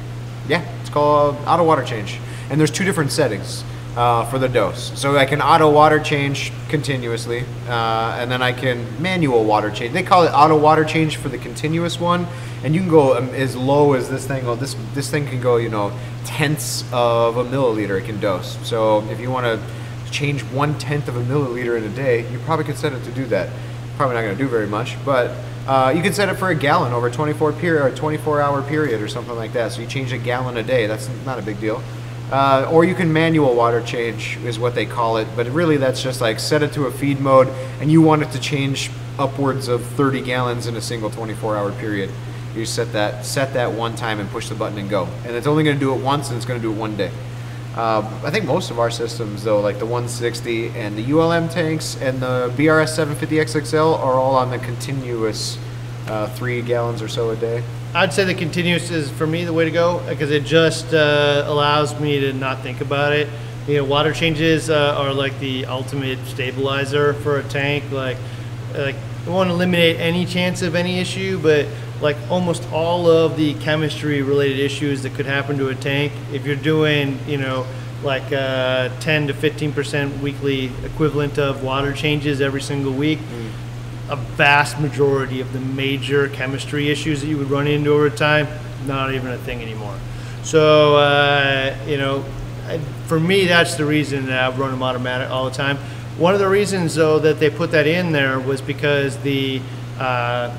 Yeah, 0.47 0.63
it's 0.81 0.91
called 0.91 1.35
auto 1.47 1.63
water 1.63 1.83
change, 1.83 2.19
and 2.51 2.59
there's 2.59 2.69
two 2.69 2.85
different 2.85 3.11
settings 3.11 3.63
uh, 3.95 4.25
for 4.25 4.37
the 4.37 4.47
dose. 4.47 4.97
So 4.99 5.17
I 5.17 5.25
can 5.25 5.41
auto 5.41 5.71
water 5.71 5.99
change 5.99 6.53
continuously, 6.69 7.43
uh, 7.67 8.17
and 8.19 8.29
then 8.29 8.43
I 8.43 8.53
can 8.53 9.01
manual 9.01 9.43
water 9.43 9.71
change. 9.71 9.93
They 9.93 10.03
call 10.03 10.23
it 10.23 10.29
auto 10.29 10.57
water 10.57 10.85
change 10.85 11.17
for 11.17 11.27
the 11.27 11.39
continuous 11.39 11.99
one, 11.99 12.27
and 12.63 12.75
you 12.75 12.81
can 12.81 12.89
go 12.89 13.17
um, 13.17 13.29
as 13.29 13.55
low 13.55 13.93
as 13.93 14.11
this 14.11 14.27
thing. 14.27 14.45
Well, 14.45 14.57
this 14.57 14.75
this 14.93 15.09
thing 15.09 15.25
can 15.25 15.41
go, 15.41 15.57
you 15.57 15.69
know, 15.69 15.91
tenths 16.23 16.83
of 16.93 17.37
a 17.37 17.43
milliliter 17.43 17.99
it 17.99 18.05
can 18.05 18.19
dose. 18.19 18.59
So 18.61 19.01
if 19.09 19.19
you 19.19 19.31
want 19.31 19.45
to 19.47 19.59
change 20.11 20.43
one 20.43 20.77
tenth 20.77 21.07
of 21.07 21.15
a 21.15 21.21
milliliter 21.21 21.77
in 21.77 21.83
a 21.83 21.95
day, 21.95 22.29
you 22.31 22.39
probably 22.39 22.65
could 22.65 22.77
set 22.77 22.93
it 22.93 23.03
to 23.03 23.11
do 23.11 23.25
that. 23.27 23.49
Probably 23.97 24.15
not 24.15 24.21
going 24.21 24.37
to 24.37 24.43
do 24.43 24.49
very 24.49 24.67
much, 24.67 24.95
but 25.03 25.31
uh, 25.67 25.91
you 25.95 26.01
can 26.01 26.13
set 26.13 26.29
it 26.29 26.35
for 26.35 26.49
a 26.49 26.55
gallon 26.55 26.93
over 26.93 27.07
a 27.07 27.11
24 27.11 27.53
period 27.53 27.83
or 27.83 27.95
24 27.95 28.41
hour 28.41 28.61
period 28.61 29.01
or 29.01 29.07
something 29.07 29.35
like 29.35 29.53
that. 29.53 29.71
So 29.71 29.81
you 29.81 29.87
change 29.87 30.13
a 30.13 30.17
gallon 30.17 30.55
a 30.57 30.63
day. 30.63 30.87
That's 30.87 31.09
not 31.25 31.39
a 31.39 31.41
big 31.41 31.59
deal. 31.59 31.83
Uh, 32.31 32.69
or 32.71 32.83
you 32.83 32.93
can 32.93 33.11
manual 33.11 33.55
water 33.55 33.81
change 33.81 34.37
is 34.43 34.59
what 34.59 34.75
they 34.75 34.85
call 34.85 35.17
it, 35.17 35.27
but 35.35 35.47
really 35.47 35.77
that's 35.77 36.03
just 36.03 36.19
like 36.19 36.39
set 36.39 36.61
it 36.61 36.73
to 36.73 36.85
a 36.85 36.91
feed 36.91 37.21
mode 37.21 37.47
and 37.79 37.89
you 37.89 38.01
want 38.01 38.21
it 38.21 38.31
to 38.31 38.39
change 38.39 38.91
upwards 39.17 39.67
of 39.67 39.83
30 39.83 40.21
gallons 40.21 40.67
in 40.67 40.75
a 40.75 40.81
single 40.81 41.09
24 41.09 41.55
hour 41.55 41.71
period. 41.73 42.09
You 42.55 42.65
set 42.65 42.91
that 42.93 43.25
set 43.25 43.53
that 43.53 43.71
one 43.71 43.95
time 43.95 44.19
and 44.19 44.29
push 44.29 44.49
the 44.49 44.55
button 44.55 44.77
and 44.77 44.89
go, 44.89 45.07
and 45.25 45.35
it's 45.35 45.47
only 45.47 45.63
going 45.63 45.75
to 45.75 45.79
do 45.79 45.93
it 45.93 46.01
once 46.01 46.29
and 46.29 46.37
it's 46.37 46.45
going 46.45 46.59
to 46.59 46.65
do 46.65 46.71
it 46.71 46.77
one 46.77 46.97
day. 46.97 47.11
Uh, 47.77 48.01
I 48.23 48.31
think 48.31 48.45
most 48.45 48.71
of 48.71 48.79
our 48.79 48.89
systems, 48.89 49.43
though, 49.43 49.61
like 49.61 49.77
the 49.77 49.85
160 49.85 50.69
and 50.69 50.97
the 50.97 51.11
ULM 51.11 51.47
tanks 51.47 51.95
and 52.01 52.19
the 52.19 52.51
BRS 52.57 52.89
750 52.95 53.35
XXL, 53.35 53.99
are 53.99 54.13
all 54.13 54.35
on 54.35 54.49
the 54.49 54.57
continuous 54.57 55.59
uh, 56.07 56.27
three 56.29 56.63
gallons 56.63 57.03
or 57.03 57.07
so 57.07 57.29
a 57.29 57.35
day. 57.35 57.61
I'd 57.93 58.13
say 58.13 58.23
the 58.23 58.33
continuous 58.33 58.89
is 58.89 59.11
for 59.11 59.27
me 59.27 59.45
the 59.45 59.53
way 59.53 59.65
to 59.65 59.69
go 59.69 60.03
because 60.09 60.31
it 60.31 60.43
just 60.43 60.91
uh, 60.91 61.43
allows 61.45 61.99
me 61.99 62.19
to 62.19 62.33
not 62.33 62.61
think 62.61 62.81
about 62.81 63.13
it. 63.13 63.29
You 63.67 63.77
know, 63.77 63.83
water 63.83 64.11
changes 64.11 64.71
uh, 64.71 64.95
are 64.97 65.13
like 65.13 65.39
the 65.39 65.67
ultimate 65.67 66.17
stabilizer 66.25 67.13
for 67.13 67.37
a 67.37 67.43
tank. 67.43 67.91
Like, 67.91 68.17
like 68.73 68.95
I 69.27 69.29
want 69.29 69.49
to 69.49 69.53
eliminate 69.53 69.99
any 69.99 70.25
chance 70.25 70.63
of 70.63 70.73
any 70.73 70.97
issue, 70.97 71.37
but 71.39 71.67
like 72.01 72.17
almost 72.29 72.63
all 72.71 73.09
of 73.09 73.37
the 73.37 73.53
chemistry 73.55 74.21
related 74.21 74.59
issues 74.59 75.03
that 75.03 75.13
could 75.15 75.25
happen 75.25 75.57
to 75.57 75.69
a 75.69 75.75
tank, 75.75 76.11
if 76.31 76.45
you're 76.45 76.55
doing, 76.55 77.19
you 77.27 77.37
know, 77.37 77.65
like 78.03 78.31
uh, 78.31 78.89
10 78.99 79.27
to 79.27 79.33
15 79.33 79.73
percent 79.73 80.21
weekly 80.21 80.71
equivalent 80.85 81.39
of 81.39 81.63
water 81.63 81.93
changes 81.93 82.41
every 82.41 82.61
single 82.61 82.93
week, 82.93 83.19
a 84.09 84.15
vast 84.15 84.79
majority 84.79 85.41
of 85.41 85.51
the 85.53 85.59
major 85.59 86.29
chemistry 86.29 86.89
issues 86.89 87.21
that 87.21 87.27
you 87.27 87.37
would 87.37 87.49
run 87.49 87.67
into 87.67 87.91
over 87.91 88.09
time, 88.09 88.47
not 88.85 89.13
even 89.13 89.31
a 89.31 89.37
thing 89.39 89.61
anymore. 89.61 89.95
So, 90.43 90.95
uh, 90.97 91.75
you 91.87 91.97
know, 91.97 92.23
I- 92.69 92.79
for 93.07 93.19
me, 93.19 93.45
that's 93.47 93.75
the 93.75 93.85
reason 93.85 94.27
that 94.27 94.43
I 94.53 94.55
run 94.55 94.71
them 94.71 94.83
automatic 94.83 95.29
all 95.29 95.45
the 95.45 95.55
time. 95.55 95.77
One 96.17 96.33
of 96.33 96.39
the 96.39 96.47
reasons, 96.47 96.95
though, 96.95 97.19
that 97.19 97.39
they 97.39 97.49
put 97.49 97.71
that 97.71 97.87
in 97.87 98.11
there 98.11 98.39
was 98.39 98.61
because 98.61 99.17
the 99.17 99.59
uh, 99.99 100.51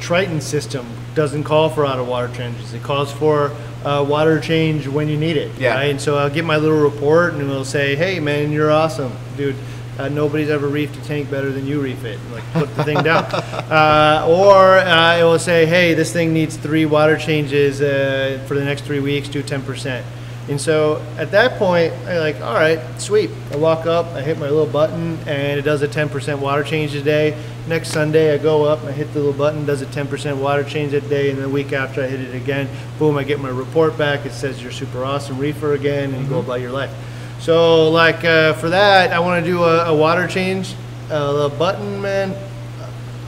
Triton 0.00 0.40
system 0.40 0.86
doesn't 1.14 1.44
call 1.44 1.68
for 1.68 1.86
auto 1.86 2.04
water 2.04 2.32
changes. 2.34 2.74
It 2.74 2.82
calls 2.82 3.12
for 3.12 3.54
uh, 3.84 4.04
water 4.06 4.40
change 4.40 4.88
when 4.88 5.08
you 5.08 5.16
need 5.16 5.36
it. 5.36 5.56
Yeah. 5.58 5.74
Right? 5.74 5.90
And 5.90 6.00
so 6.00 6.18
I'll 6.18 6.30
get 6.30 6.44
my 6.44 6.56
little 6.56 6.78
report 6.80 7.34
and 7.34 7.42
it'll 7.42 7.64
say, 7.64 7.96
hey, 7.96 8.20
man, 8.20 8.52
you're 8.52 8.70
awesome, 8.70 9.12
dude. 9.36 9.56
Uh, 9.98 10.08
nobody's 10.08 10.50
ever 10.50 10.68
reefed 10.68 10.94
a 10.96 11.04
tank 11.04 11.30
better 11.30 11.50
than 11.50 11.66
you 11.66 11.80
reef 11.80 12.04
it. 12.04 12.18
And, 12.18 12.32
like 12.32 12.44
put 12.52 12.74
the 12.76 12.84
thing 12.84 13.02
down. 13.02 13.26
Uh, 13.66 14.24
or 14.28 14.78
uh, 14.78 15.18
it 15.18 15.24
will 15.24 15.40
say, 15.40 15.66
hey, 15.66 15.92
this 15.92 16.12
thing 16.12 16.32
needs 16.32 16.56
three 16.56 16.86
water 16.86 17.16
changes 17.16 17.80
uh, 17.80 18.42
for 18.46 18.54
the 18.54 18.64
next 18.64 18.82
three 18.82 19.00
weeks. 19.00 19.28
Do 19.28 19.42
10%. 19.42 20.04
And 20.48 20.60
so 20.60 21.04
at 21.18 21.32
that 21.32 21.58
point, 21.58 21.92
I'm 22.06 22.18
like, 22.18 22.40
all 22.40 22.54
right, 22.54 22.78
sweet. 23.00 23.30
I 23.50 23.56
walk 23.56 23.86
up, 23.86 24.06
I 24.14 24.22
hit 24.22 24.38
my 24.38 24.48
little 24.48 24.66
button, 24.66 25.18
and 25.26 25.58
it 25.58 25.62
does 25.62 25.82
a 25.82 25.88
10% 25.88 26.38
water 26.38 26.62
change 26.62 26.94
a 26.94 27.02
day. 27.02 27.36
Next 27.66 27.90
Sunday, 27.90 28.32
I 28.32 28.38
go 28.38 28.64
up, 28.64 28.84
I 28.84 28.92
hit 28.92 29.12
the 29.12 29.18
little 29.18 29.32
button, 29.32 29.66
does 29.66 29.82
a 29.82 29.86
10% 29.86 30.38
water 30.38 30.62
change 30.62 30.92
that 30.92 31.08
day, 31.08 31.30
and 31.30 31.42
the 31.42 31.48
week 31.48 31.72
after, 31.72 32.00
I 32.00 32.06
hit 32.06 32.20
it 32.20 32.34
again. 32.34 32.68
Boom, 33.00 33.16
I 33.16 33.24
get 33.24 33.40
my 33.40 33.48
report 33.48 33.98
back. 33.98 34.24
It 34.24 34.32
says 34.32 34.62
you're 34.62 34.70
super 34.70 35.04
awesome 35.04 35.36
reefer 35.36 35.72
again, 35.72 36.14
and 36.14 36.22
you 36.22 36.28
go 36.28 36.38
about 36.38 36.60
your 36.60 36.70
life. 36.70 36.92
So, 37.40 37.90
like 37.90 38.24
uh, 38.24 38.54
for 38.54 38.70
that, 38.70 39.12
I 39.12 39.18
want 39.18 39.44
to 39.44 39.50
do 39.50 39.64
a, 39.64 39.86
a 39.86 39.96
water 39.96 40.28
change. 40.28 40.74
Uh, 41.10 41.48
the 41.48 41.56
button, 41.56 42.00
man. 42.00 42.34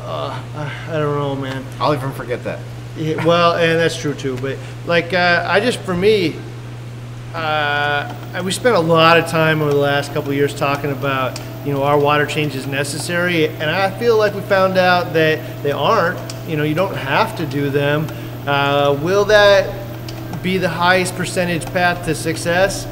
Uh, 0.02 0.42
I 0.88 0.92
don't 0.92 1.18
know, 1.18 1.36
man. 1.36 1.64
I'll 1.78 1.94
even 1.94 2.12
forget 2.12 2.42
that. 2.44 2.60
Yeah, 2.96 3.24
well, 3.24 3.54
and 3.54 3.78
that's 3.78 4.00
true 4.00 4.14
too. 4.14 4.36
But 4.38 4.56
like, 4.86 5.12
uh, 5.12 5.46
I 5.48 5.60
just 5.60 5.78
for 5.80 5.94
me, 5.94 6.36
uh, 7.34 8.42
we 8.44 8.52
spent 8.52 8.74
a 8.76 8.80
lot 8.80 9.18
of 9.18 9.26
time 9.26 9.60
over 9.60 9.70
the 9.70 9.76
last 9.76 10.12
couple 10.14 10.30
of 10.30 10.36
years 10.36 10.54
talking 10.54 10.90
about, 10.90 11.38
you 11.64 11.72
know, 11.72 11.82
are 11.82 11.98
water 11.98 12.26
changes 12.26 12.66
necessary? 12.66 13.48
And 13.48 13.70
I 13.70 13.96
feel 13.98 14.16
like 14.16 14.34
we 14.34 14.40
found 14.42 14.78
out 14.78 15.12
that 15.12 15.62
they 15.62 15.72
aren't. 15.72 16.18
You 16.48 16.56
know, 16.56 16.62
you 16.62 16.74
don't 16.74 16.96
have 16.96 17.36
to 17.36 17.46
do 17.46 17.68
them. 17.70 18.06
Uh, 18.46 18.98
will 19.02 19.26
that 19.26 19.86
be 20.42 20.56
the 20.56 20.68
highest 20.68 21.14
percentage 21.16 21.66
path 21.66 22.06
to 22.06 22.14
success? 22.14 22.86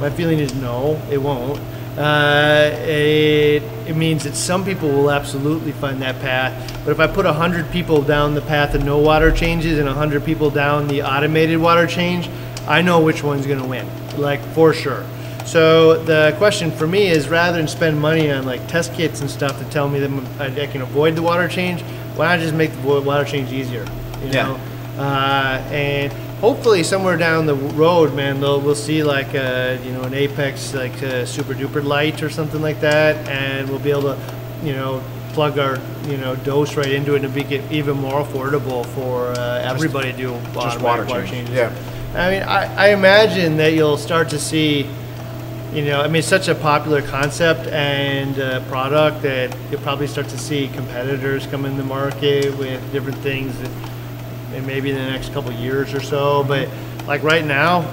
My 0.00 0.08
feeling 0.08 0.38
is 0.38 0.54
no, 0.54 1.00
it 1.10 1.18
won't. 1.18 1.60
Uh, 1.98 2.70
it, 2.84 3.62
it 3.86 3.94
means 3.94 4.24
that 4.24 4.34
some 4.34 4.64
people 4.64 4.88
will 4.88 5.10
absolutely 5.10 5.72
find 5.72 6.00
that 6.00 6.18
path. 6.22 6.80
But 6.86 6.92
if 6.92 7.00
I 7.00 7.06
put 7.06 7.26
100 7.26 7.70
people 7.70 8.00
down 8.00 8.34
the 8.34 8.40
path 8.40 8.74
of 8.74 8.82
no 8.82 8.96
water 8.96 9.30
changes 9.30 9.78
and 9.78 9.86
100 9.86 10.24
people 10.24 10.48
down 10.48 10.88
the 10.88 11.02
automated 11.02 11.58
water 11.58 11.86
change, 11.86 12.30
I 12.66 12.82
know 12.82 13.00
which 13.00 13.22
one's 13.22 13.46
going 13.46 13.60
to 13.60 13.66
win, 13.66 13.86
like 14.18 14.40
for 14.54 14.72
sure. 14.72 15.04
So 15.44 16.02
the 16.04 16.34
question 16.38 16.70
for 16.70 16.86
me 16.86 17.08
is 17.08 17.28
rather 17.28 17.58
than 17.58 17.66
spend 17.66 18.00
money 18.00 18.30
on 18.30 18.44
like 18.46 18.66
test 18.68 18.94
kits 18.94 19.20
and 19.20 19.30
stuff 19.30 19.58
to 19.58 19.64
tell 19.70 19.88
me 19.88 19.98
that 20.00 20.58
I 20.58 20.66
can 20.66 20.82
avoid 20.82 21.16
the 21.16 21.22
water 21.22 21.48
change, 21.48 21.82
why 22.16 22.36
not 22.36 22.42
just 22.42 22.54
make 22.54 22.72
the 22.72 23.00
water 23.00 23.24
change 23.24 23.52
easier? 23.52 23.84
You 24.20 24.32
know? 24.32 24.60
Yeah. 24.96 25.02
Uh, 25.02 25.72
and 25.72 26.12
hopefully 26.40 26.82
somewhere 26.82 27.16
down 27.16 27.46
the 27.46 27.54
road, 27.54 28.14
man, 28.14 28.40
they'll, 28.40 28.60
we'll 28.60 28.74
see 28.74 29.02
like 29.02 29.34
a, 29.34 29.80
you 29.84 29.92
know 29.92 30.02
an 30.02 30.14
Apex 30.14 30.74
like 30.74 31.00
a 31.02 31.26
super 31.26 31.54
duper 31.54 31.82
light 31.82 32.22
or 32.22 32.30
something 32.30 32.60
like 32.60 32.80
that, 32.80 33.16
and 33.28 33.68
we'll 33.68 33.78
be 33.78 33.90
able 33.90 34.02
to, 34.02 34.18
you 34.62 34.74
know, 34.74 35.02
plug 35.32 35.58
our 35.58 35.78
you 36.06 36.18
know 36.18 36.36
dose 36.36 36.76
right 36.76 36.92
into 36.92 37.14
it 37.14 37.24
and 37.24 37.34
make 37.34 37.50
it 37.50 37.64
even 37.72 37.96
more 37.96 38.22
affordable 38.22 38.84
for 38.86 39.28
uh, 39.28 39.62
everybody 39.62 40.12
to 40.12 40.18
do 40.18 40.40
just 40.54 40.80
water 40.80 41.04
water 41.04 41.26
change. 41.26 41.48
changes. 41.48 41.54
Yeah. 41.54 41.74
I 42.14 42.30
mean, 42.30 42.42
I, 42.42 42.88
I 42.88 42.88
imagine 42.90 43.56
that 43.56 43.72
you'll 43.72 43.96
start 43.96 44.28
to 44.30 44.38
see, 44.38 44.86
you 45.72 45.84
know, 45.84 46.02
I 46.02 46.08
mean, 46.08 46.16
it's 46.16 46.28
such 46.28 46.48
a 46.48 46.54
popular 46.54 47.00
concept 47.00 47.66
and 47.68 48.38
uh, 48.38 48.60
product 48.68 49.22
that 49.22 49.56
you'll 49.70 49.80
probably 49.80 50.06
start 50.06 50.28
to 50.28 50.38
see 50.38 50.68
competitors 50.68 51.46
come 51.46 51.64
in 51.64 51.78
the 51.78 51.84
market 51.84 52.56
with 52.58 52.92
different 52.92 53.18
things 53.18 53.58
that 53.60 53.70
and 54.54 54.66
maybe 54.66 54.90
in 54.90 54.96
the 54.96 55.06
next 55.06 55.32
couple 55.32 55.52
years 55.52 55.94
or 55.94 56.00
so. 56.00 56.44
But 56.44 56.68
like 57.06 57.22
right 57.22 57.44
now, 57.44 57.90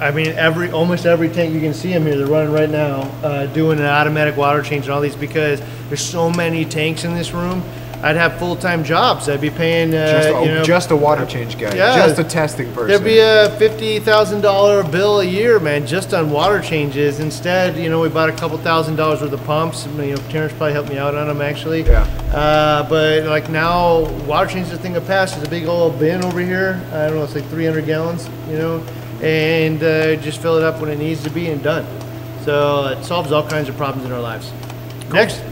I 0.00 0.10
mean, 0.10 0.28
every 0.28 0.70
almost 0.70 1.06
every 1.06 1.28
tank 1.28 1.54
you 1.54 1.60
can 1.60 1.74
see 1.74 1.90
them 1.90 2.04
here, 2.04 2.16
they're 2.16 2.26
running 2.26 2.52
right 2.52 2.70
now, 2.70 3.00
uh, 3.22 3.46
doing 3.46 3.78
an 3.78 3.86
automatic 3.86 4.36
water 4.36 4.62
change 4.62 4.84
and 4.84 4.92
all 4.92 5.00
these 5.00 5.16
because 5.16 5.60
there's 5.88 6.04
so 6.04 6.30
many 6.30 6.64
tanks 6.64 7.04
in 7.04 7.14
this 7.14 7.32
room. 7.32 7.62
I'd 8.02 8.16
have 8.16 8.38
full 8.38 8.56
time 8.56 8.84
jobs. 8.84 9.28
I'd 9.28 9.40
be 9.40 9.50
paying, 9.50 9.94
uh, 9.94 10.06
Just, 10.06 10.28
a, 10.28 10.40
you 10.44 10.54
know, 10.54 10.64
just 10.64 10.90
a 10.90 10.96
water 10.96 11.24
change 11.24 11.58
guy. 11.58 11.74
Yeah. 11.74 12.06
Just 12.06 12.18
a 12.18 12.24
testing 12.24 12.72
person. 12.72 12.88
There'd 12.88 13.04
be 13.04 13.18
a 13.18 13.56
fifty 13.58 13.98
thousand 14.00 14.42
dollar 14.42 14.82
bill 14.82 15.20
a 15.20 15.24
year, 15.24 15.58
man, 15.58 15.86
just 15.86 16.12
on 16.12 16.30
water 16.30 16.60
changes. 16.60 17.20
Instead, 17.20 17.76
you 17.76 17.88
know, 17.88 18.00
we 18.00 18.08
bought 18.08 18.28
a 18.28 18.32
couple 18.32 18.58
thousand 18.58 18.96
dollars 18.96 19.22
worth 19.22 19.32
of 19.32 19.42
pumps. 19.44 19.86
You 19.86 19.92
know, 19.92 20.16
Terrence 20.28 20.52
probably 20.52 20.72
helped 20.72 20.90
me 20.90 20.98
out 20.98 21.14
on 21.14 21.26
them 21.26 21.40
actually. 21.40 21.82
Yeah. 21.82 22.02
Uh, 22.32 22.88
but 22.88 23.24
like 23.24 23.48
now, 23.48 24.00
water 24.24 24.48
changes 24.48 24.72
a 24.72 24.78
thing 24.78 24.96
of 24.96 25.06
past. 25.06 25.34
There's 25.34 25.46
a 25.46 25.50
big 25.50 25.66
old 25.66 25.98
bin 25.98 26.24
over 26.24 26.40
here. 26.40 26.80
I 26.88 27.06
don't 27.06 27.16
know, 27.16 27.24
it's 27.24 27.34
like 27.34 27.48
300 27.48 27.86
gallons. 27.86 28.28
You 28.48 28.58
know, 28.58 28.86
and 29.22 29.82
uh, 29.82 30.16
just 30.16 30.42
fill 30.42 30.56
it 30.56 30.62
up 30.62 30.80
when 30.80 30.90
it 30.90 30.98
needs 30.98 31.22
to 31.24 31.30
be 31.30 31.48
and 31.48 31.62
done. 31.62 31.86
So 32.44 32.86
it 32.88 33.04
solves 33.04 33.32
all 33.32 33.48
kinds 33.48 33.68
of 33.68 33.76
problems 33.76 34.06
in 34.06 34.12
our 34.12 34.20
lives. 34.20 34.52
Next. 35.10 35.42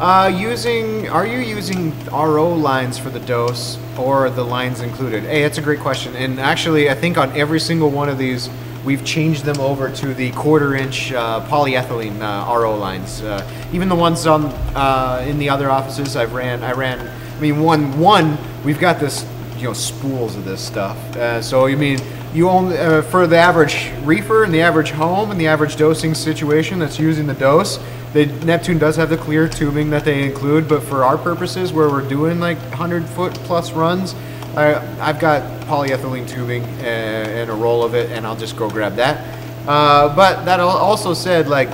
Uh, 0.00 0.26
using 0.26 1.08
are 1.08 1.24
you 1.24 1.38
using 1.38 1.92
RO 2.06 2.52
lines 2.52 2.98
for 2.98 3.10
the 3.10 3.20
dose 3.20 3.78
or 3.96 4.28
the 4.28 4.42
lines 4.42 4.80
included? 4.80 5.22
Hey, 5.22 5.42
that's 5.42 5.58
a 5.58 5.62
great 5.62 5.78
question. 5.78 6.16
And 6.16 6.40
actually, 6.40 6.90
I 6.90 6.94
think 6.94 7.16
on 7.16 7.30
every 7.38 7.60
single 7.60 7.90
one 7.90 8.08
of 8.08 8.18
these, 8.18 8.50
we've 8.84 9.04
changed 9.04 9.44
them 9.44 9.60
over 9.60 9.88
to 9.88 10.12
the 10.12 10.32
quarter 10.32 10.74
inch 10.74 11.12
uh, 11.12 11.46
polyethylene 11.48 12.20
uh, 12.20 12.52
RO 12.58 12.76
lines. 12.76 13.22
Uh, 13.22 13.48
even 13.72 13.88
the 13.88 13.94
ones 13.94 14.26
on 14.26 14.46
uh, 14.74 15.24
in 15.28 15.38
the 15.38 15.48
other 15.48 15.70
offices, 15.70 16.16
I've 16.16 16.32
ran. 16.32 16.64
I 16.64 16.72
ran. 16.72 16.98
I 16.98 17.40
mean, 17.40 17.60
one 17.60 17.96
one 17.96 18.36
we've 18.64 18.80
got 18.80 18.98
this 18.98 19.24
you 19.58 19.64
know 19.64 19.74
spools 19.74 20.34
of 20.34 20.44
this 20.44 20.60
stuff. 20.60 20.96
Uh, 21.16 21.40
so 21.40 21.66
you 21.66 21.76
mean 21.76 22.00
you 22.34 22.48
only 22.48 22.76
uh, 22.76 23.00
for 23.02 23.28
the 23.28 23.36
average 23.36 23.92
reefer 24.02 24.42
and 24.42 24.52
the 24.52 24.60
average 24.60 24.90
home 24.90 25.30
and 25.30 25.40
the 25.40 25.46
average 25.46 25.76
dosing 25.76 26.14
situation 26.14 26.80
that's 26.80 26.98
using 26.98 27.26
the 27.26 27.34
dose. 27.34 27.78
The 28.12 28.26
Neptune 28.26 28.78
does 28.78 28.96
have 28.96 29.08
the 29.08 29.16
clear 29.16 29.48
tubing 29.48 29.90
that 29.90 30.04
they 30.04 30.24
include, 30.24 30.68
but 30.68 30.82
for 30.82 31.04
our 31.04 31.16
purposes, 31.16 31.72
where 31.72 31.88
we're 31.88 32.06
doing 32.08 32.40
like 32.40 32.58
100 32.58 33.04
foot 33.06 33.34
plus 33.34 33.72
runs, 33.72 34.14
I, 34.56 34.74
I've 35.00 35.20
got 35.20 35.42
polyethylene 35.62 36.28
tubing 36.28 36.62
and, 36.62 37.30
and 37.30 37.50
a 37.50 37.54
roll 37.54 37.84
of 37.84 37.94
it, 37.94 38.10
and 38.10 38.26
I'll 38.26 38.36
just 38.36 38.56
go 38.56 38.68
grab 38.68 38.96
that. 38.96 39.40
Uh, 39.66 40.14
but 40.14 40.44
that 40.44 40.60
also 40.60 41.14
said, 41.14 41.48
like 41.48 41.70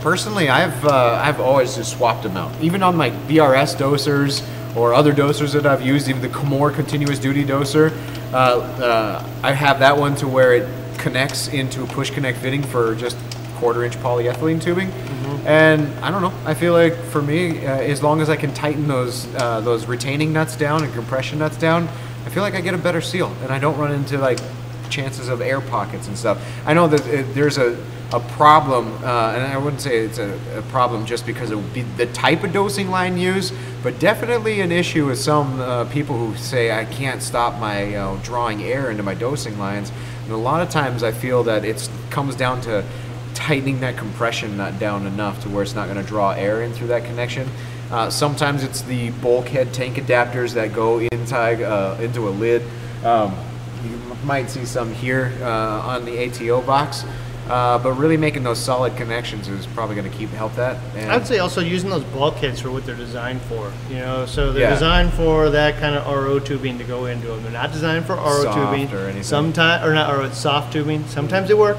personally, 0.00 0.48
I've 0.48 0.84
uh, 0.84 1.20
I've 1.22 1.40
always 1.40 1.76
just 1.76 1.96
swapped 1.96 2.24
them 2.24 2.36
out, 2.36 2.52
even 2.60 2.82
on 2.82 2.96
my 2.96 3.10
BRS 3.10 3.76
dosers 3.76 4.46
or 4.76 4.94
other 4.94 5.12
dosers 5.12 5.52
that 5.54 5.64
I've 5.64 5.82
used, 5.82 6.08
even 6.08 6.22
the 6.22 6.28
Kamoer 6.28 6.74
continuous 6.74 7.18
duty 7.18 7.44
doser. 7.44 7.96
Uh, 8.32 8.36
uh, 8.36 9.26
I 9.42 9.52
have 9.52 9.78
that 9.78 9.96
one 9.96 10.14
to 10.16 10.28
where 10.28 10.54
it 10.54 10.68
connects 10.98 11.48
into 11.48 11.82
a 11.82 11.86
push 11.86 12.10
connect 12.10 12.38
fitting 12.38 12.62
for 12.62 12.94
just 12.94 13.16
quarter 13.56 13.84
inch 13.84 13.96
polyethylene 13.96 14.60
tubing. 14.60 14.90
And 15.46 15.88
I 16.04 16.10
don't 16.10 16.22
know. 16.22 16.32
I 16.44 16.54
feel 16.54 16.72
like 16.72 16.94
for 16.96 17.22
me, 17.22 17.64
uh, 17.64 17.78
as 17.78 18.02
long 18.02 18.20
as 18.20 18.28
I 18.28 18.36
can 18.36 18.52
tighten 18.52 18.88
those 18.88 19.32
uh, 19.36 19.60
those 19.60 19.86
retaining 19.86 20.32
nuts 20.32 20.56
down 20.56 20.82
and 20.82 20.92
compression 20.92 21.38
nuts 21.38 21.56
down, 21.56 21.88
I 22.24 22.30
feel 22.30 22.42
like 22.42 22.54
I 22.54 22.60
get 22.60 22.74
a 22.74 22.78
better 22.78 23.00
seal, 23.00 23.32
and 23.42 23.52
I 23.52 23.58
don't 23.58 23.78
run 23.78 23.92
into 23.92 24.18
like 24.18 24.40
chances 24.90 25.28
of 25.28 25.40
air 25.40 25.60
pockets 25.60 26.08
and 26.08 26.18
stuff. 26.18 26.44
I 26.66 26.74
know 26.74 26.88
that 26.88 27.06
it, 27.06 27.34
there's 27.34 27.58
a, 27.58 27.76
a 28.12 28.20
problem, 28.20 28.92
uh, 29.02 29.32
and 29.34 29.42
I 29.42 29.58
wouldn't 29.58 29.82
say 29.82 29.98
it's 29.98 30.18
a, 30.18 30.38
a 30.56 30.62
problem 30.62 31.06
just 31.06 31.26
because 31.26 31.50
it 31.50 31.56
would 31.56 31.74
be 31.74 31.82
the 31.82 32.06
type 32.06 32.44
of 32.44 32.52
dosing 32.52 32.88
line 32.88 33.18
used, 33.18 33.52
but 33.82 33.98
definitely 33.98 34.60
an 34.60 34.70
issue 34.70 35.06
with 35.06 35.18
some 35.18 35.60
uh, 35.60 35.84
people 35.86 36.16
who 36.16 36.36
say 36.36 36.70
I 36.70 36.84
can't 36.84 37.20
stop 37.20 37.58
my 37.58 37.84
you 37.84 37.92
know, 37.92 38.20
drawing 38.22 38.62
air 38.62 38.90
into 38.90 39.02
my 39.02 39.14
dosing 39.14 39.58
lines. 39.58 39.90
And 40.24 40.32
a 40.32 40.36
lot 40.36 40.60
of 40.60 40.70
times 40.70 41.02
I 41.02 41.10
feel 41.10 41.42
that 41.44 41.64
it 41.64 41.88
comes 42.10 42.36
down 42.36 42.60
to 42.62 42.84
tightening 43.34 43.80
that 43.80 43.96
compression 43.96 44.56
not 44.56 44.78
down 44.78 45.06
enough 45.06 45.42
to 45.42 45.48
where 45.48 45.62
it's 45.62 45.74
not 45.74 45.88
going 45.88 46.02
to 46.02 46.08
draw 46.08 46.30
air 46.30 46.62
in 46.62 46.72
through 46.72 46.88
that 46.88 47.04
connection. 47.04 47.48
Uh, 47.90 48.10
sometimes 48.10 48.64
it's 48.64 48.82
the 48.82 49.10
bulkhead 49.10 49.72
tank 49.72 49.96
adapters 49.96 50.54
that 50.54 50.72
go 50.72 51.00
inside 51.00 51.60
uh, 51.60 51.96
into 52.00 52.28
a 52.28 52.30
lid. 52.30 52.62
Um, 53.04 53.36
you 53.84 54.16
might 54.24 54.48
see 54.48 54.64
some 54.64 54.92
here 54.92 55.32
uh, 55.42 55.46
on 55.46 56.04
the 56.04 56.26
ATO 56.26 56.62
box, 56.62 57.04
uh, 57.48 57.78
but 57.78 57.92
really 57.92 58.16
making 58.16 58.42
those 58.42 58.58
solid 58.58 58.96
connections 58.96 59.48
is 59.48 59.66
probably 59.68 59.94
going 59.96 60.10
to 60.10 60.16
keep 60.16 60.30
help 60.30 60.54
that. 60.56 60.76
And 60.96 61.10
I'd 61.12 61.26
say 61.26 61.38
also 61.38 61.60
using 61.60 61.90
those 61.90 62.04
bulkheads 62.04 62.60
for 62.60 62.70
what 62.70 62.84
they're 62.86 62.94
designed 62.96 63.40
for. 63.42 63.72
You 63.88 63.96
know, 63.96 64.26
so 64.26 64.52
they're 64.52 64.62
Yeah. 64.62 64.70
designed 64.74 65.12
for 65.12 65.50
that 65.50 65.78
kind 65.78 65.94
of 65.94 66.06
RO 66.06 66.38
tubing 66.38 66.78
to 66.78 66.84
go 66.84 67.06
into 67.06 67.28
them. 67.28 67.42
They're 67.42 67.52
not 67.52 67.72
designed 67.72 68.04
for 68.06 68.14
RO 68.14 68.42
Soft 68.42 68.56
tubing. 68.72 68.92
or 68.94 69.04
anything. 69.04 69.22
Sometimes, 69.22 69.84
or 69.86 69.94
not 69.94 70.10
RO, 70.12 70.28
soft 70.30 70.72
tubing. 70.72 71.04
Sometimes 71.08 71.48
they 71.48 71.54
work, 71.54 71.76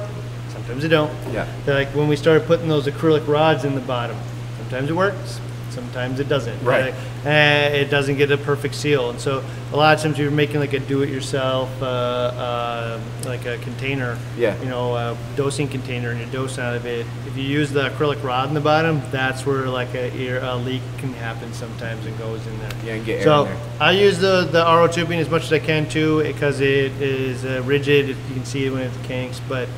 sometimes 0.52 0.82
they 0.82 0.88
don't. 0.88 1.12
Yeah. 1.32 1.46
They're 1.66 1.74
like 1.74 1.88
when 1.94 2.08
we 2.08 2.16
started 2.16 2.46
putting 2.46 2.68
those 2.68 2.86
acrylic 2.86 3.26
rods 3.28 3.64
in 3.64 3.74
the 3.74 3.80
bottom. 3.82 4.16
Sometimes 4.58 4.90
it 4.90 4.96
works, 4.96 5.40
sometimes 5.78 6.18
it 6.18 6.28
doesn't. 6.28 6.60
Right. 6.64 6.92
Eh, 7.24 7.82
it 7.82 7.90
doesn't 7.90 8.16
get 8.16 8.30
a 8.32 8.36
perfect 8.36 8.74
seal, 8.74 9.10
and 9.10 9.20
so 9.20 9.44
a 9.72 9.76
lot 9.76 9.94
of 9.96 10.02
times 10.02 10.18
you're 10.18 10.30
making 10.30 10.58
like 10.58 10.72
a 10.72 10.80
do-it-yourself, 10.80 11.70
uh, 11.80 11.86
uh, 11.86 13.00
like 13.24 13.46
a 13.46 13.58
container. 13.58 14.18
Yeah. 14.36 14.60
You 14.60 14.68
know, 14.68 14.96
a 14.96 15.16
dosing 15.36 15.68
container, 15.68 16.10
and 16.10 16.20
you 16.20 16.26
dose 16.26 16.58
out 16.58 16.74
of 16.74 16.84
it. 16.84 17.06
If 17.26 17.36
you 17.36 17.44
use 17.44 17.70
the 17.70 17.90
acrylic 17.90 18.22
rod 18.24 18.48
in 18.48 18.54
the 18.54 18.60
bottom, 18.60 19.00
that's 19.12 19.46
where 19.46 19.68
like 19.68 19.94
a, 19.94 20.12
ear, 20.16 20.40
a 20.42 20.56
leak 20.56 20.82
can 20.98 21.12
happen 21.14 21.52
sometimes 21.52 22.04
and 22.06 22.18
goes 22.18 22.44
in 22.46 22.58
there. 22.58 22.72
Yeah, 22.84 22.94
and 22.94 23.06
get 23.06 23.18
air 23.18 23.24
so. 23.24 23.48
I 23.80 23.92
use 23.92 24.18
the 24.18 24.48
the 24.50 24.62
RO 24.64 24.88
tubing 24.88 25.20
as 25.20 25.30
much 25.30 25.44
as 25.44 25.52
I 25.52 25.60
can 25.60 25.88
too, 25.88 26.22
because 26.24 26.60
it 26.60 26.92
is 27.00 27.44
uh, 27.44 27.62
rigid. 27.64 28.08
You 28.08 28.34
can 28.34 28.44
see 28.44 28.66
it 28.66 28.70
when 28.70 28.82
it 28.82 28.92
kinks, 29.04 29.40
but. 29.48 29.68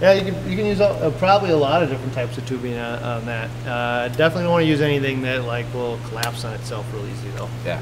Yeah, 0.00 0.12
you 0.12 0.32
can, 0.32 0.48
you 0.50 0.56
can 0.56 0.66
use 0.66 0.80
uh, 0.80 1.12
probably 1.18 1.50
a 1.50 1.56
lot 1.56 1.82
of 1.82 1.88
different 1.88 2.14
types 2.14 2.38
of 2.38 2.46
tubing 2.46 2.76
on, 2.76 3.02
on 3.02 3.26
that. 3.26 3.50
Uh, 3.66 4.08
definitely 4.08 4.44
don't 4.44 4.52
want 4.52 4.62
to 4.62 4.68
use 4.68 4.80
anything 4.80 5.22
that 5.22 5.44
like 5.44 5.66
will 5.74 5.98
collapse 6.08 6.44
on 6.44 6.54
itself 6.54 6.86
real 6.92 7.04
easy 7.06 7.28
though. 7.30 7.48
yeah. 7.64 7.80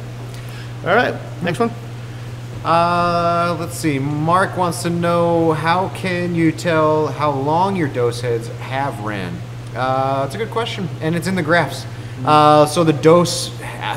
All 0.85 0.95
right, 0.95 1.15
next 1.43 1.59
one. 1.59 1.71
Uh, 2.65 3.57
let's 3.61 3.77
see. 3.77 3.99
Mark 3.99 4.57
wants 4.57 4.83
to 4.83 4.91
know 4.91 5.53
how 5.53 5.91
can 5.91 6.35
you 6.35 6.53
tell 6.53 7.09
how 7.09 7.31
long 7.31 7.77
your 7.77 7.89
dose 7.89 8.21
heads 8.21 8.49
have 8.59 8.99
ran? 9.01 9.37
Uh, 9.75 10.25
it's 10.27 10.35
a 10.35 10.39
good 10.39 10.51
question, 10.51 10.89
and 11.01 11.15
it's 11.15 11.27
in 11.27 11.35
the 11.35 11.43
graphs. 11.43 11.87
Uh, 12.25 12.65
so 12.67 12.83
the 12.83 12.93
dose, 12.95 13.51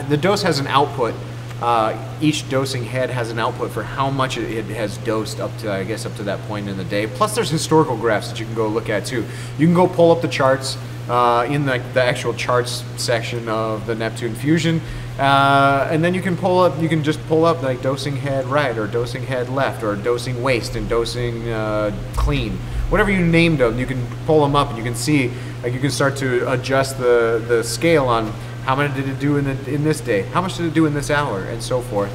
the 0.10 0.18
dose 0.18 0.44
has 0.44 0.60
an 0.60 0.68
output. 0.68 1.16
Uh, 1.62 1.98
each 2.22 2.48
dosing 2.50 2.86
head 2.86 3.10
has 3.10 3.32
an 3.32 3.40
output 3.40 3.72
for 3.72 3.84
how 3.84 4.10
much 4.10 4.38
it, 4.38 4.66
has 4.66 4.98
dosed 5.00 5.40
up 5.40 5.56
to, 5.58 5.72
I 5.72 5.84
guess, 5.84 6.06
up 6.06 6.16
to 6.16 6.24
that 6.24 6.40
point 6.48 6.70
in 6.70 6.78
the 6.78 6.86
day. 6.86 7.06
Plus, 7.08 7.36
there's 7.36 7.50
historical 7.50 7.98
graphs 7.98 8.30
that 8.30 8.40
you 8.40 8.46
can 8.46 8.56
go 8.56 8.68
look 8.68 8.90
at 8.90 9.06
too. 9.06 9.26
You 9.58 9.68
can 9.68 9.76
go 9.76 9.88
pull 9.88 10.12
up 10.12 10.22
the 10.22 10.30
charts 10.30 10.78
uh, 11.10 11.46
in 11.50 11.66
the, 11.66 11.84
the 11.94 12.04
actual 12.04 12.34
charts 12.34 12.84
section 12.98 13.50
of 13.50 13.86
the 13.88 13.96
Neptune 13.96 14.36
Fusion 14.36 14.82
Uh, 15.20 15.86
and 15.92 16.02
then 16.02 16.14
you 16.14 16.22
can 16.22 16.38
pull 16.38 16.60
up. 16.60 16.82
You 16.82 16.88
can 16.88 17.04
just 17.04 17.20
pull 17.28 17.44
up 17.44 17.62
like 17.62 17.82
dosing 17.82 18.16
head 18.16 18.46
right 18.46 18.78
or 18.78 18.88
dosing 18.88 19.22
head 19.24 19.50
left 19.50 19.84
or 19.84 19.98
dosing 19.98 20.42
waste 20.42 20.78
and 20.78 20.88
dosing 20.88 21.50
uh, 21.50 21.92
clean, 22.16 22.54
whatever 22.90 23.12
you 23.12 23.26
named 23.26 23.58
them. 23.58 23.78
You 23.78 23.86
can 23.86 24.02
pull 24.26 24.42
them 24.42 24.56
up 24.56 24.70
and 24.70 24.78
you 24.78 24.84
can 24.84 24.96
see. 24.96 25.30
Like 25.62 25.74
you 25.74 25.82
can 25.82 25.92
start 25.92 26.16
to 26.18 26.50
adjust 26.50 26.98
the 27.00 27.44
the 27.50 27.66
scale 27.66 28.06
on 28.06 28.32
how 28.64 28.76
much 28.76 28.94
did 28.96 29.08
it 29.08 29.20
do 29.20 29.38
in 29.38 29.46
the, 29.46 29.74
in 29.74 29.84
this 29.84 30.02
day, 30.02 30.24
how 30.24 30.42
much 30.42 30.58
did 30.58 30.66
it 30.66 30.74
do 30.74 30.86
in 30.86 30.94
this 30.94 31.10
hour, 31.10 31.44
and 31.44 31.62
so 31.62 31.82
forth. 31.82 32.12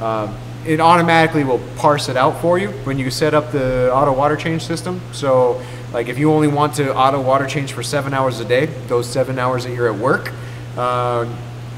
Um, 0.00 0.36
it 0.66 0.80
automatically 0.80 1.44
will 1.44 1.60
parse 1.76 2.08
it 2.08 2.16
out 2.16 2.40
for 2.40 2.58
you 2.58 2.70
when 2.84 2.98
you 2.98 3.10
set 3.10 3.34
up 3.34 3.52
the 3.52 3.92
auto 3.92 4.12
water 4.12 4.36
change 4.36 4.62
system. 4.62 5.00
So, 5.12 5.62
like 5.92 6.08
if 6.08 6.18
you 6.18 6.32
only 6.32 6.48
want 6.48 6.74
to 6.76 6.94
auto 6.94 7.20
water 7.20 7.46
change 7.46 7.72
for 7.72 7.82
seven 7.82 8.14
hours 8.14 8.40
a 8.40 8.44
day, 8.44 8.66
those 8.88 9.08
seven 9.08 9.38
hours 9.38 9.64
that 9.64 9.74
you're 9.74 9.92
at 9.92 9.98
work, 9.98 10.32
uh, 10.76 11.26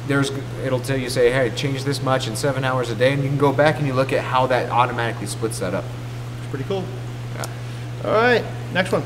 there's 0.07 0.31
it'll 0.64 0.81
tell 0.81 0.97
you 0.97 1.11
say, 1.11 1.33
hey, 1.33 1.51
change 1.57 1.85
this 1.85 2.03
much 2.03 2.29
in 2.29 2.37
seven 2.37 2.64
hours 2.64 2.91
a 2.91 2.95
day, 2.95 3.12
and 3.12 3.23
you 3.23 3.29
can 3.29 3.39
go 3.39 3.53
back 3.53 3.79
and 3.79 3.87
you 3.87 3.93
look 3.93 4.12
at 4.12 4.23
how 4.23 4.47
that 4.47 4.71
automatically 4.71 5.27
splits 5.27 5.59
that 5.59 5.75
up. 5.75 5.85
It's 6.39 6.51
pretty 6.51 6.64
cool. 6.64 6.85
Yeah. 7.35 7.47
All 8.05 8.12
right, 8.12 8.45
next 8.73 8.93
one. 8.93 9.03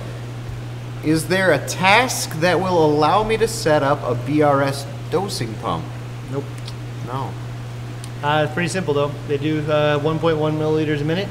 Is 1.02 1.28
there 1.28 1.52
a 1.52 1.66
task 1.66 2.38
that 2.40 2.60
will 2.60 2.84
allow 2.84 3.24
me 3.24 3.38
to 3.38 3.48
set 3.48 3.82
up 3.82 4.02
a 4.02 4.14
BRS 4.14 4.84
dosing 5.10 5.52
pump? 5.54 5.84
Nope. 6.30 6.44
No. 7.06 7.30
Uh, 8.22 8.42
it's 8.44 8.52
pretty 8.54 8.68
simple 8.68 8.94
though. 8.94 9.10
They 9.28 9.38
do 9.38 9.60
uh, 9.70 9.98
1.1 10.00 10.36
milliliters 10.58 11.00
a 11.00 11.04
minute. 11.04 11.28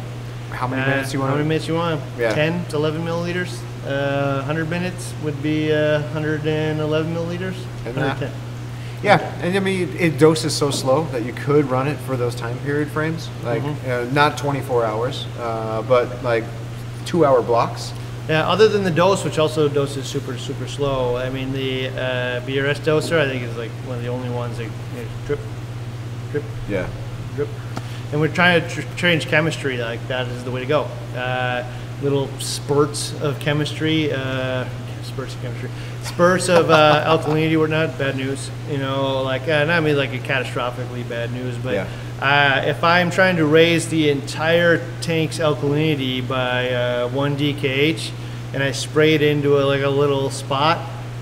How 0.51 0.67
many 0.67 0.81
Uh, 0.81 0.87
minutes 0.87 1.13
you 1.13 1.19
want? 1.19 1.29
How 1.31 1.35
many 1.37 1.47
minutes 1.47 1.67
you 1.67 1.75
want? 1.75 2.01
Yeah. 2.17 2.33
10 2.33 2.65
to 2.67 2.75
11 2.75 3.03
milliliters. 3.05 3.59
Uh, 3.85 4.37
100 4.39 4.69
minutes 4.69 5.13
would 5.23 5.41
be 5.41 5.71
uh, 5.71 6.01
111 6.13 7.13
milliliters. 7.13 7.55
And 7.85 7.95
that- 7.95 8.17
110. 8.19 8.31
Yeah, 9.01 9.19
and 9.41 9.55
I 9.55 9.61
mean 9.61 9.95
it 9.97 10.19
doses 10.19 10.53
so 10.53 10.71
slow 10.71 11.05
that 11.13 11.23
you 11.23 11.31
could 11.31 11.69
run 11.69 11.87
it 11.87 11.95
for 11.99 12.17
those 12.17 12.35
time 12.35 12.57
period 12.65 12.89
frames, 12.89 13.29
like 13.45 13.61
Mm-hmm. 13.63 14.09
uh, 14.09 14.11
not 14.13 14.37
24 14.37 14.83
hours, 14.83 15.25
uh, 15.39 15.81
but 15.83 16.21
like 16.21 16.43
two-hour 17.05 17.41
blocks. 17.41 17.93
Yeah, 18.29 18.47
other 18.47 18.67
than 18.67 18.83
the 18.83 18.91
dose, 18.91 19.23
which 19.25 19.39
also 19.39 19.67
doses 19.67 20.05
super, 20.05 20.37
super 20.37 20.67
slow. 20.67 21.17
I 21.17 21.31
mean, 21.31 21.51
the 21.51 21.87
uh, 21.87 22.41
BRS 22.45 22.77
doser, 22.81 23.17
I 23.19 23.27
think, 23.27 23.41
is 23.41 23.57
like 23.57 23.71
one 23.87 23.97
of 23.97 24.03
the 24.03 24.09
only 24.09 24.29
ones 24.29 24.57
that 24.59 24.65
you 24.65 24.69
know, 24.69 25.07
drip, 25.25 25.39
drip, 26.29 26.43
Yeah. 26.69 26.87
drip. 27.35 27.49
And 28.11 28.21
we're 28.21 28.27
trying 28.27 28.61
to 28.61 28.69
tr- 28.69 28.95
change 28.95 29.25
chemistry. 29.27 29.77
Like 29.77 30.07
that 30.09 30.27
is 30.27 30.43
the 30.43 30.51
way 30.51 30.59
to 30.59 30.67
go. 30.67 30.83
Uh, 31.15 31.63
little 32.03 32.27
spurts 32.37 33.19
of 33.23 33.39
chemistry, 33.39 34.13
uh, 34.13 34.65
spurts 35.03 35.35
of 35.35 35.41
chemistry, 35.41 35.69
spurts 36.03 36.49
of 36.49 36.69
uh, 36.69 37.03
alkalinity 37.05 37.57
were 37.57 37.67
not 37.67 37.97
bad 37.97 38.15
news. 38.17 38.49
You 38.69 38.77
know, 38.77 39.21
like 39.23 39.47
uh, 39.47 39.65
not 39.65 39.83
mean 39.83 39.97
like 39.97 40.13
a 40.13 40.19
catastrophically 40.19 41.07
bad 41.07 41.31
news, 41.31 41.57
but 41.57 41.73
Yeah. 41.73 41.87
uh, 42.21 42.63
if 42.65 42.83
I'm 42.83 43.09
trying 43.11 43.37
to 43.37 43.45
raise 43.45 43.87
the 43.89 44.09
entire 44.09 44.81
tank's 45.01 45.39
alkalinity 45.39 46.27
by 46.27 46.71
uh, 46.71 47.09
one 47.09 47.35
DKH, 47.37 48.11
and 48.53 48.63
I 48.63 48.71
spray 48.71 49.13
it 49.13 49.21
into 49.21 49.59
a, 49.59 49.63
like 49.63 49.83
a 49.83 49.89
little 49.89 50.29
spot, 50.29 50.79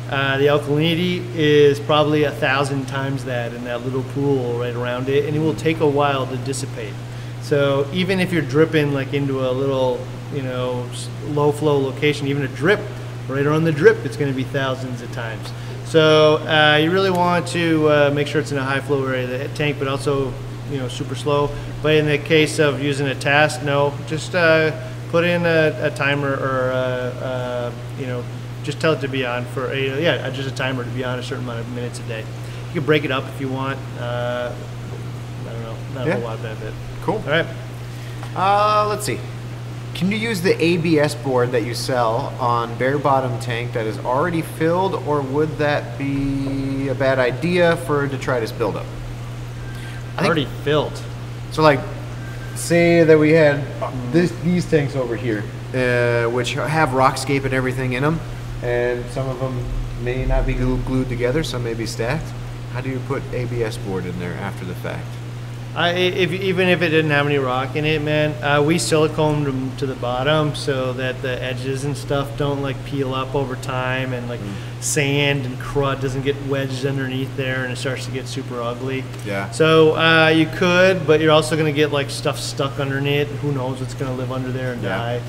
uh, 0.09 0.37
the 0.37 0.45
alkalinity 0.45 1.21
is 1.35 1.79
probably 1.81 2.23
a 2.23 2.31
thousand 2.31 2.85
times 2.87 3.25
that 3.25 3.53
in 3.53 3.65
that 3.65 3.83
little 3.83 4.03
pool 4.13 4.57
right 4.59 4.73
around 4.73 5.09
it, 5.09 5.25
and 5.25 5.35
it 5.35 5.39
will 5.39 5.55
take 5.55 5.81
a 5.81 5.87
while 5.87 6.25
to 6.27 6.37
dissipate. 6.37 6.93
So 7.41 7.87
even 7.93 8.19
if 8.19 8.31
you're 8.31 8.41
dripping 8.41 8.93
like 8.93 9.13
into 9.13 9.45
a 9.45 9.51
little, 9.51 9.99
you 10.33 10.41
know, 10.43 10.85
low 11.29 11.51
flow 11.51 11.77
location, 11.77 12.27
even 12.27 12.43
a 12.43 12.47
drip, 12.49 12.79
right 13.27 13.45
around 13.45 13.63
the 13.63 13.71
drip, 13.71 14.05
it's 14.05 14.17
going 14.17 14.31
to 14.31 14.35
be 14.35 14.43
thousands 14.43 15.01
of 15.01 15.11
times. 15.11 15.51
So 15.85 16.37
uh, 16.39 16.77
you 16.77 16.91
really 16.91 17.11
want 17.11 17.47
to 17.49 17.89
uh, 17.89 18.11
make 18.13 18.27
sure 18.27 18.41
it's 18.41 18.51
in 18.51 18.57
a 18.57 18.63
high 18.63 18.81
flow 18.81 19.05
area 19.05 19.23
of 19.23 19.29
the 19.29 19.57
tank, 19.57 19.77
but 19.79 19.87
also, 19.87 20.33
you 20.69 20.77
know, 20.77 20.87
super 20.87 21.15
slow. 21.15 21.49
But 21.81 21.95
in 21.95 22.07
the 22.07 22.17
case 22.17 22.59
of 22.59 22.81
using 22.81 23.07
a 23.07 23.15
task, 23.15 23.63
no, 23.63 23.93
just 24.07 24.35
uh, 24.35 24.89
put 25.09 25.23
in 25.23 25.45
a, 25.45 25.77
a 25.81 25.91
timer 25.91 26.33
or, 26.33 26.71
uh, 26.71 26.75
uh, 26.75 27.71
you 27.97 28.05
know, 28.05 28.23
just 28.63 28.81
tell 28.81 28.93
it 28.93 28.99
to 29.01 29.07
be 29.07 29.25
on 29.25 29.45
for 29.45 29.71
a, 29.71 30.01
yeah, 30.01 30.29
just 30.31 30.49
a 30.49 30.53
timer 30.53 30.83
to 30.83 30.89
be 30.89 31.05
on 31.05 31.19
a 31.19 31.23
certain 31.23 31.45
amount 31.45 31.61
of 31.61 31.73
minutes 31.73 31.99
a 31.99 32.03
day. 32.03 32.25
You 32.67 32.73
can 32.73 32.85
break 32.85 33.05
it 33.05 33.11
up 33.11 33.23
if 33.33 33.39
you 33.39 33.47
want. 33.47 33.79
Uh, 33.97 34.53
I 35.47 35.51
don't 35.51 35.63
know, 35.63 35.77
not 35.95 36.07
a 36.07 36.13
whole 36.13 36.23
lot 36.23 36.35
of 36.35 36.41
benefit. 36.43 36.73
Cool. 37.03 37.15
All 37.15 37.29
right. 37.29 37.45
Uh, 38.35 38.87
let's 38.89 39.05
see. 39.05 39.19
Can 39.93 40.11
you 40.11 40.17
use 40.17 40.41
the 40.41 40.61
ABS 40.63 41.15
board 41.15 41.51
that 41.51 41.63
you 41.63 41.73
sell 41.73 42.33
on 42.39 42.77
bare 42.77 42.99
bottom 42.99 43.39
tank 43.39 43.73
that 43.73 43.85
is 43.85 43.97
already 43.99 44.41
filled, 44.41 44.93
or 45.07 45.21
would 45.21 45.57
that 45.57 45.97
be 45.97 46.87
a 46.89 46.95
bad 46.95 47.17
idea 47.19 47.77
for 47.77 48.07
detritus 48.07 48.51
buildup? 48.51 48.85
I 50.17 50.25
Already 50.25 50.45
filled. 50.63 51.01
So, 51.51 51.61
like, 51.61 51.79
say 52.55 53.03
that 53.03 53.17
we 53.17 53.31
had 53.31 53.63
this, 54.11 54.31
these 54.43 54.69
tanks 54.69 54.95
over 54.95 55.15
here, 55.15 55.43
uh, 55.73 56.29
which 56.29 56.53
have 56.53 56.89
rockscape 56.89 57.45
and 57.45 57.53
everything 57.53 57.93
in 57.93 58.03
them, 58.03 58.19
and 58.61 59.05
some 59.11 59.27
of 59.27 59.39
them 59.39 59.63
may 60.03 60.25
not 60.25 60.45
be 60.45 60.53
glued 60.53 61.09
together, 61.09 61.43
some 61.43 61.63
may 61.63 61.73
be 61.73 61.85
stacked. 61.85 62.27
How 62.73 62.81
do 62.81 62.89
you 62.89 62.99
put 63.07 63.23
ABS 63.33 63.77
board 63.77 64.05
in 64.05 64.19
there 64.19 64.33
after 64.33 64.65
the 64.65 64.75
fact? 64.75 65.07
I, 65.77 65.91
if, 65.91 66.31
even 66.33 66.69
if 66.69 66.81
it 66.81 66.89
didn't 66.89 67.11
have 67.11 67.27
any 67.27 67.37
rock 67.37 67.75
in 67.75 67.85
it, 67.85 68.01
man, 68.01 68.33
uh, 68.43 68.63
we 68.63 68.77
siliconed 68.77 69.45
them 69.45 69.77
to 69.77 69.85
the 69.85 69.93
bottom 69.93 70.55
so 70.55 70.91
that 70.93 71.21
the 71.21 71.39
edges 71.39 71.83
and 71.83 71.95
stuff 71.95 72.35
don't 72.35 72.63
like 72.63 72.83
peel 72.85 73.13
up 73.13 73.35
over 73.35 73.55
time 73.57 74.11
and 74.11 74.27
like 74.27 74.39
sand 74.79 75.45
and 75.45 75.55
crud 75.59 76.01
doesn't 76.01 76.23
get 76.23 76.35
wedged 76.47 76.83
underneath 76.87 77.35
there 77.37 77.63
and 77.63 77.71
it 77.71 77.75
starts 77.75 78.05
to 78.07 78.11
get 78.11 78.27
super 78.27 78.59
ugly. 78.59 79.03
Yeah. 79.23 79.51
So 79.51 79.95
uh, 79.95 80.29
you 80.29 80.47
could, 80.47 81.05
but 81.05 81.21
you're 81.21 81.31
also 81.31 81.55
going 81.55 81.71
to 81.71 81.75
get 81.77 81.91
like 81.91 82.09
stuff 82.09 82.39
stuck 82.39 82.79
underneath. 82.79 83.27
Who 83.41 83.51
knows 83.51 83.79
what's 83.79 83.93
going 83.93 84.11
to 84.11 84.17
live 84.17 84.31
under 84.31 84.51
there 84.51 84.73
and 84.73 84.81
Yeah. 84.81 84.97
die. 84.97 85.21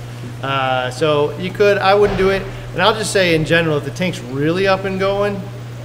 Uh, 0.42 0.90
so 0.90 1.36
you 1.38 1.50
could, 1.50 1.76
I 1.76 1.94
wouldn't 1.94 2.18
do 2.18 2.30
it. 2.30 2.40
And 2.72 2.80
I'll 2.80 2.94
just 2.94 3.12
say 3.12 3.34
in 3.34 3.44
general, 3.44 3.76
if 3.76 3.84
the 3.84 3.90
tank's 3.90 4.20
really 4.20 4.66
up 4.66 4.84
and 4.86 4.98
going, 4.98 5.38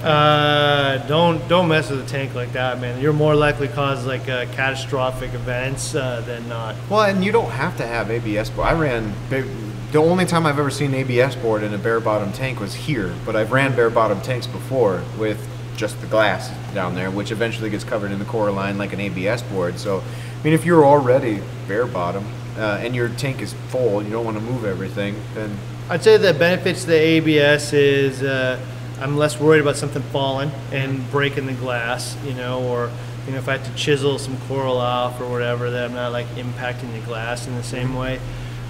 uh, 0.04 0.98
don't 1.08 1.46
don't 1.48 1.68
mess 1.68 1.90
with 1.90 2.00
a 2.00 2.06
tank 2.06 2.34
like 2.34 2.52
that, 2.52 2.80
man. 2.80 3.00
You're 3.00 3.12
more 3.14 3.34
likely 3.34 3.68
to 3.68 3.74
cause 3.74 4.04
like 4.06 4.28
uh, 4.28 4.46
catastrophic 4.52 5.32
events 5.32 5.94
uh, 5.94 6.20
than 6.22 6.46
not. 6.48 6.76
Well, 6.90 7.02
and 7.02 7.24
you 7.24 7.32
don't 7.32 7.50
have 7.50 7.76
to 7.78 7.86
have 7.86 8.10
ABS 8.10 8.50
board. 8.50 8.68
I 8.68 8.74
ran 8.74 9.14
the 9.30 9.98
only 9.98 10.26
time 10.26 10.44
I've 10.44 10.58
ever 10.58 10.70
seen 10.70 10.92
ABS 10.92 11.36
board 11.36 11.62
in 11.62 11.72
a 11.72 11.78
bare 11.78 12.00
bottom 12.00 12.32
tank 12.32 12.60
was 12.60 12.74
here, 12.74 13.14
but 13.24 13.34
I've 13.34 13.52
ran 13.52 13.74
bare 13.74 13.90
bottom 13.90 14.20
tanks 14.20 14.46
before 14.46 15.02
with 15.18 15.48
just 15.76 16.00
the 16.00 16.06
glass 16.06 16.50
down 16.74 16.94
there, 16.94 17.10
which 17.10 17.30
eventually 17.30 17.70
gets 17.70 17.84
covered 17.84 18.10
in 18.10 18.18
the 18.18 18.24
Coraline 18.24 18.76
like 18.76 18.92
an 18.92 19.00
ABS 19.00 19.42
board. 19.42 19.78
So, 19.78 20.00
I 20.00 20.44
mean, 20.44 20.52
if 20.52 20.64
you're 20.64 20.84
already 20.84 21.40
bare 21.66 21.86
bottom 21.86 22.26
uh, 22.56 22.80
and 22.82 22.94
your 22.94 23.08
tank 23.08 23.40
is 23.40 23.54
full, 23.68 24.00
and 24.00 24.08
you 24.08 24.12
don't 24.12 24.24
want 24.24 24.36
to 24.36 24.42
move 24.42 24.64
everything, 24.64 25.16
then 25.34 25.56
I'd 25.88 26.02
say 26.02 26.16
the 26.16 26.34
benefits 26.34 26.82
to 26.82 26.86
the 26.88 26.98
ABS 26.98 27.72
is 27.72 28.22
uh, 28.22 28.58
I'm 29.00 29.16
less 29.16 29.40
worried 29.40 29.60
about 29.60 29.76
something 29.76 30.02
falling 30.02 30.50
and 30.72 31.10
breaking 31.10 31.46
the 31.46 31.52
glass, 31.52 32.16
you 32.24 32.32
know, 32.32 32.62
or 32.62 32.90
you 33.26 33.32
know 33.32 33.38
if 33.38 33.48
I 33.48 33.56
had 33.56 33.64
to 33.64 33.74
chisel 33.74 34.18
some 34.18 34.36
coral 34.48 34.78
off 34.78 35.20
or 35.20 35.28
whatever, 35.28 35.70
that 35.70 35.84
I'm 35.84 35.94
not 35.94 36.12
like 36.12 36.26
impacting 36.36 36.92
the 36.92 37.04
glass 37.04 37.46
in 37.46 37.54
the 37.56 37.62
same 37.62 37.94
way. 37.94 38.20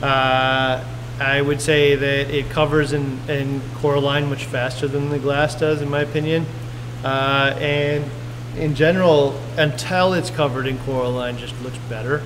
Uh, 0.02 0.84
I 1.20 1.40
would 1.40 1.60
say 1.60 1.94
that 1.94 2.30
it 2.30 2.50
covers 2.50 2.92
in, 2.92 3.18
in 3.28 3.60
Coraline 3.76 4.28
much 4.28 4.46
faster 4.46 4.88
than 4.88 5.10
the 5.10 5.18
glass 5.18 5.54
does, 5.54 5.80
in 5.80 5.88
my 5.88 6.00
opinion. 6.00 6.44
Uh, 7.04 7.54
and 7.60 8.10
in 8.56 8.74
general, 8.74 9.40
until 9.56 10.14
it's 10.14 10.30
covered 10.30 10.66
in 10.66 10.78
Coraline, 10.80 11.38
just 11.38 11.60
looks 11.62 11.78
better. 11.88 12.22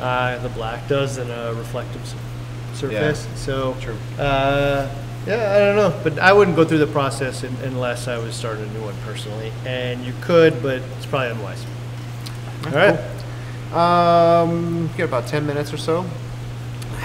Uh, 0.00 0.38
the 0.38 0.48
black 0.50 0.88
does 0.88 1.16
than 1.16 1.30
a 1.30 1.52
reflective 1.52 2.00
surface. 2.74 3.26
So, 3.36 3.76
True. 3.80 3.98
Yeah, 5.26 5.52
I 5.54 5.58
don't 5.58 5.76
know, 5.76 6.00
but 6.02 6.18
I 6.18 6.32
wouldn't 6.32 6.56
go 6.56 6.64
through 6.64 6.78
the 6.78 6.86
process 6.86 7.44
un- 7.44 7.56
unless 7.62 8.08
I 8.08 8.18
was 8.18 8.34
starting 8.34 8.64
a 8.64 8.72
new 8.72 8.82
one 8.82 8.94
personally. 9.04 9.52
And 9.66 10.04
you 10.04 10.14
could, 10.22 10.62
but 10.62 10.82
it's 10.96 11.06
probably 11.06 11.30
unwise. 11.30 11.64
All 12.66 12.72
right. 12.72 12.98
Um, 13.72 14.90
get 14.96 15.04
about 15.04 15.26
10 15.26 15.46
minutes 15.46 15.72
or 15.72 15.76
so. 15.76 16.04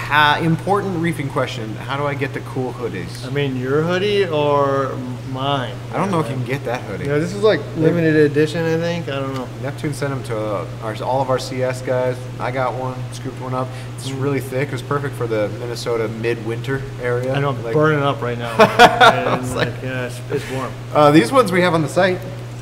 Ha, 0.06 0.40
important 0.44 0.98
reefing 1.02 1.30
question. 1.32 1.74
How 1.78 1.98
do 1.98 2.06
I 2.06 2.14
get 2.14 2.32
the 2.32 2.42
cool 2.42 2.72
hoodies? 2.74 3.26
I 3.26 3.32
mean, 3.32 3.56
your 3.56 3.82
hoodie 3.82 4.26
or 4.28 4.96
mine? 5.32 5.76
I 5.92 5.98
don't 5.98 6.12
know 6.12 6.20
if 6.20 6.30
you 6.30 6.36
can 6.36 6.46
get 6.46 6.64
that 6.66 6.82
hoodie. 6.82 7.06
Yeah, 7.06 7.18
this 7.18 7.34
is 7.34 7.42
like 7.42 7.60
limited 7.76 8.16
edition, 8.16 8.64
I 8.64 8.78
think. 8.78 9.10
I 9.10 9.20
don't 9.20 9.34
know. 9.34 9.48
Neptune 9.64 9.96
sent 9.96 10.12
them 10.14 10.24
to 10.26 10.38
uh, 10.38 10.68
our, 10.84 10.96
all 11.04 11.24
of 11.24 11.32
our 11.32 11.40
CS 11.40 11.82
guys. 11.82 12.18
I 12.40 12.52
got 12.52 12.76
one, 12.76 12.96
scooped 13.14 13.42
one 13.42 13.56
up. 13.56 13.68
It's 13.96 14.12
really 14.12 14.40
thick. 14.40 14.68
It 14.68 14.74
was 14.74 14.84
perfect 14.84 15.16
for 15.16 15.26
the 15.26 15.50
Minnesota 15.60 16.08
midwinter 16.08 16.84
area. 17.02 17.34
I 17.34 17.40
know 17.40 17.50
I'm 17.50 17.64
Like, 17.64 17.74
burning 17.74 18.04
up 18.04 18.22
right 18.22 18.38
now. 18.38 18.56
and, 18.62 19.42
was 19.42 19.56
like, 19.56 19.72
like- 19.74 19.82
yeah, 19.82 20.06
it's, 20.06 20.22
it's 20.30 20.52
warm. 20.52 20.72
Uh, 20.94 21.10
these 21.10 21.32
ones 21.32 21.52
we 21.52 21.62
have 21.62 21.74
on 21.74 21.82
the 21.82 21.90
site 21.90 22.20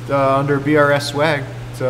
uh, 0.08 0.38
under 0.38 0.58
BRS 0.58 1.10
swag. 1.10 1.44
If 1.74 1.80
you 1.80 1.86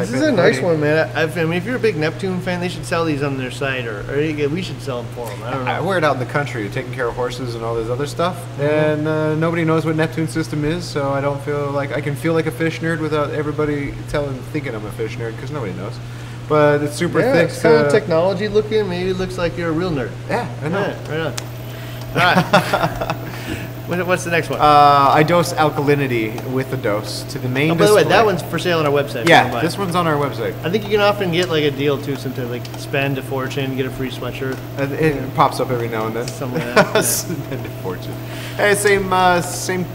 type. 0.00 0.06
This 0.08 0.20
is 0.20 0.26
a 0.28 0.32
nice 0.32 0.60
one, 0.60 0.80
man. 0.80 1.10
I, 1.16 1.22
I 1.22 1.44
mean, 1.44 1.52
if 1.54 1.64
you're 1.64 1.76
a 1.76 1.80
big 1.80 1.96
Neptune 1.96 2.40
fan, 2.40 2.60
they 2.60 2.68
should 2.68 2.84
sell 2.86 3.04
these 3.04 3.22
on 3.22 3.36
their 3.36 3.50
site, 3.50 3.86
or, 3.86 4.00
or 4.10 4.48
we 4.48 4.62
should 4.62 4.80
sell 4.82 5.02
them 5.02 5.12
for 5.14 5.26
them. 5.26 5.42
I 5.42 5.50
don't 5.52 5.64
know. 5.64 5.70
I 5.70 5.80
wear 5.80 5.98
it 5.98 6.04
out 6.04 6.14
in 6.14 6.20
the 6.20 6.32
country, 6.32 6.68
taking 6.68 6.92
care 6.92 7.06
of 7.08 7.14
horses 7.14 7.54
and 7.54 7.64
all 7.64 7.74
this 7.74 7.88
other 7.88 8.06
stuff, 8.06 8.36
Mm-hmm. 8.36 8.62
and 8.62 9.08
uh, 9.08 9.34
nobody 9.36 9.64
knows 9.64 9.84
what 9.84 9.96
Neptune 9.96 10.28
system 10.28 10.64
is, 10.64 10.84
so 10.84 11.10
I 11.10 11.20
don't 11.20 11.40
feel 11.42 11.70
like 11.70 11.92
I 11.92 12.00
can 12.00 12.14
feel 12.16 12.32
like 12.34 12.46
a 12.46 12.50
fish 12.52 12.80
nerd 12.80 13.00
without 13.00 13.30
everybody 13.30 13.92
telling, 14.08 14.34
thinking 14.52 14.74
I'm 14.74 14.84
a 14.86 14.92
fish 14.92 15.16
nerd 15.16 15.34
because 15.36 15.50
nobody 15.50 15.72
knows. 15.74 15.94
But 16.48 16.82
it's 16.82 16.94
super 16.94 17.18
Yeah, 17.20 17.32
thick. 17.32 17.48
it's 17.50 17.60
kind 17.60 17.74
uh, 17.76 17.84
of 17.86 17.92
technology 17.92 18.46
looking. 18.48 18.88
Maybe 18.88 19.10
it 19.10 19.16
looks 19.16 19.36
like 19.36 19.56
you're 19.58 19.70
a 19.70 19.72
real 19.72 19.90
nerd. 19.90 20.10
Yeah, 20.28 20.48
I 20.62 20.68
know. 20.68 20.80
Yeah, 20.80 21.10
right 21.10 21.20
on. 21.20 21.34
All 22.16 22.22
right. 22.22 23.66
What- 23.86 24.04
What's 24.06 24.24
the 24.24 24.30
next 24.30 24.50
one? 24.50 24.60
Uh, 24.60 25.10
I 25.12 25.22
dose 25.22 25.52
alkalinity 25.52 26.42
with 26.50 26.70
the 26.70 26.76
dose 26.76 27.22
to 27.30 27.38
the 27.38 27.48
main 27.48 27.70
oh, 27.70 27.74
by 27.74 27.86
the 27.86 27.94
way, 27.94 28.02
that 28.04 28.24
one's 28.26 28.42
for 28.42 28.58
sale 28.58 28.78
on 28.80 28.86
our 28.86 28.92
website. 28.92 29.22
if 29.22 29.28
you 29.28 29.34
wanna 29.34 29.48
buy 29.50 29.56
Yeah, 29.58 29.62
this 29.62 29.78
one's 29.78 29.94
on 29.94 30.06
our 30.08 30.16
website. 30.16 30.54
I 30.64 30.70
think 30.70 30.84
you 30.84 30.90
can 30.90 31.00
often 31.00 31.30
get 31.30 31.48
like 31.48 31.62
a 31.64 31.70
deal 31.70 31.96
too, 32.00 32.16
sometimes 32.16 32.50
like 32.50 32.64
spend 32.78 33.16
a 33.18 33.22
fortune, 33.22 33.76
get 33.76 33.86
a 33.86 33.90
free 33.90 34.10
sweatshirt, 34.10 34.56
Uh, 34.78 34.92
It 34.94 35.34
pops 35.36 35.60
up 35.60 35.70
every 35.70 35.88
now 35.88 36.06
and 36.06 36.16
then. 36.16 36.26
something 36.26 36.58
like 36.64 36.74
that. 36.74 36.94
yeah. 36.96 37.00
Spend 37.00 37.64
a 37.66 37.68
fortune. 37.82 38.14
Hey, 38.56 38.74
same, 38.74 39.12
uh, 39.12 39.40
same, 39.40 39.86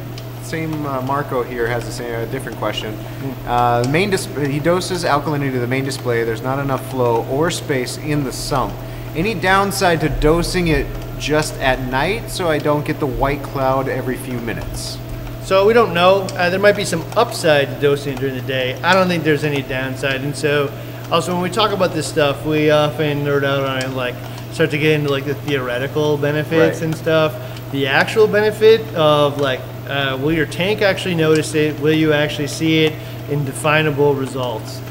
same. 0.43 0.85
Uh, 0.85 1.01
Marco 1.01 1.43
here 1.43 1.67
has 1.67 1.83
the 1.85 1.91
same, 1.91 2.13
uh, 2.15 2.25
different 2.31 2.57
question. 2.59 2.97
Uh, 3.45 3.83
main 3.89 4.09
dis- 4.09 4.27
he 4.47 4.59
doses 4.59 5.03
alkalinity 5.03 5.51
to 5.51 5.59
the 5.59 5.67
main 5.67 5.83
display. 5.83 6.23
There's 6.23 6.41
not 6.41 6.59
enough 6.59 6.89
flow 6.91 7.25
or 7.29 7.51
space 7.51 7.97
in 7.97 8.23
the 8.23 8.31
sump. 8.31 8.73
Any 9.15 9.33
downside 9.33 9.99
to 10.01 10.07
dosing 10.09 10.69
it 10.69 10.85
just 11.21 11.53
at 11.59 11.79
night, 11.91 12.29
so 12.29 12.49
I 12.49 12.57
don't 12.57 12.83
get 12.83 12.99
the 12.99 13.05
white 13.05 13.43
cloud 13.43 13.87
every 13.87 14.17
few 14.17 14.39
minutes? 14.39 14.97
So 15.43 15.65
we 15.65 15.73
don't 15.73 15.93
know. 15.93 16.21
Uh, 16.33 16.49
there 16.49 16.59
might 16.59 16.75
be 16.75 16.83
some 16.85 17.03
upside 17.15 17.67
to 17.67 17.79
dosing 17.79 18.15
during 18.17 18.35
the 18.35 18.41
day. 18.41 18.73
I 18.81 18.93
don't 18.93 19.07
think 19.07 19.23
there's 19.23 19.43
any 19.43 19.61
downside. 19.61 20.21
And 20.21 20.35
so, 20.35 20.71
also 21.11 21.33
when 21.33 21.43
we 21.43 21.49
talk 21.49 21.71
about 21.71 21.93
this 21.93 22.07
stuff, 22.07 22.45
we 22.45 22.71
often 22.71 23.23
nerd 23.23 23.43
out 23.43 23.63
on 23.63 23.83
it, 23.83 23.89
like 23.95 24.15
start 24.51 24.71
to 24.71 24.77
get 24.77 24.93
into 24.99 25.09
like 25.11 25.25
the 25.25 25.35
theoretical 25.35 26.17
benefits 26.17 26.77
Right. 26.79 26.85
and 26.85 26.95
stuff. 26.95 27.33
The 27.71 27.87
actual 27.87 28.27
benefit 28.27 28.81
of 28.95 29.39
like, 29.39 29.61
uh, 29.87 30.17
will 30.21 30.31
your 30.33 30.45
tank 30.47 30.81
actually 30.81 31.15
notice 31.15 31.53
it? 31.53 31.79
Will 31.79 31.93
you 31.93 32.13
actually 32.13 32.47
see 32.47 32.85
it 32.85 32.93
in 33.29 33.45
definable 33.45 34.15
results? 34.15 34.81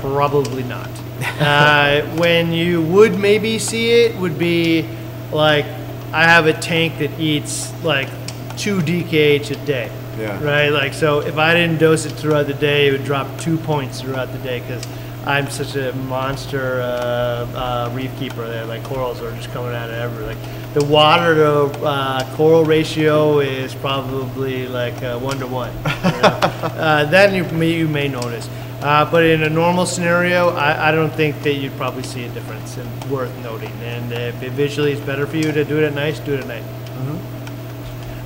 Probably 0.00 0.62
not. 0.64 0.88
uh, 1.40 2.02
when 2.16 2.52
you 2.52 2.82
would 2.82 3.18
maybe 3.18 3.58
see 3.58 3.90
it 3.90 4.16
would 4.16 4.38
be 4.38 4.86
like 5.34 5.64
I 6.12 6.24
have 6.24 6.46
a 6.46 6.52
tank 6.52 6.98
that 6.98 7.18
eats 7.18 7.72
like 7.82 8.08
two 8.56 8.78
DKH 8.80 9.50
a 9.50 9.66
day. 9.66 9.90
Yeah. 10.18 10.42
Right. 10.42 10.68
Like 10.68 10.94
so, 10.94 11.20
if 11.20 11.36
I 11.38 11.54
didn't 11.54 11.78
dose 11.78 12.06
it 12.06 12.12
throughout 12.12 12.46
the 12.46 12.54
day, 12.54 12.88
it 12.88 12.92
would 12.92 13.04
drop 13.04 13.38
two 13.40 13.58
points 13.58 14.00
throughout 14.00 14.30
the 14.32 14.38
day 14.38 14.60
because 14.60 14.86
I'm 15.26 15.50
such 15.50 15.74
a 15.74 15.92
monster 15.94 16.80
uh, 16.82 16.86
uh, 16.86 17.90
reef 17.92 18.16
keeper. 18.18 18.46
There, 18.46 18.64
like 18.66 18.84
corals 18.84 19.20
are 19.22 19.34
just 19.36 19.50
coming 19.50 19.74
out 19.74 19.90
of 19.90 19.96
everywhere. 19.96 20.34
Like 20.34 20.74
the 20.74 20.84
water 20.84 21.34
to 21.34 21.84
uh, 21.84 22.36
coral 22.36 22.64
ratio 22.64 23.40
is 23.40 23.74
probably 23.74 24.68
like 24.68 25.02
uh, 25.02 25.18
one 25.18 25.38
to 25.38 25.46
one. 25.46 25.72
you 25.72 25.82
know? 25.82 25.88
uh, 26.20 27.04
then 27.06 27.34
you 27.34 27.44
may, 27.56 27.72
you 27.72 27.88
may 27.88 28.06
notice. 28.06 28.48
Uh, 28.84 29.10
but 29.10 29.24
in 29.24 29.42
a 29.42 29.50
normal 29.50 29.86
scenario, 29.86 30.50
I, 30.50 30.90
I 30.90 30.92
don't 30.92 31.12
think 31.12 31.42
that 31.42 31.54
you'd 31.54 31.76
probably 31.76 32.02
see 32.02 32.24
a 32.24 32.28
difference 32.28 32.76
and 32.76 33.10
worth 33.10 33.34
noting. 33.42 33.72
And 33.82 34.12
if 34.12 34.42
it 34.42 34.52
visually 34.52 34.92
is 34.92 35.00
better 35.00 35.26
for 35.26 35.38
you 35.38 35.50
to 35.50 35.64
do 35.64 35.78
it 35.78 35.84
at 35.84 35.94
night, 35.94 36.20
do 36.24 36.34
it 36.34 36.40
at 36.40 36.46
night. 36.46 36.64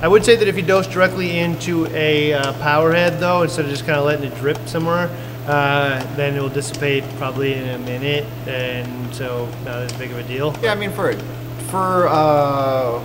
I 0.01 0.07
would 0.07 0.23
say 0.23 0.37
that 0.37 0.47
if 0.47 0.55
you 0.55 0.61
dose 0.61 0.87
directly 0.87 1.39
into 1.39 1.85
a 1.87 2.31
uh, 2.31 2.53
power 2.61 2.93
head, 2.93 3.19
though, 3.19 3.43
instead 3.43 3.65
of 3.65 3.71
just 3.71 3.85
kind 3.85 3.99
of 3.99 4.05
letting 4.05 4.31
it 4.31 4.35
drip 4.37 4.57
somewhere, 4.65 5.09
uh, 5.45 6.01
then 6.15 6.37
it 6.37 6.41
will 6.41 6.47
dissipate 6.47 7.03
probably 7.17 7.53
in 7.53 7.67
a 7.67 7.77
minute, 7.79 8.23
and 8.47 9.13
so 9.13 9.49
not 9.65 9.79
as 9.79 9.91
big 9.93 10.11
of 10.11 10.17
a 10.17 10.23
deal. 10.23 10.55
Yeah, 10.61 10.71
I 10.71 10.75
mean 10.75 10.91
for 10.91 11.13
for 11.67 12.07
uh, 12.07 13.03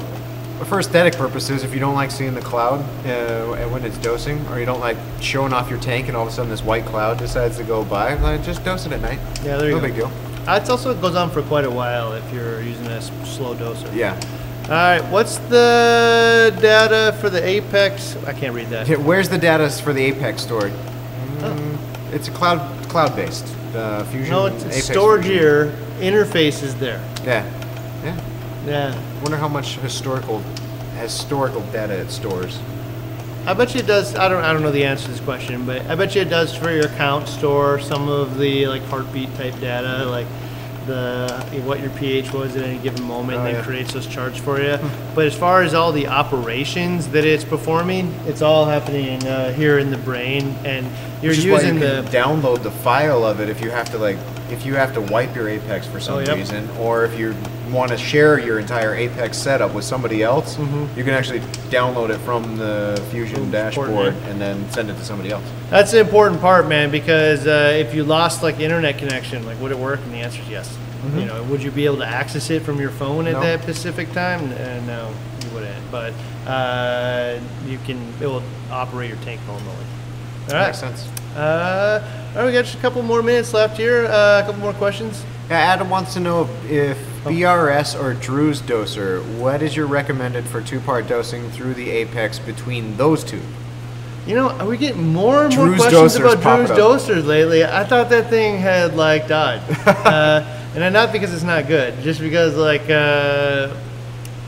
for 0.67 0.79
aesthetic 0.81 1.15
purposes, 1.15 1.65
if 1.65 1.75
you 1.75 1.81
don't 1.81 1.95
like 1.95 2.11
seeing 2.11 2.35
the 2.35 2.41
cloud 2.41 2.81
uh, 3.07 3.69
when 3.69 3.85
it's 3.85 3.99
dosing, 3.99 4.47
or 4.49 4.59
you 4.61 4.67
don't 4.67 4.81
like 4.81 4.97
showing 5.21 5.53
off 5.53 5.69
your 5.69 5.81
tank, 5.81 6.09
and 6.09 6.17
all 6.17 6.27
of 6.27 6.29
a 6.29 6.33
sudden 6.33 6.51
this 6.51 6.63
white 6.63 6.85
cloud 6.87 7.19
decides 7.19 7.57
to 7.59 7.65
go 7.65 7.85
by, 7.85 8.15
like, 8.15 8.43
just 8.45 8.65
dose 8.65 8.87
it 8.87 8.93
at 8.93 9.01
night. 9.01 9.19
Yeah, 9.45 9.57
there 9.57 9.71
you 9.71 9.75
no 9.77 9.81
go. 9.81 9.87
No 9.87 9.89
big 9.89 9.97
deal. 9.97 10.13
Uh, 10.49 10.61
it 10.63 10.69
also 10.71 10.95
goes 10.95 11.15
on 11.17 11.31
for 11.31 11.43
quite 11.43 11.65
a 11.65 11.71
while 11.71 12.13
if 12.13 12.33
you're 12.33 12.61
using 12.63 12.87
a 12.87 13.01
slow 13.03 13.55
doser. 13.55 13.93
Yeah. 13.95 14.19
All 14.65 14.71
right, 14.71 15.03
what's 15.11 15.37
the 15.39 16.57
data 16.61 17.17
for 17.21 17.29
the 17.29 17.45
Apex? 17.45 18.17
I 18.27 18.33
can't 18.33 18.55
read 18.55 18.69
that. 18.69 18.89
Yeah, 18.89 18.97
Where's 18.97 19.29
the 19.29 19.39
data 19.39 19.69
for 19.71 19.93
the 19.93 20.03
Apex 20.05 20.43
stored? 20.43 20.73
Oh. 21.41 21.43
Mm, 21.43 22.15
It's 22.15 22.29
a 22.29 22.31
cloud 22.31 22.61
cloud 22.89 23.15
based 23.17 23.47
uh, 23.75 24.05
fusion. 24.05 24.31
No, 24.31 24.47
it's, 24.47 24.65
Apex 24.65 24.85
storage 24.85 25.27
here. 25.27 25.75
Interface 25.99 26.63
is 26.63 26.75
there. 26.77 27.03
Yeah. 27.25 27.45
Yeah. 28.05 28.19
Yeah. 28.67 28.99
Wonder 29.23 29.37
how 29.37 29.49
much 29.49 29.77
historical 29.77 30.41
historical 30.99 31.61
data 31.73 31.95
it 31.95 32.11
stores. 32.11 32.59
I 33.47 33.53
bet 33.53 33.75
you 33.75 33.81
it 33.81 33.87
does. 33.87 34.15
I 34.15 34.29
don't. 34.29 34.43
I 34.43 34.53
don't 34.53 34.63
know 34.63 34.71
the 34.71 34.85
answer 34.85 35.05
to 35.07 35.11
this 35.11 35.21
question, 35.21 35.67
but 35.67 35.83
I 35.87 35.95
bet 35.97 36.15
you 36.15 36.23
it 36.23 36.31
does 36.31 36.55
for 36.57 36.71
your 36.71 36.87
account 36.87 37.29
store 37.29 37.79
some 37.79 38.09
of 38.09 38.39
the 38.39 38.67
like 38.69 38.83
heartbeat 38.85 39.35
type 39.37 39.59
data, 39.61 40.07
like 40.07 40.27
the 40.87 41.29
what 41.65 41.81
your 41.81 41.91
pH 41.91 42.33
was 42.33 42.57
at 42.57 42.63
any 42.63 42.79
given 42.79 43.03
moment, 43.05 43.37
Oh, 43.39 43.41
and 43.41 43.47
then 43.49 43.55
yeah. 43.57 43.63
Creates 43.65 43.93
those 43.93 44.07
charts 44.07 44.39
for 44.39 44.61
you. 44.63 44.79
but 45.15 45.27
as 45.27 45.35
far 45.37 45.63
as 45.63 45.75
all 45.75 45.93
the 45.93 46.07
operations 46.07 47.09
that 47.09 47.25
it's 47.27 47.45
performing, 47.45 48.15
it's 48.27 48.41
all 48.43 48.65
happening 48.65 49.23
uh, 49.27 49.53
here 49.53 49.79
in 49.79 49.91
the 49.91 49.99
brain, 49.99 50.55
and 50.65 50.87
you're 51.23 51.31
Which 51.33 51.39
is 51.41 51.47
why 51.47 51.61
using 51.61 51.75
you 51.75 51.81
the. 51.81 52.09
download 52.11 52.63
the 52.63 52.71
file 52.71 53.25
of 53.25 53.41
it 53.41 53.49
if 53.51 53.61
you 53.63 53.71
have 53.71 53.91
to 53.91 53.99
like 53.99 54.17
if 54.51 54.65
you 54.67 54.75
have 54.75 54.93
to 54.95 55.01
wipe 55.01 55.35
your 55.35 55.49
Apex 55.49 55.87
for 55.87 56.01
some 56.01 56.17
Oh, 56.17 56.19
yep. 56.21 56.37
reason, 56.37 56.69
or 56.79 57.05
if 57.05 57.19
you 57.19 57.35
want 57.75 57.91
to 57.91 57.99
share 57.99 58.39
your 58.39 58.59
entire 58.59 58.95
Apex 58.95 59.37
setup 59.37 59.75
with 59.75 59.85
somebody 59.85 60.23
else, 60.23 60.57
Mhm. 60.57 60.97
you 60.97 61.05
can 61.05 61.13
actually 61.15 61.41
download 61.71 62.11
it 62.11 62.19
from 62.19 62.57
the 62.57 63.01
Fusion 63.11 63.37
Boom, 63.41 63.51
dashboard 63.51 63.89
support, 63.89 64.15
and 64.29 64.41
then 64.41 64.65
send 64.71 64.89
it 64.91 64.97
to 64.97 65.05
somebody 65.05 65.31
else. 65.31 65.43
That's 65.71 65.91
the 65.93 66.01
important 66.01 66.41
part, 66.41 66.69
man, 66.69 66.91
because 66.91 67.47
uh, 67.47 67.73
if 67.77 67.95
you 67.95 68.05
lost 68.05 68.43
like 68.43 68.61
internet 68.61 68.99
connection, 68.99 69.45
like 69.45 69.61
would 69.61 69.73
it 69.73 69.79
work? 69.79 70.01
And 70.05 70.15
the 70.15 70.19
answer 70.19 70.41
is 70.43 70.49
yes. 70.49 70.77
You 71.15 71.27
know, 71.27 71.43
would 71.51 71.63
you 71.63 71.71
be 71.71 71.85
able 71.85 71.99
to 71.99 72.07
access 72.07 72.49
it 72.49 72.63
from 72.63 72.81
your 72.81 72.89
phone 72.89 73.27
at 73.27 73.35
Mm-hmm. 73.35 73.43
No. 73.43 73.57
that 73.59 73.63
specific 73.63 74.11
time? 74.15 74.41
Uh, 74.53 74.81
no, 74.87 75.09
you 75.43 75.51
wouldn't. 75.55 75.91
But 75.93 76.15
uh, 76.51 77.35
you 77.69 77.79
can. 77.85 77.99
It 78.23 78.27
will 78.27 78.43
operate 78.73 79.11
your 79.11 79.19
tank 79.19 79.39
normally. 79.47 79.69
All 80.49 80.55
right. 80.55 80.67
Makes 80.69 80.79
sense. 80.81 81.07
Uh, 81.37 82.01
all 82.35 82.37
right, 82.43 82.47
we 82.47 82.53
got 82.53 82.65
just 82.65 82.77
a 82.79 82.81
couple 82.81 83.03
more 83.03 83.23
minutes 83.23 83.53
left 83.53 83.77
here. 83.77 84.07
Uh, 84.07 84.41
a 84.41 84.45
couple 84.47 84.61
more 84.63 84.73
questions. 84.73 85.23
Yeah, 85.51 85.57
Adam 85.59 85.91
wants 85.91 86.15
to 86.15 86.21
know 86.21 86.49
if 86.69 86.99
Oh. 87.27 87.31
BRS 87.31 87.95
or 87.99 88.13
Drew's 88.13 88.61
doser, 88.61 89.23
what 89.39 89.63
is 89.63 89.75
your 89.75 89.87
recommended 89.87 90.45
for 90.47 90.61
two-part 90.61 91.07
dosing 91.09 91.51
through 91.51 91.73
the 91.75 91.91
Apex 91.91 92.39
between 92.39 92.97
those 92.99 93.25
two? 93.25 93.41
You 94.27 94.35
know, 94.35 94.51
are 94.51 94.67
we 94.67 94.77
getting 94.77 95.09
more 95.13 95.45
and 95.47 95.57
more 95.57 95.67
Drew's 95.67 95.81
questions 95.81 96.17
about 96.17 96.43
Drew's 96.43 96.71
dosers 96.71 97.25
lately? 97.27 97.65
I 97.65 97.85
thought 97.85 98.11
that 98.11 98.29
thing 98.31 98.59
had 98.59 98.95
like 98.95 99.27
died, 99.29 99.61
uh, 99.87 100.45
and 100.75 100.93
not 100.93 101.13
because 101.13 101.33
it's 101.33 101.43
not 101.43 101.67
good, 101.67 101.99
just 102.03 102.21
because 102.21 102.57
like, 102.57 102.89
uh, 102.91 103.75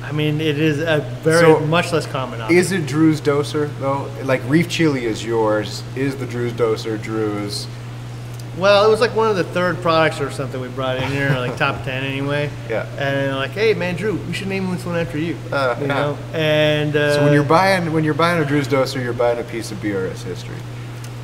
I 0.02 0.12
mean, 0.12 0.40
it 0.40 0.58
is 0.58 0.78
a 0.80 1.00
very 1.22 1.40
So, 1.40 1.60
much 1.60 1.92
less 1.92 2.06
common. 2.06 2.40
option. 2.40 2.56
Is 2.56 2.72
it 2.72 2.86
Drew's 2.86 3.20
doser 3.20 3.70
though? 3.80 4.10
Like 4.22 4.42
Reef 4.48 4.68
Chili 4.68 5.04
is 5.06 5.24
yours. 5.24 5.82
Is 5.94 6.16
the 6.16 6.26
Drew's 6.26 6.52
doser 6.52 7.00
Drew's? 7.00 7.66
Well, 8.56 8.86
it 8.86 8.90
was 8.90 9.00
like 9.00 9.14
one 9.14 9.28
of 9.28 9.36
the 9.36 9.44
third 9.44 9.80
products 9.82 10.20
or 10.20 10.30
something 10.30 10.60
we 10.60 10.68
brought 10.68 10.96
in 10.96 11.10
here, 11.10 11.28
like 11.30 11.56
top 11.56 11.84
ten 11.84 12.04
anyway. 12.04 12.50
Yeah. 12.70 12.86
And 12.98 13.36
like, 13.36 13.50
hey 13.52 13.74
man, 13.74 13.96
Drew, 13.96 14.14
we 14.16 14.32
should 14.32 14.48
name 14.48 14.70
this 14.70 14.84
one 14.84 14.96
after 14.96 15.18
you. 15.18 15.36
Uh, 15.52 15.76
you 15.78 15.86
yeah. 15.86 15.94
know. 15.94 16.18
And 16.32 16.96
uh, 16.96 17.14
So 17.14 17.24
when 17.24 17.32
you're 17.32 17.44
buying 17.44 17.92
when 17.92 18.02
you're 18.02 18.14
buying 18.14 18.42
a 18.42 18.46
Drew's 18.46 18.66
doser, 18.66 19.02
you're 19.02 19.12
buying 19.12 19.38
a 19.38 19.44
piece 19.44 19.70
of 19.70 19.78
BRS 19.78 20.22
history. 20.22 20.56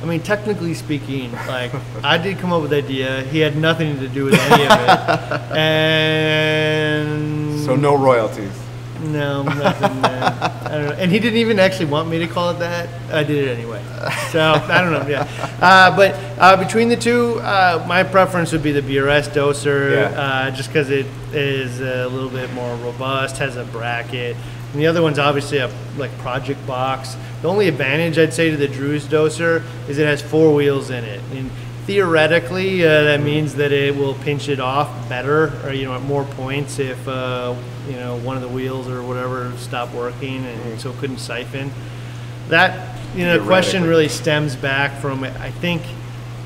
I 0.01 0.05
mean, 0.05 0.21
technically 0.21 0.73
speaking, 0.73 1.31
like 1.47 1.71
I 2.03 2.17
did 2.17 2.37
come 2.37 2.53
up 2.53 2.61
with 2.61 2.71
the 2.71 2.77
idea. 2.77 3.23
He 3.23 3.39
had 3.39 3.57
nothing 3.57 3.99
to 3.99 4.07
do 4.07 4.25
with 4.25 4.35
any 4.35 4.63
of 4.65 4.71
it, 4.71 5.51
and 5.57 7.59
So 7.61 7.75
no 7.75 7.97
royalties. 7.97 8.51
No, 9.03 9.43
nothing. 9.43 10.01
Man. 10.01 10.23
I 10.23 10.69
don't 10.69 10.85
know. 10.89 10.95
And 10.97 11.11
he 11.11 11.19
didn't 11.19 11.37
even 11.39 11.59
actually 11.59 11.85
want 11.85 12.09
me 12.09 12.19
to 12.19 12.27
call 12.27 12.51
it 12.51 12.59
that. 12.59 12.89
I 13.11 13.23
did 13.23 13.47
it 13.47 13.57
anyway. 13.57 13.81
So 14.31 14.41
I 14.41 14.81
don't 14.81 14.91
know. 14.91 15.07
Yeah, 15.07 15.27
uh, 15.61 15.95
but 15.95 16.13
uh, 16.39 16.57
between 16.57 16.89
the 16.89 16.95
two, 16.97 17.39
uh, 17.39 17.85
my 17.87 18.03
preference 18.03 18.51
would 18.51 18.63
be 18.63 18.71
the 18.71 18.81
BRS 18.81 19.29
doser, 19.29 19.93
Yeah. 19.93 20.19
uh, 20.19 20.51
just 20.51 20.69
because 20.69 20.89
it 20.89 21.05
is 21.31 21.79
a 21.79 22.07
little 22.07 22.29
bit 22.29 22.51
more 22.53 22.75
robust, 22.77 23.37
has 23.37 23.55
a 23.57 23.63
bracket. 23.65 24.35
And 24.71 24.81
the 24.81 24.87
other 24.87 25.01
one's 25.03 25.19
obviously 25.19 25.59
a 25.59 25.69
like 25.97 26.11
project 26.17 26.65
box. 26.65 27.15
The 27.43 27.47
only 27.49 27.67
advantage 27.67 28.17
I'd 28.17 28.33
say 28.33 28.49
to 28.49 28.57
the 28.57 28.67
Drew's 28.67 29.05
doser 29.05 29.63
is 29.87 29.99
it 29.99 30.07
has 30.07 30.21
four 30.21 30.53
wheels 30.53 30.89
in 30.89 31.03
it. 31.03 31.21
And 31.31 31.51
theoretically, 31.85 32.83
uh, 32.85 33.03
that 33.03 33.21
means 33.21 33.55
that 33.55 33.71
it 33.71 33.95
will 33.95 34.13
pinch 34.15 34.49
it 34.49 34.59
off 34.59 35.09
better, 35.09 35.51
or 35.65 35.73
you 35.73 35.85
know, 35.85 35.93
at 35.95 36.01
more 36.03 36.23
points 36.23 36.79
if 36.79 37.07
uh, 37.07 37.55
you 37.87 37.95
know 37.95 38.17
one 38.17 38.35
of 38.35 38.41
the 38.41 38.47
wheels 38.49 38.87
or 38.87 39.01
whatever 39.03 39.51
stopped 39.57 39.93
working, 39.93 40.43
and 40.45 40.79
so 40.79 40.91
it 40.91 40.97
couldn't 40.97 41.17
siphon. 41.19 41.71
That 42.49 42.97
you 43.15 43.25
know, 43.25 43.37
the 43.39 43.45
question 43.45 43.83
really 43.83 44.09
stems 44.09 44.55
back 44.55 44.99
from 44.99 45.23
I 45.23 45.51
think 45.51 45.81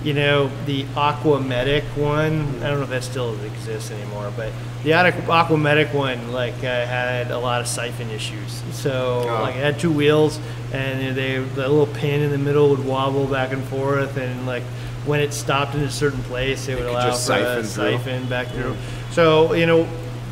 you 0.04 0.14
know, 0.14 0.50
the 0.68 0.86
Aqua 0.96 1.42
Medic 1.42 1.84
one. 1.98 2.42
I 2.64 2.68
don't 2.70 2.78
know 2.78 2.84
if 2.84 2.90
that 2.92 3.04
still 3.04 3.34
exists 3.44 3.90
anymore, 3.92 4.32
but 4.38 4.54
the 4.84 4.92
Aqu- 4.92 5.28
Aqua 5.28 5.58
Medic 5.58 5.92
one 5.94 6.32
like 6.32 6.54
uh, 6.60 6.86
had 6.86 7.32
a 7.32 7.38
lot 7.40 7.62
of 7.62 7.68
siphon 7.68 8.10
issues. 8.12 8.62
So 8.72 9.24
Oh. 9.28 9.42
like 9.42 9.56
it 9.56 9.64
had 9.64 9.80
two 9.80 9.92
wheels, 9.92 10.40
and 10.72 11.16
they 11.16 11.40
the 11.40 11.68
little 11.68 11.88
pin 11.88 12.22
in 12.22 12.30
the 12.32 12.38
middle 12.38 12.70
would 12.70 12.86
wobble 12.86 13.26
back 13.26 13.52
and 13.52 13.64
forth, 13.66 14.18
and 14.18 14.46
like 14.46 14.64
when 15.08 15.20
it 15.20 15.34
stopped 15.34 15.74
in 15.76 15.82
a 15.82 15.90
certain 15.90 16.22
place, 16.24 16.68
it 16.68 16.78
would 16.78 16.88
allow 16.88 17.08
just 17.08 17.28
for 17.28 17.34
a 17.34 17.38
siphon 17.38 17.64
through. 17.64 17.98
siphon 17.98 18.30
back 18.30 18.48
through. 18.50 18.76
So 19.12 19.54
you 19.54 19.66
know. 19.66 19.88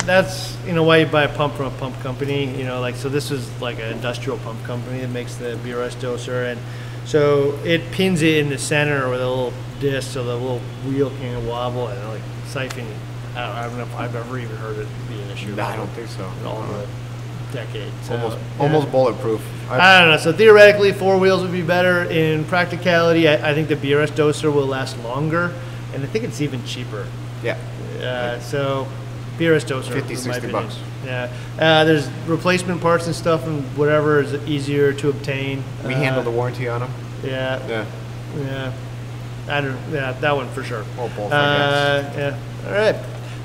That's 0.05 0.55
you 0.67 0.73
know 0.73 0.83
why 0.83 0.97
you 0.97 1.07
buy 1.07 1.23
a 1.23 1.35
pump 1.35 1.55
from 1.55 1.73
a 1.73 1.77
pump 1.77 1.99
company. 2.01 2.55
You 2.55 2.63
know, 2.63 2.79
like 2.79 2.95
so. 2.95 3.09
This 3.09 3.31
is 3.31 3.49
like 3.59 3.79
an 3.79 3.91
industrial 3.91 4.37
pump 4.37 4.63
company 4.63 4.99
that 4.99 5.09
makes 5.09 5.33
the 5.37 5.57
BRS 5.63 5.95
doser, 5.95 6.51
and 6.51 6.61
so 7.05 7.57
it 7.63 7.91
pins 7.91 8.21
it 8.21 8.37
in 8.37 8.49
the 8.49 8.57
center 8.59 9.09
with 9.09 9.19
a 9.19 9.27
little 9.27 9.53
disc, 9.79 10.11
so 10.11 10.23
the 10.23 10.35
little 10.35 10.59
wheel 10.87 11.09
can 11.09 11.47
wobble 11.47 11.87
and 11.87 12.09
like 12.09 12.21
siphon. 12.45 12.85
I 13.35 13.47
don't, 13.47 13.55
I 13.55 13.67
don't 13.67 13.77
know 13.77 13.83
if 13.83 13.95
I've 13.95 14.15
ever 14.15 14.37
even 14.37 14.55
heard 14.57 14.77
it 14.77 14.87
be 15.09 15.19
an 15.21 15.31
issue. 15.31 15.55
No, 15.55 15.63
I 15.63 15.75
don't 15.75 15.89
think 15.89 16.07
so. 16.07 16.31
all 16.45 16.61
the 16.61 16.87
decades. 17.55 17.91
So, 18.03 18.15
Almost, 18.15 18.37
yeah. 18.37 18.61
almost 18.63 18.91
bulletproof. 18.91 19.41
I, 19.69 19.79
I 19.79 19.99
don't 20.01 20.11
know. 20.11 20.17
So 20.17 20.31
theoretically, 20.33 20.91
four 20.93 21.17
wheels 21.17 21.41
would 21.41 21.51
be 21.51 21.61
better. 21.63 22.03
In 22.03 22.45
practicality, 22.45 23.27
I, 23.27 23.51
I 23.51 23.53
think 23.55 23.67
the 23.69 23.75
BRS 23.75 24.11
doser 24.11 24.53
will 24.53 24.67
last 24.67 24.97
longer, 25.03 25.53
and 25.93 26.03
I 26.03 26.07
think 26.07 26.23
it's 26.25 26.41
even 26.41 26.63
cheaper. 26.65 27.07
yeah. 27.43 27.57
Uh, 27.99 28.39
so 28.39 28.87
BRS 29.39 29.65
doser, 29.65 29.93
50, 29.93 30.15
60 30.15 30.51
bucks. 30.51 30.77
Yeah. 31.05 31.31
Uh, 31.59 31.83
there's 31.85 32.07
replacement 32.27 32.81
parts 32.81 33.05
and 33.07 33.15
stuff, 33.15 33.47
and 33.47 33.63
whatever 33.77 34.21
is 34.21 34.33
easier 34.47 34.93
to 34.93 35.09
obtain. 35.09 35.63
We 35.85 35.93
Uh, 35.93 35.97
handle 35.97 36.23
the 36.23 36.31
warranty 36.31 36.67
on 36.67 36.81
them. 36.81 36.91
Yeah. 37.23 37.59
Yeah. 37.67 37.85
Yeah. 38.37 38.73
I 39.47 39.61
don't. 39.61 39.77
Yeah, 39.91 40.11
that 40.13 40.35
one 40.35 40.49
for 40.49 40.63
sure. 40.63 40.83
Or 40.97 41.07
both, 41.09 41.31
I 41.31 41.37
Uh, 41.37 42.13
yeah. 42.17 42.37
All 42.67 42.73
right. 42.73 42.95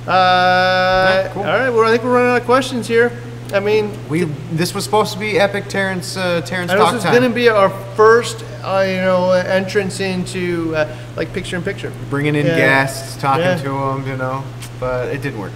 Uh, 0.08 1.28
cool. 1.34 1.42
All 1.42 1.48
right. 1.48 1.70
Well, 1.70 1.84
I 1.84 1.90
think 1.90 2.02
we're 2.04 2.14
running 2.14 2.30
out 2.30 2.40
of 2.40 2.44
questions 2.46 2.88
here. 2.88 3.12
I 3.52 3.60
mean, 3.60 3.90
We 4.08 4.24
this 4.52 4.74
was 4.74 4.84
supposed 4.84 5.12
to 5.14 5.18
be 5.18 5.38
epic 5.38 5.68
Terrence 5.68 6.16
uh, 6.16 6.40
Terrence 6.42 6.70
talk 6.72 6.92
this 6.92 6.98
is 6.98 7.04
time. 7.04 7.14
going 7.18 7.28
to 7.30 7.34
be 7.34 7.48
our 7.48 7.70
first, 7.96 8.44
uh, 8.62 8.84
you 8.86 8.96
know, 8.98 9.32
entrance 9.32 9.98
into 10.00 10.74
uh, 10.76 10.86
like 11.16 11.32
picture 11.32 11.56
in 11.56 11.62
picture. 11.62 11.92
bringing 12.10 12.34
in 12.36 12.46
Yeah. 12.46 12.56
guests, 12.56 13.16
talking 13.20 13.44
Yeah. 13.44 13.56
to 13.56 13.68
them, 13.70 14.06
you 14.06 14.16
know, 14.16 14.44
but 14.78 15.08
it 15.08 15.20
didn't 15.22 15.40
work. 15.40 15.52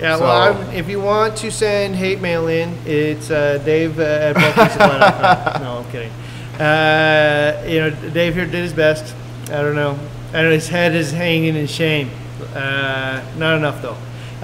Yeah, 0.00 0.16
So- 0.16 0.22
well, 0.24 0.56
I, 0.70 0.74
if 0.74 0.88
you 0.88 1.00
want 1.00 1.36
to 1.36 1.50
send 1.52 1.94
hate 1.94 2.20
mail 2.20 2.48
in, 2.48 2.74
it's 2.84 3.30
uh, 3.30 3.58
Dave 3.64 4.00
uh, 4.00 4.34
at 4.34 5.60
no, 5.60 5.78
I'm 5.84 5.90
kidding. 5.92 6.10
Uh, 6.58 7.62
you 7.66 7.78
know, 7.80 7.90
Dave 8.12 8.34
here 8.34 8.44
did 8.46 8.62
his 8.62 8.72
best. 8.72 9.14
I 9.48 9.62
don't 9.62 9.76
know. 9.76 9.96
I 10.34 10.42
know 10.42 10.50
his 10.50 10.68
head 10.68 10.94
is 10.94 11.12
hanging 11.12 11.54
in 11.56 11.66
shame. 11.68 12.10
Uh, 12.54 13.20
not 13.38 13.56
enough 13.56 13.80
though. 13.82 13.96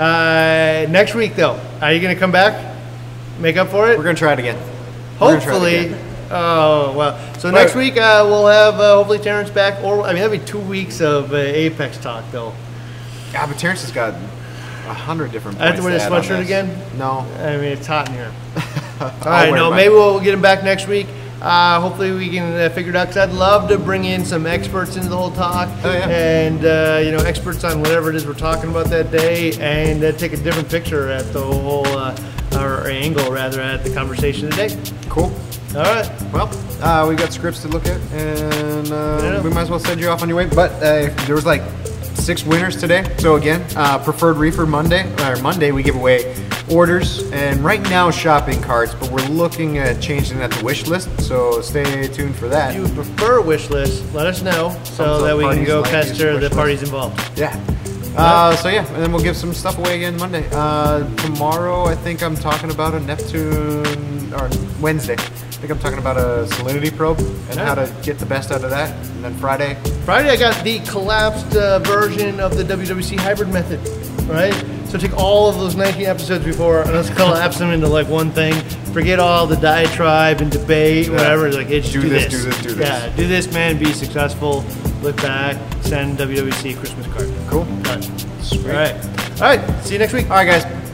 Uh, 0.02 0.86
next 0.90 1.14
week 1.14 1.34
though, 1.36 1.58
are 1.82 1.92
you 1.92 2.00
going 2.00 2.14
to 2.14 2.20
come 2.20 2.30
back? 2.32 2.75
Make 3.38 3.56
up 3.56 3.68
for 3.68 3.90
it? 3.90 3.98
We're 3.98 4.04
gonna 4.04 4.16
try 4.16 4.32
it 4.32 4.38
again. 4.38 4.56
We're 5.20 5.28
gonna 5.34 5.40
try 5.40 5.50
it 5.50 5.52
Hopefully. 5.52 5.76
again. 5.86 5.98
Oh 6.30 6.94
well. 6.96 7.18
So 7.38 7.48
Right. 7.50 7.54
next 7.62 7.74
week 7.74 7.96
uh, 7.96 8.24
we'll 8.26 8.46
have 8.46 8.74
uh, 8.80 8.96
hopefully 8.96 9.18
Terrence 9.18 9.50
back, 9.50 9.82
or 9.84 10.02
I 10.02 10.08
mean 10.08 10.22
that'll 10.22 10.30
be 10.38 10.44
two 10.44 10.58
weeks 10.58 11.00
of 11.00 11.32
uh, 11.32 11.36
Apex 11.36 11.98
talk 11.98 12.24
though. 12.32 12.52
Yeah, 13.32 13.46
but 13.46 13.58
Terrence 13.58 13.82
has 13.82 13.92
got 13.92 14.14
a 14.14 14.94
hundred 14.94 15.32
different. 15.32 15.60
I 15.60 15.66
have 15.66 15.76
to 15.76 15.82
points 15.82 15.98
wear 15.98 16.06
add 16.06 16.12
on 16.12 16.22
sweatshirt 16.22 16.38
this. 16.38 16.46
again? 16.46 16.78
No. 16.98 17.26
I 17.40 17.56
mean, 17.56 17.64
it's 17.64 17.86
hot 17.86 18.08
in 18.08 18.14
here. 18.14 18.32
All 19.00 19.10
right, 19.26 19.52
no, 19.52 19.70
maybe 19.70 19.92
we'll 19.92 20.20
get 20.20 20.32
him 20.32 20.40
back 20.40 20.64
next 20.64 20.86
week. 20.88 21.06
Uh, 21.42 21.80
hopefully, 21.80 22.12
we 22.12 22.30
can 22.30 22.54
uh, 22.54 22.68
figure 22.70 22.90
it 22.90 22.96
out 22.96 23.08
because 23.08 23.28
I'd 23.28 23.34
love 23.34 23.68
to 23.68 23.78
bring 23.78 24.04
in 24.06 24.24
some 24.24 24.46
experts 24.46 24.96
into 24.96 25.08
the 25.10 25.16
whole 25.16 25.30
talk 25.32 25.68
Oh, 25.84 25.92
yeah. 25.92 26.08
and 26.08 26.64
uh, 26.64 27.00
you 27.04 27.12
know 27.12 27.18
experts 27.18 27.62
on 27.62 27.80
whatever 27.80 28.08
it 28.08 28.16
is 28.16 28.26
we're 28.26 28.32
talking 28.32 28.70
about 28.70 28.86
that 28.86 29.10
day, 29.10 29.52
and 29.60 30.02
uh, 30.02 30.12
take 30.12 30.32
a 30.32 30.36
different 30.38 30.68
picture 30.70 31.10
at 31.10 31.30
the 31.34 31.40
whole 31.44 31.86
uh, 31.88 32.16
or 32.56 32.86
angle 32.88 33.30
rather 33.32 33.60
at 33.60 33.84
the 33.84 33.92
conversation 33.92 34.50
today. 34.50 34.76
Cool. 35.08 35.32
All 35.74 35.82
right, 35.82 36.10
Well, 36.32 36.48
uh, 36.82 37.06
we 37.08 37.16
got 37.16 37.32
scripts 37.32 37.60
to 37.62 37.68
look 37.68 37.86
at, 37.86 38.00
and 38.12 38.90
uh, 38.90 39.20
Yeah. 39.22 39.42
we 39.42 39.50
might 39.50 39.62
as 39.62 39.70
well 39.70 39.78
send 39.80 40.00
you 40.00 40.08
off 40.08 40.22
on 40.22 40.28
your 40.28 40.38
way. 40.38 40.46
But 40.46 40.72
uh, 40.76 41.10
there 41.26 41.34
was 41.34 41.44
like 41.44 41.62
six 42.14 42.44
winners 42.44 42.76
today. 42.76 43.04
So 43.18 43.36
again, 43.36 43.62
uh, 43.76 43.98
preferred 43.98 44.36
reefer 44.38 44.64
Monday 44.66 45.04
or 45.24 45.36
Monday 45.42 45.72
we 45.72 45.82
give 45.82 45.96
away 45.96 46.34
orders, 46.70 47.30
and 47.30 47.60
right 47.60 47.82
now 47.90 48.10
shopping 48.10 48.60
carts. 48.62 48.94
But 48.94 49.10
we're 49.10 49.26
looking 49.28 49.76
at 49.78 50.00
changing 50.00 50.38
that 50.38 50.50
to 50.52 50.64
wish 50.64 50.86
list. 50.86 51.08
So 51.20 51.60
stay 51.60 52.08
tuned 52.08 52.36
for 52.36 52.48
that. 52.48 52.74
if 52.74 52.88
you 52.88 52.94
prefer 52.94 53.40
wish 53.42 53.68
list, 53.68 54.02
let 54.14 54.26
us 54.26 54.40
know 54.42 54.74
so 54.84 55.20
that 55.22 55.36
we 55.36 55.44
can 55.44 55.64
go 55.64 55.82
pester 55.82 56.38
the 56.40 56.48
parties 56.50 56.82
involved. 56.82 57.20
Yeah. 57.38 57.54
Uh, 58.16 58.56
so 58.56 58.68
yeah, 58.68 58.86
and 58.94 59.02
then 59.02 59.12
we'll 59.12 59.22
give 59.22 59.36
some 59.36 59.52
stuff 59.52 59.78
away 59.78 59.96
again 59.96 60.16
Monday. 60.16 60.48
Uh, 60.52 61.04
tomorrow, 61.16 61.84
I 61.84 61.94
think 61.94 62.22
I'm 62.22 62.34
talking 62.36 62.70
about 62.70 62.94
a 62.94 63.00
Neptune, 63.00 64.32
or 64.34 64.48
Wednesday. 64.80 65.14
I 65.14 65.58
think 65.58 65.70
I'm 65.70 65.78
talking 65.78 65.98
about 65.98 66.16
a 66.16 66.46
salinity 66.54 66.94
probe 66.94 67.18
and 67.50 67.58
how 67.58 67.74
to 67.74 67.92
get 68.02 68.18
the 68.18 68.26
best 68.26 68.50
out 68.52 68.62
of 68.64 68.70
that. 68.70 68.90
And 69.16 69.24
then 69.24 69.34
Friday, 69.36 69.74
Friday, 70.04 70.30
I 70.30 70.36
got 70.36 70.62
the 70.64 70.80
collapsed 70.80 71.56
uh, 71.56 71.78
version 71.80 72.40
of 72.40 72.56
the 72.56 72.62
WWC 72.62 73.18
hybrid 73.18 73.48
method, 73.48 73.80
right? 74.28 74.54
So 74.86 74.98
take 74.98 75.16
all 75.16 75.48
of 75.48 75.56
those 75.56 75.74
19 75.74 76.06
episodes 76.06 76.44
before 76.44 76.82
and 76.82 76.92
let's 76.92 77.10
collapse 77.10 77.58
them 77.58 77.70
into 77.70 77.88
like 77.88 78.06
one 78.08 78.30
thing. 78.30 78.54
Forget 78.92 79.18
all 79.18 79.46
the 79.46 79.56
diatribe 79.56 80.40
and 80.40 80.50
debate, 80.50 81.08
whatever. 81.10 81.50
Like, 81.52 81.66
hey, 81.66 81.80
just 81.80 81.92
Do 81.92 82.02
do, 82.02 82.08
this, 82.08 82.30
do 82.30 82.38
this, 82.42 82.62
do 82.62 82.74
this. 82.74 82.88
Yeah, 82.88 83.16
do 83.16 83.26
this, 83.26 83.52
man. 83.52 83.78
Be 83.78 83.92
successful. 83.92 84.64
Look 85.02 85.16
back. 85.16 85.56
Send 85.82 86.18
WWC 86.18 86.74
a 86.74 86.78
Christmas 86.78 87.06
card. 87.08 87.25
Done. 87.86 88.02
Sweet. 88.42 88.66
All 88.66 88.72
right. 88.72 88.94
All 89.40 89.56
right. 89.56 89.84
See 89.84 89.94
you 89.94 89.98
next 89.98 90.12
week. 90.12 90.28
All 90.30 90.36
right, 90.36 90.46
guys. 90.46 90.85